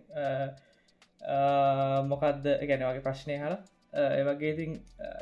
මොකක්ද 2.11 2.45
ගැන 2.63 2.85
වගේ 2.85 3.03
ප්‍රශ්නය 3.03 3.39
හලා 3.39 3.59
ඒවගේ 4.13 4.53
ඉතින් 4.53 4.77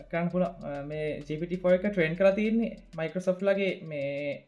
කරන්න 0.09 0.30
පුල 0.30 0.44
මේ 0.84 1.07
ජිපිටි 1.22 1.62
පොය 1.62 1.74
එක 1.74 1.86
ට්‍රේන් 1.86 2.16
කලා 2.16 2.34
තියන්නේ 2.34 2.76
මයිකසොෆ් 2.94 3.42
ලගේ 3.42 3.72
මේ 3.84 4.44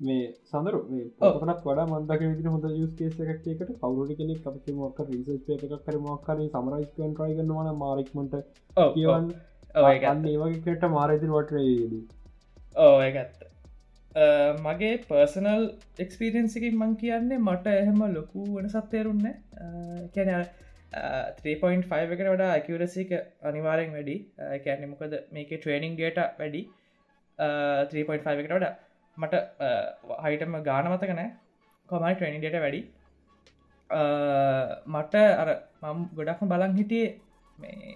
මේ 0.00 0.24
සඳරු 0.44 0.80
පනත් 1.20 1.60
වඩා 1.62 1.86
මන්දක 1.86 2.20
විදිර 2.22 2.48
හොඳ 2.48 2.64
යුස් 2.72 2.92
කේස 2.94 3.18
එකක්කට 3.24 3.74
කවුරට 3.80 4.16
කෙනෙක් 4.18 4.46
අප 4.46 4.70
මොක් 4.74 4.98
රිසස් 5.02 5.28
එකක් 5.48 5.74
කර 5.80 5.98
මොක්කර 6.00 6.38
සමරයිස්කන් 6.46 7.12
ට්‍රයිගන්නවන 7.12 7.70
මාරක්මට 7.76 8.34
කියවන් 8.94 9.28
ඒගන්න 9.74 10.28
ඒවගේකට 10.32 10.84
මාරයිතින් 10.96 11.34
වටරේදී 11.36 12.02
ඕ 12.84 12.96
ඒගත්ත 13.06 13.40
මගේ 14.66 14.92
පර්සනල් 15.08 15.64
එක්ස්පිරෙන්න්සිකින් 16.04 16.76
මං 16.82 16.92
කියන්නේ 17.00 17.40
මට 17.46 17.78
එහෙම 17.78 18.04
ලොකු 18.18 18.44
වන 18.50 18.68
සත්තේරුන්න 18.74 19.24
කැන 20.14 20.30
3.5 20.94 22.14
එකට 22.14 22.30
වඩා 22.32 22.50
ඇකවරසික 22.56 23.12
අනිවාරෙන් 23.42 23.94
වැඩි. 23.96 24.16
කැන 24.64 24.88
මොකද 24.90 25.14
මේක 25.32 25.50
ට්‍රේනිං 25.54 25.96
ඩේට 25.96 26.20
වැඩි. 26.40 26.62
3.5 27.38 28.42
එකට 28.42 28.54
වඩා. 28.58 28.74
මට 29.16 29.34
හයිටම 30.24 30.54
ගාන 30.68 30.90
මතකනෑ 30.92 31.30
කොමයි 31.88 32.14
ට්‍රේනිං 32.14 32.40
ඩේට 32.44 32.64
වැඩි. 32.64 32.80
මට 34.94 35.14
අර 35.42 35.50
මම් 35.82 36.06
ගොඩක්ම 36.18 36.52
බලන් 36.52 36.78
හිටියේ 36.80 37.10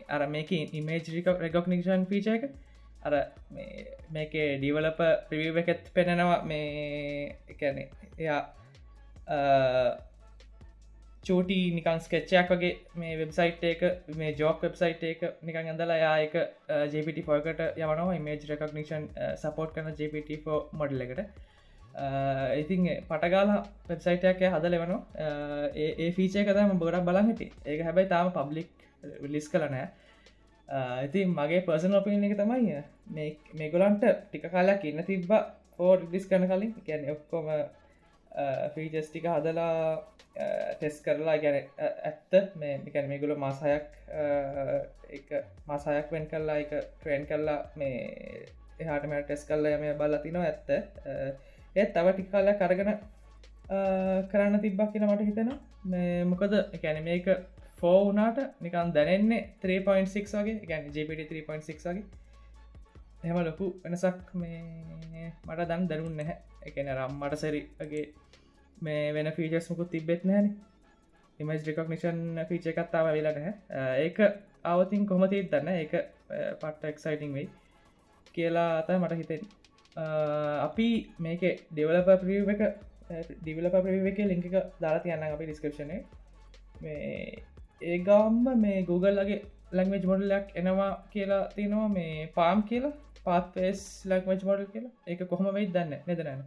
අර 0.09 0.27
මේක 0.29 0.51
ඉමේජික 0.51 1.27
රෙගොක්නිෂන් 1.39 2.07
පිච 2.07 2.27
එක 2.29 2.51
අර 3.03 3.15
මේක 4.11 4.33
ඩිවලප 4.33 5.01
ප්‍රවීව 5.29 5.57
එකත් 5.59 5.91
පෙනෙනවා 5.95 6.43
මේ 6.45 7.37
එකැනෙ 7.49 7.89
එයා 8.19 8.41
චෝටි 11.25 11.59
නිකන් 11.73 12.01
ස්කෙච්චයක් 12.01 12.51
වගේ 12.51 12.73
මේ 12.97 13.17
වෙබ්සයිට් 13.17 13.65
එක 13.65 13.83
මේ 14.17 14.33
ජෝක් 14.35 14.63
වෙබ්සයිට් 14.63 15.05
එක 15.05 15.27
නිකන් 15.43 15.59
ඇඳලා 15.65 15.99
යායක 15.99 16.39
ජපට 16.87 17.25
ෆෝකට 17.25 17.63
යවනවා 17.67 18.15
ඉමේජ් 18.15 18.49
රකක්නිෂන් 18.49 19.11
සපෝට් 19.37 19.75
කන 19.75 19.93
ජපට 19.93 20.59
මොඩල් 20.73 21.03
එකට. 21.03 21.23
ඉතින් 22.57 22.89
පටගාල 23.05 23.55
වෙබ්සයිටයක් 23.89 24.43
හදලවනවා 24.49 25.01
ඒ 25.77 26.11
ෆීචය 26.13 26.45
කතම 26.45 26.77
බොඩක් 26.79 27.07
බලහිටි 27.07 27.51
ඒක 27.67 27.83
හැබැයි 27.83 28.09
තාම 28.09 28.31
පබ්ලික් 28.33 28.78
ලිස් 29.29 29.49
කලනෑ 29.49 29.87
ඉතින් 31.05 31.31
මගේ 31.31 31.63
පර්සන 31.63 31.95
ඔපින 31.95 32.25
එක 32.25 32.37
තමයි 32.37 32.77
මේගොලන්ට 33.55 34.05
ටික 34.05 34.51
කාලයක් 34.51 34.85
ඉන්න 34.85 35.05
තිබ්බ 35.05 35.33
ෆෝර් 35.77 35.99
ඩිස් 36.03 36.27
කන 36.27 36.47
කලින්. 36.47 36.75
කියැන 36.77 37.11
ඔක්කොම 37.11 37.49
ෆීජස් 38.75 39.09
ටික 39.09 39.27
හදලා 39.27 40.03
ටෙස් 40.75 41.01
කරලා 41.03 41.37
ගැන 41.39 41.57
ඇත්ත 41.79 42.57
මේ 42.57 42.79
මිකැන 42.79 43.09
මේගුල 43.09 43.35
මාසායක් 43.37 43.89
එක 45.11 45.29
මාසායක් 45.67 46.13
වෙන් 46.13 46.27
කරලා 46.27 46.59
එක 46.59 46.73
ට්‍රේන් 46.73 47.27
කරලා 47.27 47.59
මේ 47.77 48.47
එහටම 48.79 49.15
ටෙස් 49.21 49.45
කල්ලා 49.45 49.79
මේ 49.79 49.95
බල්ල 49.95 50.19
තිනවා 50.25 50.47
ඇත්ත. 50.47 50.69
ඒත් 51.77 51.95
තව 51.95 52.13
ටික් 52.13 52.31
කාල 52.31 52.53
කරගෙන 52.55 52.93
කරන්න 54.31 54.61
තිබ්බක් 54.61 54.93
කියෙන 54.93 55.09
මට 55.09 55.29
හිතෙන 55.29 55.51
මොකද 56.31 56.59
එකැන 56.73 57.03
මේක 57.05 57.27
ෆෝ 57.81 57.99
වනාට 58.09 58.39
නිකන් 58.61 58.93
දැනෙන්නේ 58.95 59.43
3.6 59.63 60.39
වගේ. 60.39 60.57
ගැන 60.69 60.89
ජපට 60.95 61.31
3.6 61.33 61.89
වගේ. 61.89 62.05
එහම 63.25 63.39
ලොකු 63.45 63.67
වෙනසක් 63.85 64.35
මේ 64.35 65.27
මට 65.47 65.69
දම් 65.71 65.85
දැනුන් 65.91 66.17
නැහැ. 66.21 66.37
එකන 66.69 66.91
රම්මට 66.97 67.39
සැරිගේ 67.43 68.05
මේ 68.81 69.15
වෙන 69.15 69.33
ෆීචස් 69.37 69.71
මුකුත් 69.71 69.91
තිබෙත් 69.91 70.25
නෑන 70.25 70.51
ඉමජ් 71.41 71.63
රිකොක්නිෂන් 71.69 72.21
ෆීච 72.49 72.67
එකත්තාව 72.73 73.13
වෙලා 73.17 73.35
නැහැ. 73.37 73.55
ඒක 74.05 74.19
අවතින් 74.65 75.07
කොමති 75.07 75.43
දන්න 75.53 75.69
ඒක 75.75 75.95
පට්ට 76.61 76.91
එක්සයිටිං 76.93 77.35
වෙයි 77.37 77.49
කියලා 78.35 78.71
අත 78.79 78.91
මට 78.97 79.19
හිතෙන් 79.21 79.43
අපි 80.67 80.89
මේක 81.19 81.43
ඩෙවලප 81.73 82.09
ප්‍රීව 82.23 82.51
එක 82.55 82.63
ඩිවලප 83.43 83.77
ප්‍රීව 83.85 84.09
එක 84.11 84.19
ලිංක 84.33 84.49
දාලා 84.53 85.05
තියන්න 85.05 85.29
අපි 85.29 85.47
ඩිස්කප්ෂන 85.47 85.93
මේ 86.83 87.43
ඒගම්ම 87.81 88.47
මේ 88.61 88.85
Googleලගේ 88.91 89.41
ලංවෙජ් 89.73 90.05
මොඩලයක් 90.13 90.47
එනවා 90.55 90.93
කියලා 91.13 91.43
තියෙනවා. 91.57 91.89
මේ 91.89 92.31
පාම් 92.37 92.63
කියලා 92.71 92.95
පාත්පේස් 93.25 93.83
ලක්මච් 94.07 94.43
මොඩල් 94.45 94.71
කියලා. 94.73 94.95
ඒක 95.09 95.27
කොහොම 95.33 95.53
වෙයි 95.57 95.75
දන්න 95.75 96.01
නැදනන්න 96.07 96.47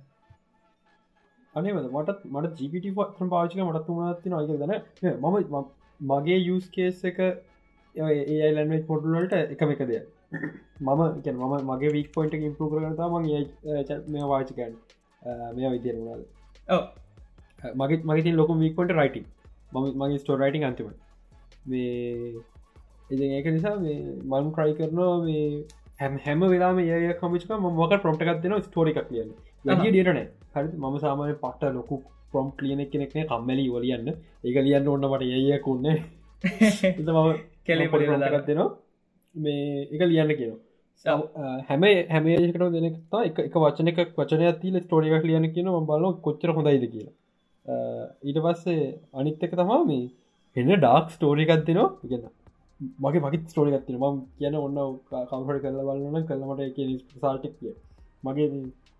අනේවද 1.55 1.87
මටත් 1.89 2.27
මට 2.31 2.59
ජිපිට 2.59 2.85
පත්‍රම් 2.97 3.29
පාචික 3.29 3.61
මටත් 3.61 3.87
තුමනත්ති 3.87 4.31
නොයක 4.33 4.51
දන 4.61 4.73
මම 5.13 5.65
මගේ 6.09 6.37
යස් 6.47 6.69
කේස් 6.75 7.03
එක 7.09 7.19
ඒ 7.95 8.51
ලන්වෙච් 8.51 8.85
පොටලට 8.87 9.35
එකම 9.55 9.73
එක 9.75 9.83
දෙය 9.89 9.99
මම 10.81 11.01
එක 11.01 11.27
ම 11.33 11.55
මගේ 11.71 11.93
වීක් 11.95 12.09
පොයින්ට 12.15 12.47
ඉම්පරු 12.49 12.69
කරනතා 12.73 13.09
මගේ 13.15 13.41
මේ 14.13 14.29
වාචිකන් 14.31 14.77
මේ 15.57 15.73
විදිර 15.75 15.95
වුණාද 15.97 16.23
මගේ 17.75 18.01
මගේ 18.05 18.35
ලොක 18.39 18.53
වීක් 18.63 18.77
පොට 18.79 18.95
රයිටි 18.99 19.25
ම 19.73 19.89
මගේ 20.01 20.21
ස්ටෝ 20.23 20.39
රයිටි 20.43 20.63
අන්තිම 20.69 20.93
මේ 21.65 22.35
එ 23.11 23.29
ඒක 23.29 23.47
නිසා 23.47 23.75
මන් 23.77 24.51
ක්‍රයි 24.55 24.73
කරනවා 24.73 25.13
මේ 25.23 25.45
හැම 25.99 26.17
හැම 26.25 26.39
වෙලාම 26.45 26.79
ඒ 26.79 27.13
කමිචක 27.15 27.51
මොක 27.59 27.93
ප්‍රොම්ටකක් 27.97 28.41
දෙන 28.43 28.57
ස්ටෝරිකක් 28.61 29.01
කියන්න. 29.09 29.31
වැඩිය 29.65 29.91
ඩියටනෑ 29.91 30.27
හරි 30.55 30.77
මම 30.77 30.97
සාමානය 30.99 31.33
පට්ට 31.35 31.75
ලොකු 31.75 31.95
ප්‍රොම් 32.31 32.47
ලියනෙක් 32.61 32.91
කෙනෙක්නේ 32.91 33.25
කම්මලි 33.25 33.65
වලියන්න 33.69 34.09
ඒක 34.43 34.57
ලියන්න 34.65 34.87
ඔන්න 34.87 35.07
මට 35.07 35.23
ඒයකුන්නේ 35.37 35.97
මම 37.07 37.31
කෙලෙපටගත් 37.65 38.45
දෙනවා. 38.47 38.69
මේ 39.35 39.87
එක 39.93 40.01
ලියන්න 40.03 40.35
කියනවා. 40.39 40.59
හැම 41.67 41.83
හැම 42.09 42.27
ඒකට 42.27 42.63
දෙනතා 42.75 43.23
එක 43.25 43.39
එක 43.39 43.55
වචන 43.55 43.91
එක 43.91 43.99
වචනය 44.17 44.53
තිල 44.61 44.79
ස්ටෝරියක් 44.79 45.23
ලියන 45.23 45.47
කියන 45.53 45.69
බල 45.87 46.05
කොච්චර 46.25 46.53
හොඳයිද 46.57 46.85
කියලා. 46.93 47.15
ඊට 48.23 48.39
පස්සේ 48.45 48.83
අනිත් 49.13 49.43
එක 49.43 49.53
තමා 49.53 49.83
මේ 49.83 50.09
එන්න 50.55 50.71
ඩාක් 50.73 51.11
ස්ටෝරිකත් 51.11 51.65
දෙනවා. 51.65 51.89
ගන්න 52.03 52.23
මගේ 52.99 53.21
මගේ 53.21 53.41
ස්ටෝරිගත්තින 53.45 53.97
ම 53.97 54.17
කියන 54.37 54.55
ඔන්න 54.57 54.79
කවහට 55.09 55.61
කරල 55.63 55.81
බලන්න 55.81 56.27
කළමට 56.27 56.61
එක 56.63 56.79
සාල්ටක් 57.17 57.55
කිය 57.59 57.75
මගේ 58.23 58.47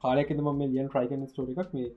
කාලයකෙම 0.03 0.49
මේ 0.51 0.67
ලියන් 0.67 0.87
ට්‍රයිකන 0.87 1.25
ස්ටෝරිකක් 1.27 1.73
මේ 1.73 1.89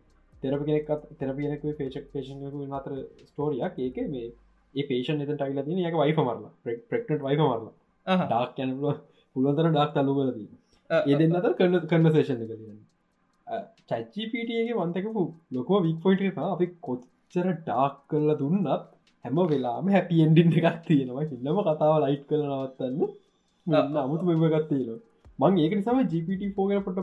තෙරප 0.42 0.64
කෙනෙක් 0.64 0.90
තෙරපියෙනෙක් 1.18 1.62
පේෂක් 1.78 2.08
පේෂන් 2.12 2.72
අතර 2.72 2.92
ස්ටෝරියක් 3.24 3.78
ඒක 3.80 4.00
මේ 4.08 4.32
ඒ 4.74 4.84
පේෂන් 4.84 5.22
එත 5.22 5.32
ටයිල 5.32 5.62
තින 5.62 5.84
එක 5.84 5.96
වයිෆ 5.96 6.18
මරලා. 6.18 6.52
ප්‍රෙක්ට 6.64 7.10
වයිෆ 7.20 7.40
මරලා. 7.40 7.72
ඩාක් 8.06 8.58
යන 8.58 8.74
පුළුවන්තර 9.36 9.68
ඩාක් 9.68 9.94
තල්ලුගලදී 9.94 10.48
ඒ 10.90 11.20
දෙන්න 11.20 11.38
අතර 11.38 11.54
කරන 11.54 11.78
කන්නසේෂන් 11.84 12.42
එක 12.44 12.52
චච්චිපටගේ 13.88 14.74
මන්තකපු 14.74 15.24
ලොකෝ 15.52 15.80
වික් 15.82 15.98
පොයිට 16.02 16.42
අපි 16.46 16.68
කොච්චර 16.82 17.46
ඩාක් 17.60 17.96
කරලා 18.10 18.36
දුන්නත් 18.36 18.68
හැම 19.24 19.38
වෙලාම 19.50 19.86
හැපි 19.94 20.22
එන්ඩින් 20.24 20.48
එකක් 20.60 20.78
තියෙනවා. 20.88 21.24
හිල්ලම 21.30 21.58
කතාව 21.68 21.94
ලයිට් 22.04 22.24
කළ 22.28 22.42
නවත්තන්න. 22.48 23.00
අමුතු 24.02 24.24
මෙම 24.24 24.44
ගත්තේල 24.54 24.90
මං 25.38 25.58
ඒක 25.58 25.72
නිසාම 25.78 26.00
ජිපට 26.12 26.42
ෆෝගෙන 26.56 26.82
පොට 26.86 26.98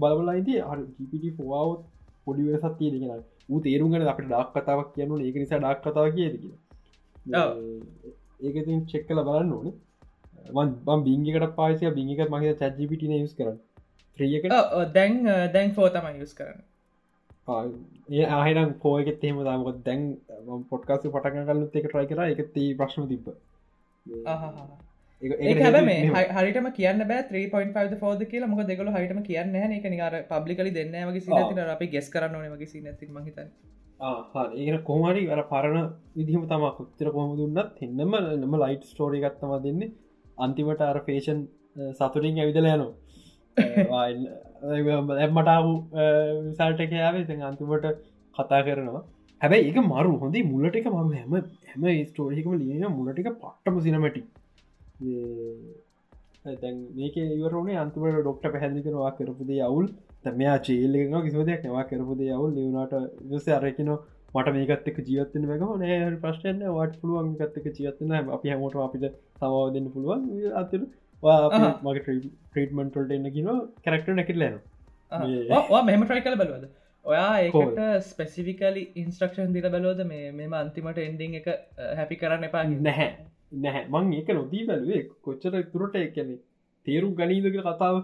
බලබලයිති 0.00 0.54
ජිපට 0.98 1.36
ෆෝාව 1.38 1.70
පොඩි 2.24 2.48
වෙනසත් 2.48 2.74
තියෙන 2.78 3.22
තේරුම්ගෙන 3.64 4.08
අපට 4.12 4.26
ඩක් 4.26 4.52
කතාවක් 4.56 4.90
කියනු 4.96 5.20
ඒක 5.20 5.36
නිසා 5.42 5.60
ඩක් 5.60 5.86
කතාව 5.86 6.08
කියද 6.16 6.34
කිය 6.42 6.54
ඒක 8.46 8.56
චෙක් 8.90 9.04
කල 9.08 9.22
බලන්න 9.28 9.52
ඕනේ. 9.56 9.74
බම් 10.86 11.00
බිංගකට 11.06 11.54
පාසිය 11.58 11.90
බිංගක 11.98 12.20
මගේ 12.34 12.54
චජිපිට 12.60 13.02
යස් 13.18 13.34
කරන්න. 13.38 13.58
ත්‍රියක 14.18 14.44
දැන් 14.96 15.12
දැන් 15.54 15.74
ෆෝ 15.76 15.88
තමයි 15.88 16.18
යුස් 16.20 16.34
කරන්න 16.34 16.60
ඒ 17.48 18.26
ආහනම් 18.28 18.74
පෝයකෙත් 18.82 19.24
එහෙම 19.24 19.40
දාමකොත් 19.44 19.80
දැන් 19.84 20.02
පොට්කාස 20.70 21.02
පටක 21.06 21.46
කලුත් 21.48 21.76
එක 21.76 21.88
ට්‍රයි 21.88 22.06
කර. 22.06 22.20
එකති 22.34 22.66
ප්‍රශ්න 22.76 23.08
තිබ 23.08 23.26
ඒ 25.46 25.54
හැබ 25.56 25.78
මේ 25.84 26.24
හරිටම 26.36 26.68
කියන්න 26.78 27.02
බෑ. 27.08 27.26
3.5 27.32 28.02
ෝද 28.02 28.22
කියලා. 28.26 28.48
මොක 28.48 28.62
දෙකල 28.66 28.92
හරිටම 28.96 29.20
කියන්න 29.22 29.58
එක 29.78 29.90
නිකාර 29.94 30.16
පබ්ලිකලි 30.30 30.74
දෙන්න 30.78 30.96
වගේ 31.10 31.24
සිනතින 31.26 31.62
අපි 31.66 31.86
ගෙස් 31.88 32.10
කරන්න 32.10 32.54
වගේ 32.54 32.72
සිනති 32.74 33.10
මහිතන් 33.10 33.50
ඒන 34.60 34.78
කොහමරි 34.84 35.26
අර 35.30 35.42
පරණ 35.50 35.90
විදිහම 36.16 36.46
තම 36.46 36.68
කොච්චර 36.78 37.12
කොහම 37.18 37.36
දුන්නත්. 37.36 37.82
එන්නම 37.82 38.16
නම 38.36 38.56
ලයිට් 38.64 38.88
ස්ටෝරි 38.92 39.20
ගත්තම 39.20 39.58
දෙන්නේ. 39.66 39.92
අන්තිමට 40.38 40.80
අර 40.82 40.98
ෆේෂන් 41.06 41.44
සතුරින් 41.98 42.38
ඇවිදල 42.38 42.66
යනවා 42.68 42.92
එම්මටාව 44.62 45.66
විසල්ටකයාවේ 46.46 47.40
අන්තිමට 47.48 47.86
කතා 48.34 48.62
කරනවා. 48.66 49.02
හැබැයි 49.40 49.66
ඒක 49.68 49.78
මරු. 49.92 50.12
හොඳේ 50.22 50.44
මුලට 50.52 50.76
එක 50.76 50.86
මරු. 50.86 51.08
හැම 51.18 51.32
හැම 51.70 52.06
ස්ටෝරිකම 52.10 52.52
ලියන 52.60 52.84
මුලටික 52.98 53.28
පට්ටම 53.34 53.76
සිනමටි 53.86 54.22
තැන් 56.62 56.76
මේක 56.96 57.16
ඉවරුණේ 57.16 57.82
අන්තිමට 57.82 58.20
ඩොක්ට 58.20 58.46
පැහැදිි 58.54 58.84
කරවා 58.86 59.12
කරපුදේ 59.18 59.60
අවුල්. 59.68 59.86
තැමයා 60.24 60.56
චේල්ලෙන 60.66 61.14
කිසිවදයක් 61.26 61.62
නවා 61.66 61.84
කරපුදේ 61.90 62.32
අවුල්. 62.36 62.50
නිවුණට 62.56 62.94
විස 63.30 63.46
අරකින 63.58 63.90
මට 64.34 64.52
මේකත්තක 64.56 64.98
ජීවත්තන 65.08 65.44
වැකම 65.50 65.70
නෑ 65.80 65.96
ප්‍රශ්ටයන්න 66.22 66.62
වට 66.76 67.00
පුළුවන් 67.00 67.32
ගත්තක 67.40 67.66
ජීවත්තන 67.78 68.12
අපි 68.36 68.52
හැමෝට 68.52 68.76
අපිට 68.86 69.04
සමාව 69.38 69.72
දෙන්න 69.74 69.88
පුළුවන්. 69.94 70.22
අතුර 70.60 70.82
මගේ 71.22 72.04
ට්‍රීටමන්ටල්ට 72.04 73.12
එන්න 73.16 73.32
කින 73.36 73.50
කැරක්ට 73.84 74.14
නැකිටලන 74.18 74.56
මෙම 75.90 76.06
ට්‍රයි 76.06 76.24
කල 76.24 76.38
බලවද? 76.40 76.64
ඔයා 77.04 77.34
ඒකට 77.44 77.78
ස්පෙසිෆිකලි 78.08 78.82
ඉන්ස්ට්‍රක්ෂන් 79.02 79.52
දිල 79.56 79.68
බලෝද 79.74 80.00
මේ 80.12 80.32
මෙම 80.40 80.56
අන්තිමට 80.62 80.98
එන්ඩිං 81.04 81.36
එක 81.40 81.48
හැපි 81.98 82.18
කරන්න 82.22 82.48
එපා 82.48 82.64
නැහැ. 82.72 83.08
නැහැ. 83.66 83.84
මං 83.92 84.12
ඒක 84.18 84.34
නොදී 84.40 84.66
බැලුවේ. 84.70 85.04
කොච්චර 85.26 85.54
තුරට 85.72 85.96
එකන්නේ 86.02 86.38
තේරුම් 86.86 87.14
ගනීදක 87.20 87.58
කතාව? 87.68 87.96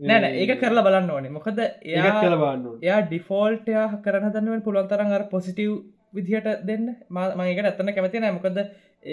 නෑන 0.00 0.24
ඒක 0.30 0.54
කරලා 0.62 0.86
බලන්න 0.88 1.12
ඕනේ. 1.16 1.34
මොකද 1.38 1.60
එයා 1.64 2.14
කලබන්න 2.22 2.64
එයා 2.86 3.00
ඩිෆෝල්ටයා 3.10 3.86
කරන 4.06 4.30
දන්නුවෙන් 4.34 4.66
පුළුවන්තරන් 4.66 5.14
අර 5.18 5.24
පොසිටව් 5.34 5.72
විදිහට 6.16 6.66
දෙන්න. 6.70 6.86
මයකට 7.10 7.68
ඇත්තන 7.70 7.94
කැමති 7.96 8.22
නෑ. 8.24 8.36
මොකද 8.38 8.58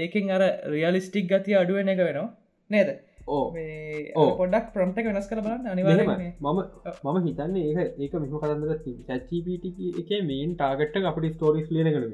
ඒකින් 0.02 0.36
අර 0.36 0.44
රියලිස්ටික් 0.74 1.32
ගතිය 1.32 1.58
අඩුවෙන 1.62 1.94
එක 1.94 2.04
වෙනවා. 2.08 2.30
නේද 2.70 2.90
පොඩක් 3.26 4.72
ප්‍රම්ට 4.74 4.98
වෙනස් 5.08 5.28
කර 5.28 5.40
බලන්න. 5.40 5.68
අනිවාර 5.68 6.00
මම 6.40 6.60
මම 7.06 7.20
හිතන්නේ 7.26 7.66
ඒක 7.72 8.00
ඒක 8.00 8.14
මෙම 8.16 8.36
කතන්දර 8.36 8.78
චැචිපිට 9.08 9.66
එක 10.02 10.12
මේන් 10.26 10.56
ටාගට්ට 10.56 11.06
අපට 11.06 11.30
ස්ටෝරිස් 11.32 11.70
ලියන 11.70 11.92
කරම 11.92 12.14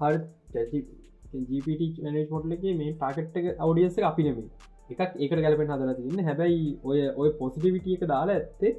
හරි 0.00 0.82
ජීපට 1.50 2.02
නස් 2.06 2.30
මොටලගේ 2.30 2.74
මේ 2.76 2.94
ටාකට්ක 2.94 3.46
අවඩියන්ස 3.58 3.98
අපි 4.04 4.22
නෙමේ 4.22 4.48
එකක් 4.90 5.00
ඒකට 5.18 5.40
ගැලපෙන් 5.40 5.70
හදලා 5.70 5.96
තින්න 5.96 6.24
හැබැයි 6.24 6.64
ඔය 6.84 7.00
ඔය 7.16 7.30
පොසිටිවිටිය 7.38 7.96
එක 7.96 8.04
දාලා 8.08 8.36
ඇත්තේ 8.36 8.72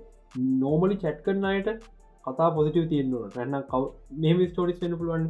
නෝමලි 0.60 0.98
චැට් 0.98 1.20
කරනයට 1.26 1.70
කතා 2.24 2.50
පොසිටව 2.52 2.88
තියෙන්න්නවා 2.90 3.30
රැන්න 3.36 3.68
කව 3.68 3.84
මෙම 4.24 4.42
ස්ටෝරිස් 4.48 4.82
වෙන 4.82 4.98
පුළුවන් 4.98 5.28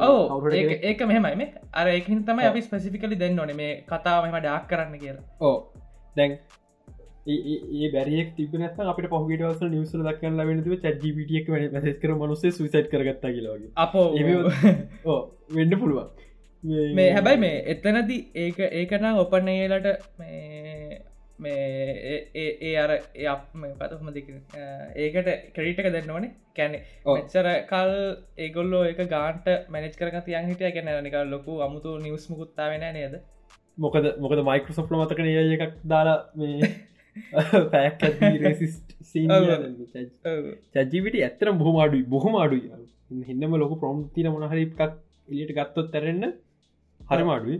ඕ 0.00 0.52
ඒක 0.52 1.02
මෙහමයි. 1.04 1.34
මේ 1.36 1.50
අර 1.74 1.86
එකින් 1.88 2.22
තමයි 2.24 2.46
අපි 2.46 2.62
ස්පසිෆිකලි 2.62 3.18
දෙන්න 3.18 3.38
ඕන. 3.38 3.52
මේ 3.56 3.74
කතාවම 3.88 4.36
ඩක් 4.36 4.70
කරන්න 4.70 4.98
කියලා. 4.98 5.26
ඕ 5.40 5.56
දැන් 6.16 6.38
ඒ 7.26 7.90
බැරියක් 7.92 8.30
තිබන 8.36 8.64
අපට 8.64 8.86
පහට 9.06 9.42
වස 9.42 9.60
නිවසල 9.66 10.04
දක්කන්න 10.04 10.38
ලබෙනව 10.38 10.70
චජිපිටියක් 10.84 11.50
වැ 11.50 11.82
කර 11.96 12.14
මනුසේ 12.14 12.52
සුසයිට් 12.52 12.88
කරගත්තා 12.90 13.34
කියලාගේ 13.34 13.74
අපෝ 13.76 14.06
ඕ 15.06 15.20
වෙන්න 15.56 15.78
පුළුවන්. 15.78 16.08
මේ 16.94 17.10
හැබැයි 17.12 17.40
මේ 17.40 17.58
එතනද 17.66 18.10
ඒක 18.36 18.58
ඒකනම් 18.72 19.18
ඔපන්න 19.18 19.48
ඒලට 19.50 19.86
මේ 21.38 22.16
ඒ 22.36 22.74
අර 22.76 22.92
පතහම 23.80 24.08
දෙක 24.16 24.28
ඒකට 24.96 25.30
ක්‍රඩිටක 25.54 25.90
දෙන්න 25.96 26.10
ඕනේ. 26.10 26.32
කැනෙ 26.56 26.78
ඔච්චර 27.06 27.48
කල් 27.70 27.92
ඒගොල්ලෝ 28.38 28.82
එක 28.92 29.00
ගාන්ට 29.14 29.48
මැනිච් 29.70 29.96
කරග 29.96 30.16
තියන් 30.26 30.50
හිටිය. 30.50 30.72
ගැන 30.76 30.92
නික 31.04 31.16
ලොකු 31.34 31.58
අමුතු 31.66 31.96
නිවස් 32.04 32.28
මුකුත්තා 32.32 32.68
වෙන 32.72 32.86
නේද? 32.98 33.16
මොකද 33.78 34.04
මොකද 34.18 34.44
මයිකරසොප්ල 34.50 35.00
මතකන 35.00 35.32
ඒ 35.32 35.48
එකක් 35.56 35.74
දාලා 35.86 36.18
මේ 36.34 36.70
පැක් 37.72 38.00
චජිවිට 40.84 41.16
ඇතරම් 41.20 41.56
බොහම 41.62 41.76
අඩුයි 41.84 42.04
බොහොම 42.14 42.34
අඩුයි. 42.44 42.68
හින්නම 43.28 43.52
ලොක 43.62 43.74
ප්‍රොම් 43.80 43.98
තින 44.14 44.28
මොනහරි 44.34 44.64
එකක් 44.66 44.80
එලියට 45.28 45.52
ගත්තොත් 45.58 45.90
තරන්න 45.92 46.24
හරමාඩුයි 47.00 47.58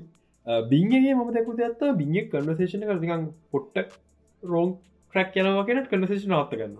බිංගේ 0.70 1.14
මම 1.14 1.32
දැකුත 1.32 1.60
ඇත්ත 1.60 1.82
බිංගෙක් 1.96 2.30
කන්වසේෂන 2.32 2.84
කරදිකන් 2.84 3.26
පොට්ට 3.50 3.98
රෝන් 4.42 4.70
ට්‍රක් 5.14 5.36
යනවා 5.36 5.64
කෙනට 5.64 5.90
කන්වසේෂන 5.90 6.34
අත්ත 6.34 6.52
ගන්න 6.52 6.76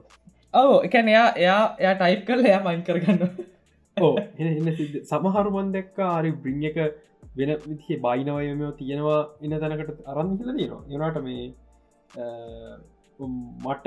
ඔව 0.55 0.73
එකන 0.83 1.09
එයා 1.09 1.29
එයා 1.37 1.63
එයා 1.79 1.95
ටයිප් 1.97 2.23
කරල 2.27 2.43
එයා 2.45 2.63
මයින් 2.65 2.83
කරගන්න 2.83 3.23
ඕ 3.97 4.15
එන්න 4.41 4.69
සමහරුමන් 5.05 5.73
දැක්ක 5.75 5.97
ආරි 6.07 6.31
බ්‍රිං 6.35 6.63
එක 6.65 6.79
වෙන 7.37 7.51
විදිහ 7.65 7.99
බයිනවයමෝ 8.01 8.71
තියෙනවා 8.75 9.21
එන්න 9.43 9.55
තැනකට 9.57 10.01
අරන් 10.07 10.31
හිල 10.35 10.51
තියෙනවා. 10.53 10.83
යනට 10.89 11.19
මේ 11.23 11.45
මට 13.65 13.87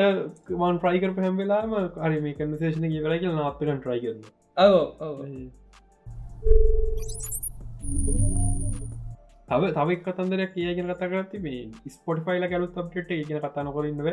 වන් 0.56 0.78
ප්‍රයිකර 0.80 1.12
පැහම් 1.18 1.36
වෙලාම 1.38 1.72
අරි 1.78 2.18
මේ 2.22 2.36
කන්වසේෂන 2.36 2.88
කියවල 2.88 3.18
කියල 3.18 3.36
නාත්තරන් 3.36 3.80
ට්‍රයි 3.80 4.00
කරන්න 4.02 4.24
ඔව 4.58 4.76
තව 9.52 9.62
තවක් 9.78 10.02
කතන්දරයක් 10.06 10.52
කියගෙන 10.56 10.88
කතා 10.92 11.12
කරති 11.12 11.38
මේ 11.46 11.62
ස්පොට් 11.96 12.20
ෆයිල 12.26 12.44
කලුත් 12.52 12.78
අපට 12.82 13.10
ඉගෙන 13.22 13.40
කතා 13.46 13.64
නොකරන්නව 13.68 14.08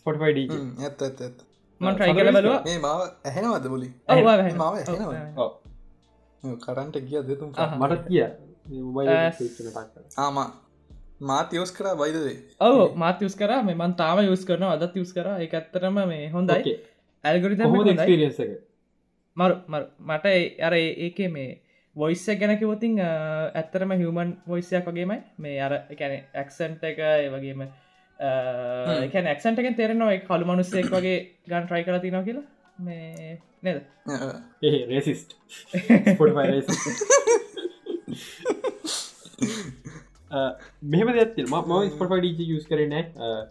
ස්පොට්ෆයිඩ 0.00 0.52
ඇත් 0.86 1.02
ඇත් 1.06 1.18
ඇත් 1.26 1.38
මන් 1.80 1.92
ට්‍රයි 1.96 2.14
කල 2.18 2.30
බලුව. 2.36 2.54
මේ 2.68 2.78
මාව 2.86 3.00
ඇහෙනවද 3.28 3.66
බොලි 3.72 3.88
මාව 4.62 4.74
කරන්ට 6.64 6.96
කිය 7.08 7.20
දෙතුම් 7.28 7.48
මට 7.82 8.02
කිය 8.08 8.26
ආම 10.24 10.38
මාත 11.30 11.48
යෝස් 11.58 11.70
කර 11.76 11.86
බයිදදේ 12.00 12.36
ඔව 12.66 12.96
මාතයස් 13.02 13.34
කර. 13.40 13.52
මෙමන් 13.68 13.92
තාම 14.00 14.18
යුස් 14.30 14.42
කරන 14.48 14.64
අදත් 14.72 14.94
යුස් 15.02 15.12
කර. 15.16 15.28
එක 15.44 15.52
ඇත්තරම 15.60 15.96
මේ 16.10 16.24
හොඳයි. 16.34 16.74
ඇල්ගොරිත 17.24 17.60
මරු 19.36 19.54
මට 20.08 20.26
අර 20.66 20.74
ඒක 20.78 21.18
මේ 21.36 21.50
වොයිස්ස 21.96 22.26
ගැන 22.36 22.58
කිවතින් 22.58 23.00
ඇත්තරම 23.00 23.92
හිවමන් 23.94 24.30
වොයිසයක් 24.48 24.86
වගේමයි. 24.86 25.18
මේ 25.38 25.60
අර 25.60 25.74
එකැන 25.90 26.14
ඇක්සන්ට 26.34 26.84
එක 26.84 27.00
වගේම 27.32 27.66
එකන 28.18 29.26
ඇක්සන්ටකෙන් 29.26 29.74
තෙරෙනවා 29.74 30.20
කළු 30.20 30.46
මනුස්සෙක් 30.46 30.90
වගේ 30.90 31.18
ගන් 31.48 31.66
ට්‍රයි 31.66 31.84
කර 31.84 32.00
තිනවා 32.00 32.22
කියලා. 32.22 32.46
මේ 32.78 33.38
නද? 33.64 33.78
ඒ 34.62 34.86
රේසිස්ට 34.86 35.36
මෙහම 40.84 41.12
දැත්ති 41.14 41.44
ම 41.44 41.54
ස්පොට 41.90 42.16
ඩ 42.16 42.48
යස් 42.48 42.66
කරන 42.66 42.96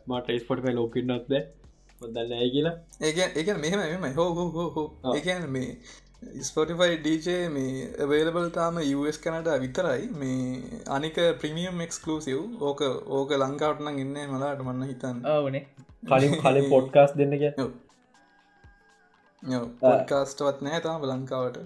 මට 0.08 0.42
ස්පොට 0.42 0.68
ලෝකන්නත්ද 0.72 1.32
දන්න 2.08 2.34
ඇ 2.34 2.50
කියලා. 2.52 2.76
ඒ 3.02 3.12
ඒ 3.36 3.54
මෙහම 3.58 3.80
මෙම 3.80 4.14
හෝ 4.16 4.30
හෝ 4.34 4.50
හෝ 4.52 4.70
හෝ. 4.76 5.16
ඒකන 5.16 5.50
මේ 5.50 5.78
ස්පොටිෆයි 6.42 6.96
ඩජ 6.98 7.34
මේ 7.50 8.08
වේලබල් 8.10 8.48
තාම 8.52 8.78
US 8.94 9.18
කනට 9.20 9.58
විතරයි. 9.62 10.08
මේ 10.14 10.80
අනික 10.90 11.18
ප්‍රමියම් 11.42 11.84
එක්ස්කලසිව් 11.86 12.40
ඕක 12.62 12.82
ඕක 13.18 13.34
ලංකාවටන 13.38 14.00
ඉන්න 14.04 14.18
මලාට 14.32 14.64
මන්න 14.64 14.88
හිතන්න. 14.88 15.20
ඕනේ. 15.28 15.64
කලින් 16.04 16.34
කලින් 16.42 16.70
පොඩ්කාස් 16.72 17.14
දෙන්නක 17.14 17.46
පොඩ්කාස්ටවත් 19.82 20.62
නෑ 20.62 20.82
තාම 20.82 21.08
ලංකාවට. 21.12 21.62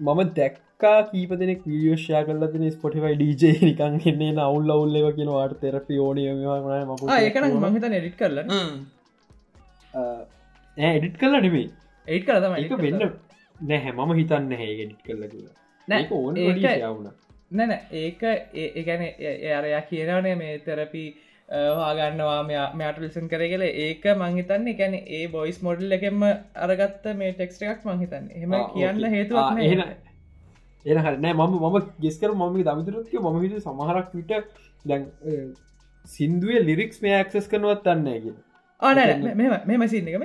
මම 0.00 0.22
දැක්කා 0.36 0.96
කීප 1.10 1.36
දෙනෙක් 1.42 1.66
විියෝෂයා 1.66 2.24
කල්ල 2.24 2.48
දෙන 2.54 2.70
ස්පොටිෆයි 2.72 3.14
ඩජ 3.16 3.44
නිකන් 3.64 4.00
එන්නේ 4.06 4.32
නවුල් 4.32 4.74
අවුල්ලව 4.74 5.12
කියන 5.16 5.32
වාට 5.32 5.60
තෙරපි 5.60 5.98
ඕනය 6.00 6.28
ම 6.32 7.06
ඒකන 7.18 7.48
මහිත 7.60 7.88
නෙඩිට 7.88 8.18
කරල 8.18 8.38
එඩිට් 10.76 11.16
කරලා 11.16 11.42
නෙමේ 11.42 11.70
ඒත් 12.06 12.24
කරතම 12.26 12.54
ඒක 12.56 12.76
වෙන්න 12.80 13.18
නැහැ 13.60 13.92
මම 13.94 14.12
හිතන්න 14.14 14.52
හැ 14.54 14.74
ගෙඩිට් 14.74 15.02
කරල 15.04 15.22
නෑ 15.88 16.06
ඕන 16.12 16.36
ඒක- 16.38 16.82
යවුණ 16.82 17.10
නැන 17.50 17.72
ඒක 17.92 18.22
ඒගැන 18.22 19.02
එයාරයා 19.20 19.82
කියනවනේ 19.84 20.34
මේ 20.36 20.58
තෙරපි 20.60 21.04
හාගන්නවා 21.48 22.42
මෙයාට 22.44 22.98
ලිසන් 22.98 23.28
කර 23.28 23.42
කියල. 23.44 23.62
ඒක 23.62 24.04
මංහිතන්නේ 24.16 24.74
ගැන 24.74 24.94
ඒ 24.94 25.22
බොයිස් 25.28 25.62
මොඩල් 25.62 25.92
එකෙම 25.92 26.22
අරගත්ත 26.56 27.06
මේ 27.16 27.32
ටෙක්ස්ට 27.32 27.62
එකක් 27.64 27.86
මංහිතන්න 27.86 28.28
එහම 28.32 28.52
කියන්න 28.74 29.08
හේතුවක් 29.10 29.60
එහෙන 29.60 29.82
එන 30.84 30.98
හරනෑ 30.98 31.32
මම 31.34 31.56
මම 31.62 31.78
ගෙස්කර 32.00 32.34
මම 32.34 32.60
දමිතරත්ක 32.62 33.14
මම 33.22 33.40
හිට 33.42 33.56
සමහරක් 33.60 34.12
විට 34.14 34.32
දැන් 34.84 35.08
සින්දුවේ 36.04 36.60
ලිරික්ස් 36.62 37.02
මේ 37.02 37.14
ඇක්සස් 37.14 37.48
කරනුවත් 37.48 37.86
අන්නගෙන 37.86 38.36
ආන 38.82 38.98
මෙම 39.66 39.82
සින්නකම 39.88 40.24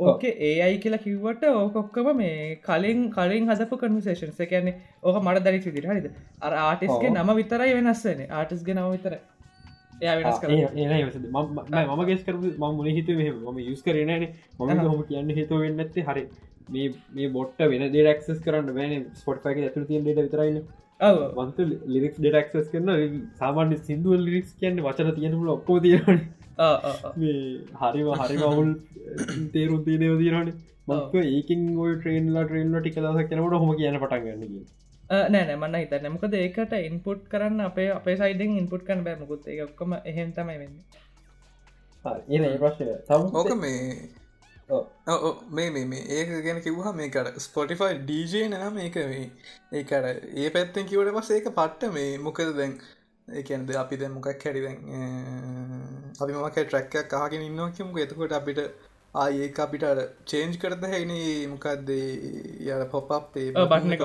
ඕකේ 0.00 0.34
ඒ 0.40 0.62
අයි 0.62 0.78
කියලා 0.78 1.00
කිව්වට 1.00 1.44
ඕකොක්කම 1.52 2.10
මේ 2.16 2.36
කලින් 2.62 3.00
කලින් 3.10 3.48
හදපු 3.48 3.78
කන්වසේෂන් 3.78 4.34
එකන්නේ 4.38 4.74
ඕක 5.02 5.18
මට 5.22 5.44
දරි 5.46 5.58
විදිට 5.66 5.88
හරිද? 5.88 6.06
අර 6.40 6.52
ආටිස්ගේ 6.60 7.10
නම 7.12 7.32
විතරයි 7.36 7.74
වෙනස්සන 7.78 8.22
ආටිස්ගේ 8.30 8.76
නම 8.76 8.90
විතර 8.92 9.16
වෙනස් 12.04 12.22
කර 12.24 12.36
ම 12.36 12.68
මුල 12.72 12.90
හිත 12.90 13.10
ම 13.10 13.58
යුස් 13.60 13.82
කරනන 13.82 14.12
මම 14.60 14.86
හොම 14.86 15.02
කියන්න 15.04 15.34
හිතුව 15.34 15.64
වෙන්න 15.64 15.80
ඇත්තේ 15.80 16.04
හරි. 16.04 16.24
මේ 16.68 16.92
මේ 17.12 17.28
බොට්ට 17.30 17.64
වෙන 17.68 17.88
ඩෙක්සස් 17.88 18.44
කරන්න 18.44 18.74
වැන 18.76 19.08
ස්පොට් 19.14 19.42
පක 19.42 19.64
ඇතුර 19.64 19.88
තියන් 19.88 20.06
ට 20.06 20.26
විතරයින්න 20.26 20.62
වන්තු 21.36 21.66
ලිරික්ස් 21.88 22.18
ඩෙක්සස් 22.20 22.70
කරන 22.72 23.18
සාමාන්‍ය 23.36 23.80
සිින්දුව 23.80 24.22
ලිරික්ස් 24.26 24.54
කියන්න 24.54 24.84
වචන 24.86 25.10
තියෙනල 25.16 25.50
ඔක්කෝ 25.56 25.80
තියෙන 25.80 26.22
හරිම 27.80 28.08
හරි 28.20 28.36
මවුල් 28.38 28.70
තේරුම් 29.52 29.80
තියනව 29.84 30.18
දීරන 30.18 30.50
මක් 30.88 31.24
ඒකින් 31.28 31.64
ඔය 31.78 31.92
ට්‍රේන්ලා 31.94 32.44
ට්‍රේන්ල 32.44 32.78
ටික 32.78 32.98
දස 32.98 33.28
කෙනවට 33.30 33.58
හොම 33.62 33.72
කියන 33.78 33.98
පටන්ගන්න 33.98 34.60
නෑ 35.30 35.56
මන්න 35.56 35.76
හිත 35.76 35.94
නමකද 36.00 36.36
ඒකට 36.36 36.74
ඉන්පුට් 36.80 37.22
කරන්න 37.28 37.64
අපේ 37.64 37.88
අපේ 37.92 38.16
සයිඩෙන් 38.16 38.56
ඉන්පුට් 38.56 38.84
කන 38.84 39.04
බෑමකුත් 39.06 39.48
ඒ 39.48 39.60
ඔක්කම 39.64 39.96
එහෙම 40.04 40.32
තමයි 40.32 40.58
වෙන්න. 40.58 40.76
ඒ 42.30 42.56
ප්‍රශ්ය 42.58 42.90
ඕක 43.10 43.52
මේ 43.56 43.80
මේ 45.52 45.68
මේ 45.70 45.84
මේ. 45.86 46.04
ඒක 46.10 46.36
ගැන 46.44 46.62
කිව්හ 46.62 46.92
මේකට 46.94 47.40
ස්පොටිෆයි 47.40 48.00
ඩජ 48.04 48.46
නම 48.46 48.72
මේක 48.74 49.02
මේ 49.06 49.26
ඒකට 49.74 50.38
ඒ 50.38 50.48
පැත්තෙන් 50.50 50.86
කිවට 50.86 51.14
පස 51.16 51.30
ඒක 51.32 51.52
පට්ට 51.52 51.92
මේ 51.92 52.10
මොකද 52.20 52.56
දැන්? 52.56 52.80
ඒකන්ද 53.28 53.70
අපි 53.76 53.96
දැ 53.96 54.10
මොකක් 54.10 54.44
හැරිදැන් 54.44 54.78
අපි 56.20 56.32
මක 56.32 56.56
ට්‍රැක්කක් 56.58 57.08
කාගෙන 57.08 57.42
ඉන්නවා 57.42 57.70
කිමුක 57.70 57.98
එතකොට 57.98 58.32
අපිට 58.32 58.60
ආඒ 59.14 59.48
අපිට 59.56 59.84
චේන්ජ් 60.26 60.54
කරත 60.56 60.84
හැන 60.84 61.12
මොකක්ද 61.50 61.90
ය 61.90 62.70
පොප්ේ 62.90 63.48
බටන 63.52 63.96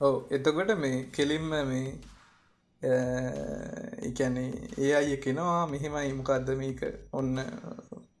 ඕ 0.00 0.16
එතකොට 0.30 0.74
මේ 0.78 1.04
කෙලින්ම 1.12 1.48
මේ 1.64 1.86
එකැනේ 4.02 4.50
ඒ 4.78 4.94
අය 4.94 5.16
කෙනවා 5.16 5.66
මෙහෙමයි 5.66 6.12
මොකක්ද 6.12 6.48
මේක? 6.56 6.80
ඔන්න 7.12 7.36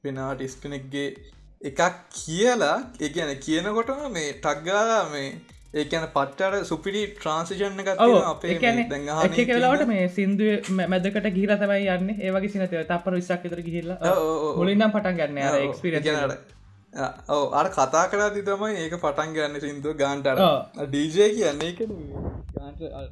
පෙනාටිස් 0.02 0.54
කෙනෙක්ගේ 0.56 1.08
එකක් 1.62 1.80
කියලා 2.14 2.76
ඒගැන 3.00 3.32
කියනකොටම 3.38 4.12
මේ 4.12 4.30
ටක්ගා 4.34 5.00
මේ 5.10 5.28
ඒකන 5.72 6.06
පට්ටට 6.14 6.66
සුපිරි 6.70 7.02
ට්‍රන්සිෂන් 7.10 7.78
එක 7.82 7.88
අපේ 7.90 9.44
කලාට 9.50 9.84
මේ 9.90 10.08
සිින්දුව 10.16 10.72
මැදකට 10.92 11.28
ගිහිල 11.36 11.52
තමයි 11.62 11.86
යන්න. 11.94 12.08
ඒවගේ 12.20 12.50
සිනතව 12.54 12.74
තපර 12.90 13.14
විස්සක් 13.18 13.46
තර 13.52 13.62
ගිහිල්ලා. 13.68 14.16
මුලින්නම් 14.58 14.92
පටන් 14.96 15.16
ගන්න 15.20 15.38
එක්ස්පිරනට 15.68 16.50
ඕ 17.28 17.44
අර 17.60 17.66
කතා 17.76 18.04
කරා 18.12 18.28
ති 18.34 18.42
තමයි 18.48 18.74
ඒක 18.82 18.94
පටන් 19.04 19.30
ගන්න 19.36 19.56
සිින්දුව 19.64 19.94
ගාන්ටර 20.02 20.36
ඩීජය 20.82 21.30
කියන්නේ 21.38 21.70
එක 21.72 21.78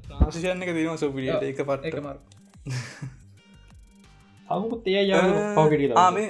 ට්‍රන්සිෂන් 0.04 0.60
එක 0.66 0.70
දීම 0.76 1.00
සුපිරියට 1.04 1.48
ඒක 1.48 1.64
පට්ට. 1.64 1.96
මර 2.04 2.16
හමුත් 4.48 4.82
එය 4.90 4.96
ය 5.00 5.24
පවගට 5.56 5.96
ආමේ 5.96 6.28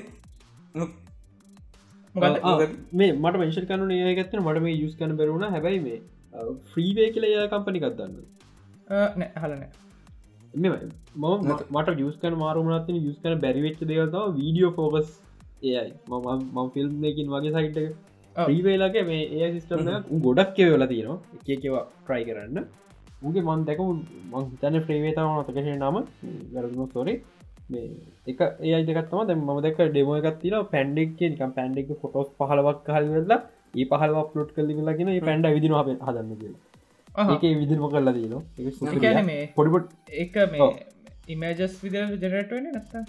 මේ 2.93 3.13
මට 3.15 3.37
මංශ 3.41 3.61
කනු 3.69 3.85
ඒගත්න 3.99 4.41
මට 4.47 4.65
මේ 4.65 4.79
යුස් 4.79 4.95
කන 4.97 5.13
බැරුණ 5.19 5.47
හැබයි 5.57 5.83
මේ 5.85 6.01
ෆ්‍රීවේ 6.67 7.09
කියල 7.15 7.27
ය 7.27 7.47
කම්පනි 7.49 7.83
ගත්දන්න 7.85 8.15
හලන 9.39 9.65
මම 10.55 11.51
මට 11.71 11.99
යස් 12.03 12.21
කන 12.21 12.39
මාරුමනත්න 12.39 13.01
යුස් 13.01 13.19
කන 13.23 13.41
බැරිවෙච්ච 13.41 13.83
දෙවතාව 13.87 14.37
වීඩියෝ 14.37 14.77
ෆෝකස් 14.77 15.11
ඒයි 15.65 15.91
මම 16.09 16.31
මම 16.53 16.71
ෆිල්ම් 16.71 17.05
එකින් 17.07 17.29
වගේ 17.31 17.57
සයිට්ක 17.57 17.99
්‍රීවේලගේ 18.37 19.05
මේ 19.05 19.23
ඒ 19.37 19.49
සිස්ටම 19.53 19.89
ගොඩක් 20.21 20.55
කෙවල 20.57 20.87
තියෙනවා. 20.87 21.19
එක 21.47 21.61
කෙවා 21.63 21.85
ට්‍රයි 21.99 22.25
කරන්න. 22.27 22.59
උගේ 23.23 23.43
මන් 23.43 23.65
දැක 23.67 23.81
මං 24.33 24.45
තැන 24.61 24.77
්‍රීවේතාව 24.79 25.29
නතකෙන 25.41 25.69
නම. 25.75 25.97
වැරදුම 26.55 26.89
තොරේ 26.89 27.17
මේ 27.71 27.87
එක 28.27 28.41
ඒ 28.41 28.75
අයිදකත්ම 28.77 29.21
දැ 29.27 29.37
ම 29.39 29.51
දෙක 29.61 29.81
ඩෙමෝ 29.81 30.19
එකත්තිල 30.21 30.57
පැන්ඩෙක් 30.67 31.19
නිකම් 31.25 31.53
පැන්ඩෙක් 31.59 31.91
ෆොටෝස් 32.03 32.29
පහලවක් 32.39 32.87
හල්වෙල්ලා 32.97 33.41
ඒ 33.75 33.87
පහල 33.87 34.19
පලෝට් 34.29 34.51
කල්ලි 34.53 34.81
ලගෙන 34.83 35.15
පැන්ඩ 35.23 35.53
විදින 35.53 35.75
අප 35.75 35.95
හදන්න 36.01 36.37
කියලා. 36.37 36.67
ඒක 37.09 37.45
විදිම 37.57 37.85
කරලා 37.87 38.15
දන 38.15 38.35
පොඩිපොට් 39.57 39.89
එක 40.17 40.37
මේ 40.49 40.71
ඉමජස් 41.29 41.77
විද 41.85 41.97
ජනටන 41.97 42.69
නත්තා 42.73 43.05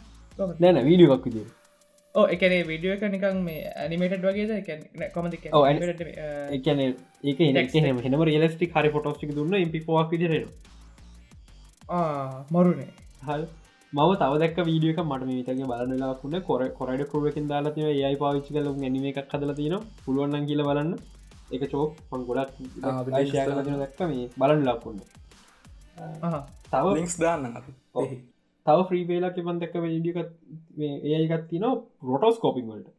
නෑන 0.59 0.85
වීඩියක් 0.85 1.25
විදිර 1.27 1.47
ඕ 2.15 2.25
එකන 2.27 2.55
විඩියෝ 2.67 2.97
එක 2.97 3.05
නිකං 3.09 3.39
මේ 3.43 3.61
ඇනිමේට 3.75 4.23
වගේ 4.23 5.09
කොමද 5.13 5.37
එකන 5.37 6.83
ඒක 7.23 7.73
හෙම 7.77 8.23
රෙලස්ටික් 8.23 8.75
හරි 8.75 8.89
ෆොටෝස්ටික් 8.89 9.35
දුන්න 9.35 9.57
ඉපි 9.57 9.83
පොක් 9.83 10.11
විදිරෙන 10.11 10.47
මරුණේ 12.51 12.91
හල් 13.25 13.45
මව 13.93 14.11
තව 14.19 14.33
දක් 14.41 14.63
වීඩියක 14.67 14.99
මට 15.03 15.25
මේතගේ 15.29 15.65
බලන්නලාකුන්න 15.69 16.35
කොර 16.49 16.61
කොරඩ 16.77 17.01
කරුවකින් 17.11 17.47
දාලතිව 17.49 17.87
ඒයි 17.87 18.17
පාවිච්චි 18.21 18.53
කල 18.55 18.67
ගැනීම 18.83 19.07
එකක් 19.09 19.33
හදල 19.33 19.51
තින 19.57 19.73
පුළුවන්න 20.03 20.45
කියල 20.49 20.61
බලන්න. 20.67 20.91
එක 21.55 21.63
චෝක් 21.73 21.97
පන් 22.11 22.21
ගොඩක් 22.29 22.53
දක්ක 23.81 23.99
මේ. 24.11 24.29
බලන්න 24.41 24.63
ලක්කුන්න 24.69 24.99
තව 26.71 26.85
ලික්ස් 26.99 27.15
දාන්න 27.23 27.43
තව 28.65 28.77
්‍රීවේලා 28.91 29.33
පන්දක්ක 29.37 29.75
වීඩියක 29.87 30.17
ඒයිකත් 31.11 31.43
තින 31.51 31.65
රොටෝස්කෝපික් 32.11 32.65
වලට. 32.71 32.89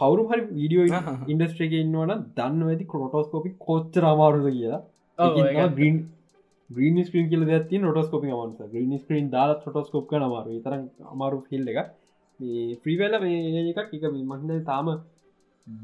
කවරු 0.00 0.22
හරි 0.30 0.42
වීඩියෝ 0.54 0.86
ඉන්ඩස්ට්‍රේක 1.34 1.76
ඉන්නවන 1.82 2.14
දන්න 2.38 2.62
ඇති 2.70 2.88
කොටෝස්කෝපි 2.94 3.52
කොච්චර 3.66 4.08
අමාරුද 4.14 4.48
කියලා? 4.48 4.80
ග්‍රීන් 5.76 6.00
ග්‍රීන් 6.70 6.98
ස්ක්‍රීන් 7.06 7.30
කියල 7.30 7.42
ඇති 7.48 7.78
නොටස්කෝපි 7.84 8.28
මන්ස 8.32 8.70
ග්‍රීන් 8.72 8.92
ස්ක්‍රීන් 8.98 9.30
දාල 9.30 9.50
ොටස්කෝප් 9.54 10.14
නමාරු 10.16 10.60
තර 10.66 10.74
අමාරු 11.14 11.40
ෆිල් 11.48 11.68
එක 11.72 11.78
්‍රීවල 12.84 13.14
මේ 13.24 13.64
එකක්. 13.72 13.90
එක 13.96 14.04
මහිද 14.30 14.64
තාම 14.70 14.86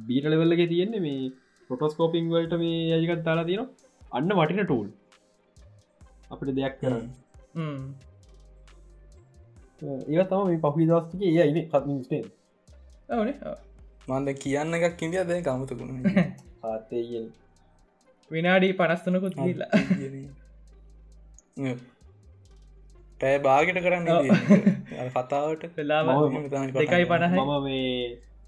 බීටලවෙල්ලක 0.08 0.62
තියෙන්නේ 0.72 1.04
මේ 1.06 1.32
පොටස්කෝපිං 1.70 2.30
වලට 2.32 2.58
මේ 2.62 2.98
යජකත් 2.98 3.24
දාලා 3.28 3.48
තියෙන 3.50 3.66
අන්න 4.12 4.36
වටින 4.38 4.62
ටූල් 4.64 4.88
අපිට 6.30 6.54
දෙයක් 6.58 6.76
කරන්න. 6.80 7.06
ඒ 10.08 10.24
තම 10.30 10.46
මේ 10.48 10.60
පහි 10.64 10.88
දස්තික 10.90 11.22
ඒ 11.22 11.36
අයින 11.44 11.60
කත්මින් 11.68 12.00
ස්ටේ 12.04 12.24
මන්ද 14.08 14.38
කියන්න 14.42 14.78
එකක් 14.78 15.02
ඉදිිය 15.02 15.26
දැ 15.28 15.42
කමතකුණ 15.42 16.00
ආතේල් 16.64 17.28
විනාඩී 18.30 18.72
පනස්තනකුත් 18.72 19.34
කියලා 19.34 19.70
පැය 21.56 23.36
බාගට 23.40 23.78
කරන්න 23.78 24.08
කතාවට 25.10 25.62
දෙකයි 26.74 27.06
පණහ 27.06 27.34
මම 27.34 27.52
මේ 27.62 27.86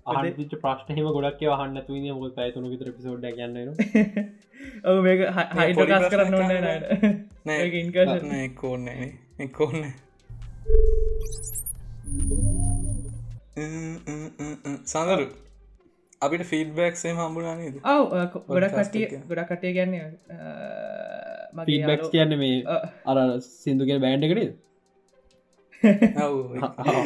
ආච 0.07 0.27
ප්‍රශ්නහම 0.57 1.09
ගොඩක් 1.09 1.43
වහන්න 1.45 1.81
තුන 1.87 2.05
මුල් 2.15 2.33
පැතුන 2.33 2.67
විතර 2.67 2.91
පිසෝඩ් 2.93 3.25
ගන්න 3.31 3.57
ඔව 4.85 5.01
මේ 5.01 5.17
හයිටගස් 5.61 6.07
කරන්න 6.11 6.37
ඕන්න 6.37 6.53
ඉන්කශන 7.79 8.37
එක්කෝන්න 8.39 8.89
එක්කෝන්න 9.41 9.89
සඳරු 14.87 15.27
අපිට 16.23 16.45
ෆීඩබක්සේ 16.47 17.15
හම්බුනානද 17.15 17.81
ඔව 17.87 18.05
ගොඩ 18.49 18.69
කටිය 18.75 19.09
ගොඩ 19.25 19.43
කටේ 19.47 19.73
ගැන්න 19.73 19.97
ෆීඩබක් 21.59 22.03
කියන්න 22.13 22.33
මේ 22.39 22.57
අර 23.07 23.19
සිින්දුගේ 23.49 23.99
බෑන්්ඩකට 24.05 24.57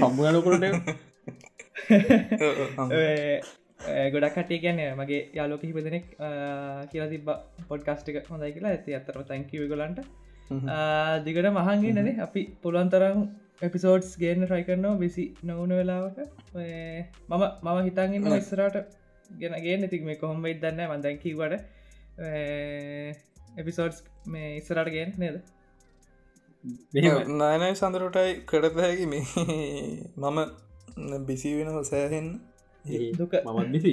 හම්බුනකොට 0.02 0.64
ගොඩක් 4.14 4.36
කටේ 4.36 4.60
ගැන්න 4.64 4.80
මගේ 4.98 5.20
යාලෝක 5.38 5.62
හිපදනෙක් 5.68 6.06
කියලා 6.90 7.10
තිබ 7.12 7.30
පොඩ්කාස්ටික 7.68 8.16
හොඳයි 8.30 8.52
කියලා. 8.56 8.72
ඇති 8.72 8.98
අතර 8.98 9.16
තැංකිව 9.30 9.62
ගොලන්ට 9.72 10.00
දිගට 11.26 11.48
මහන්ගේ 11.50 11.92
නනේ 11.92 12.16
අපි 12.26 12.42
පුළුවන්තරම් 12.62 13.18
එපිසෝඩ්ස් 13.62 14.10
ගේන්න 14.18 14.44
ට්‍රයි 14.44 14.64
කරනවා 14.68 15.00
විසි 15.02 15.24
නොවන 15.42 15.72
වෙලාවට 15.72 16.18
මම 17.30 17.42
මම 17.64 17.78
හිතන්ගන්න 17.88 18.38
ඉස්සරට 18.38 18.76
ගෙන 19.30 19.54
ගේ 19.64 19.76
නැතික 19.76 20.02
මේ 20.04 20.16
කොහොම 20.16 20.46
ඉදන්න 20.46 20.80
මදැකිවට 20.92 21.54
එපිසෝඩ්ස් 23.56 23.98
මේ 24.26 24.48
ඉස්සරට 24.56 24.90
ගෙන් 24.90 25.12
නේද 25.18 25.36
නයනයි 27.34 27.70
සඳරටයි 27.74 28.32
හැකි 28.78 29.06
මේ 29.06 29.22
මම 30.16 30.38
බිසි 31.26 31.54
වෙනව 31.56 31.78
සෑහෙන් 31.84 32.26
දුක 33.14 33.32
මමත් 33.46 33.70
බිසි. 33.70 33.92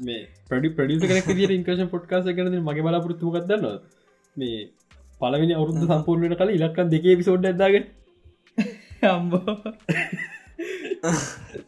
මේ 0.00 0.22
පඩි 0.48 0.68
ප්‍රඩිස 0.70 1.04
කරක් 1.04 1.28
දිට 1.32 1.52
ඉංකශන් 1.52 1.88
පොට්කාස 1.88 2.30
කරන 2.30 2.58
මගේ 2.60 2.82
බලාපොරත්තුම 2.82 3.32
ගත්දන්න 3.32 3.66
මේ 4.36 4.58
පලවෙනි 5.20 5.54
අවුරුද්ධ 5.54 5.84
සම්පූර්ණයට 5.86 6.38
කල 6.38 6.50
ඉලක්කන් 6.50 6.90
දෙකේ 6.90 7.16
පිසෝඩ් 7.16 7.46
ඇදාගෙන 7.46 7.84
අම්බෝ 9.06 9.56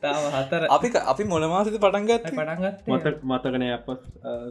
තාම 0.00 0.22
හතර. 0.32 0.62
අපි 0.68 0.88
අපි 1.04 1.24
මොනමාසත 1.24 1.76
පටන්ගත් 1.76 2.24
පටන්ගත් 2.28 2.76
මත 2.88 3.06
මතකන 3.24 3.64
අප 3.70 3.88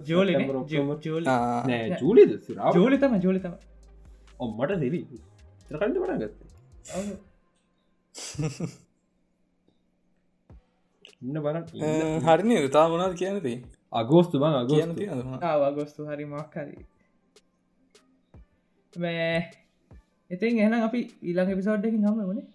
ජෝලි 0.05 0.33
ජෝලි. 0.67 1.25
නෑ 1.25 1.85
ජූලිද? 2.01 2.31
සිරා 2.41 2.73
ජෝලි 2.73 2.97
තම 2.97 3.15
ජෝලි 3.19 3.39
තම 3.39 3.55
ඔම්මට 4.39 4.75
සිරි 4.79 4.99
තරකන්ට 5.67 5.97
පටගත්ත 6.01 6.37
ඉන්න 11.21 11.39
බර 11.41 11.55
හරිනි 12.27 12.55
රතා 12.63 12.85
මොනාද 12.89 13.15
කියනති 13.15 13.53
අගෝස්තු 13.93 14.39
බං 14.39 14.53
කියන්න 14.67 14.91
අගෝස්තු. 15.61 16.05
හරි 16.05 16.25
මක්කරී 16.27 16.85
මේ 18.93 19.31
ඉතින් 20.31 20.59
එහනම් 20.59 20.83
අපි 20.83 20.99
ඊළඟ 21.23 21.55
පිසෝඩ්ඩකින් 21.55 22.03
හම 22.03 22.21
වනේ 22.23 22.45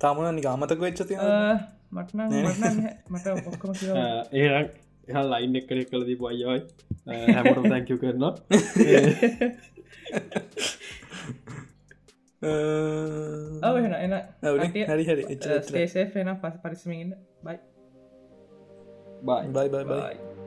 තමන 0.00 0.36
නික 0.36 0.46
අමතක 0.46 0.80
වෙච්ච 0.80 1.00
තිය 1.08 1.18
මටන 1.92 2.20
මටන 2.42 2.76
මට 3.10 3.26
ඔක්කම 3.50 3.72
කිය 3.80 3.92
ඒ 4.42 4.60
එහ 5.08 5.24
ලයින් 5.24 5.56
එක් 5.56 5.66
කරෙක් 5.68 5.90
කලදී 5.90 6.18
පයියවයි 6.22 6.60
හැමට 7.34 7.68
තැංකව 7.72 7.96
කරනවා. 8.02 8.32
ඔව 13.62 13.76
එන 13.78 13.94
එන 13.96 14.14
හරි 14.86 15.04
හරි. 15.04 15.24
ස්ටේසේ 15.62 16.10
එන 16.14 16.34
පස 16.42 16.56
පරිසමඉන්න 16.64 17.14
බයි 17.42 17.58
බයි 19.22 19.44
බයි 19.54 19.68
බයි 19.68 19.84
බයි 19.84 20.02
බයි 20.02 20.37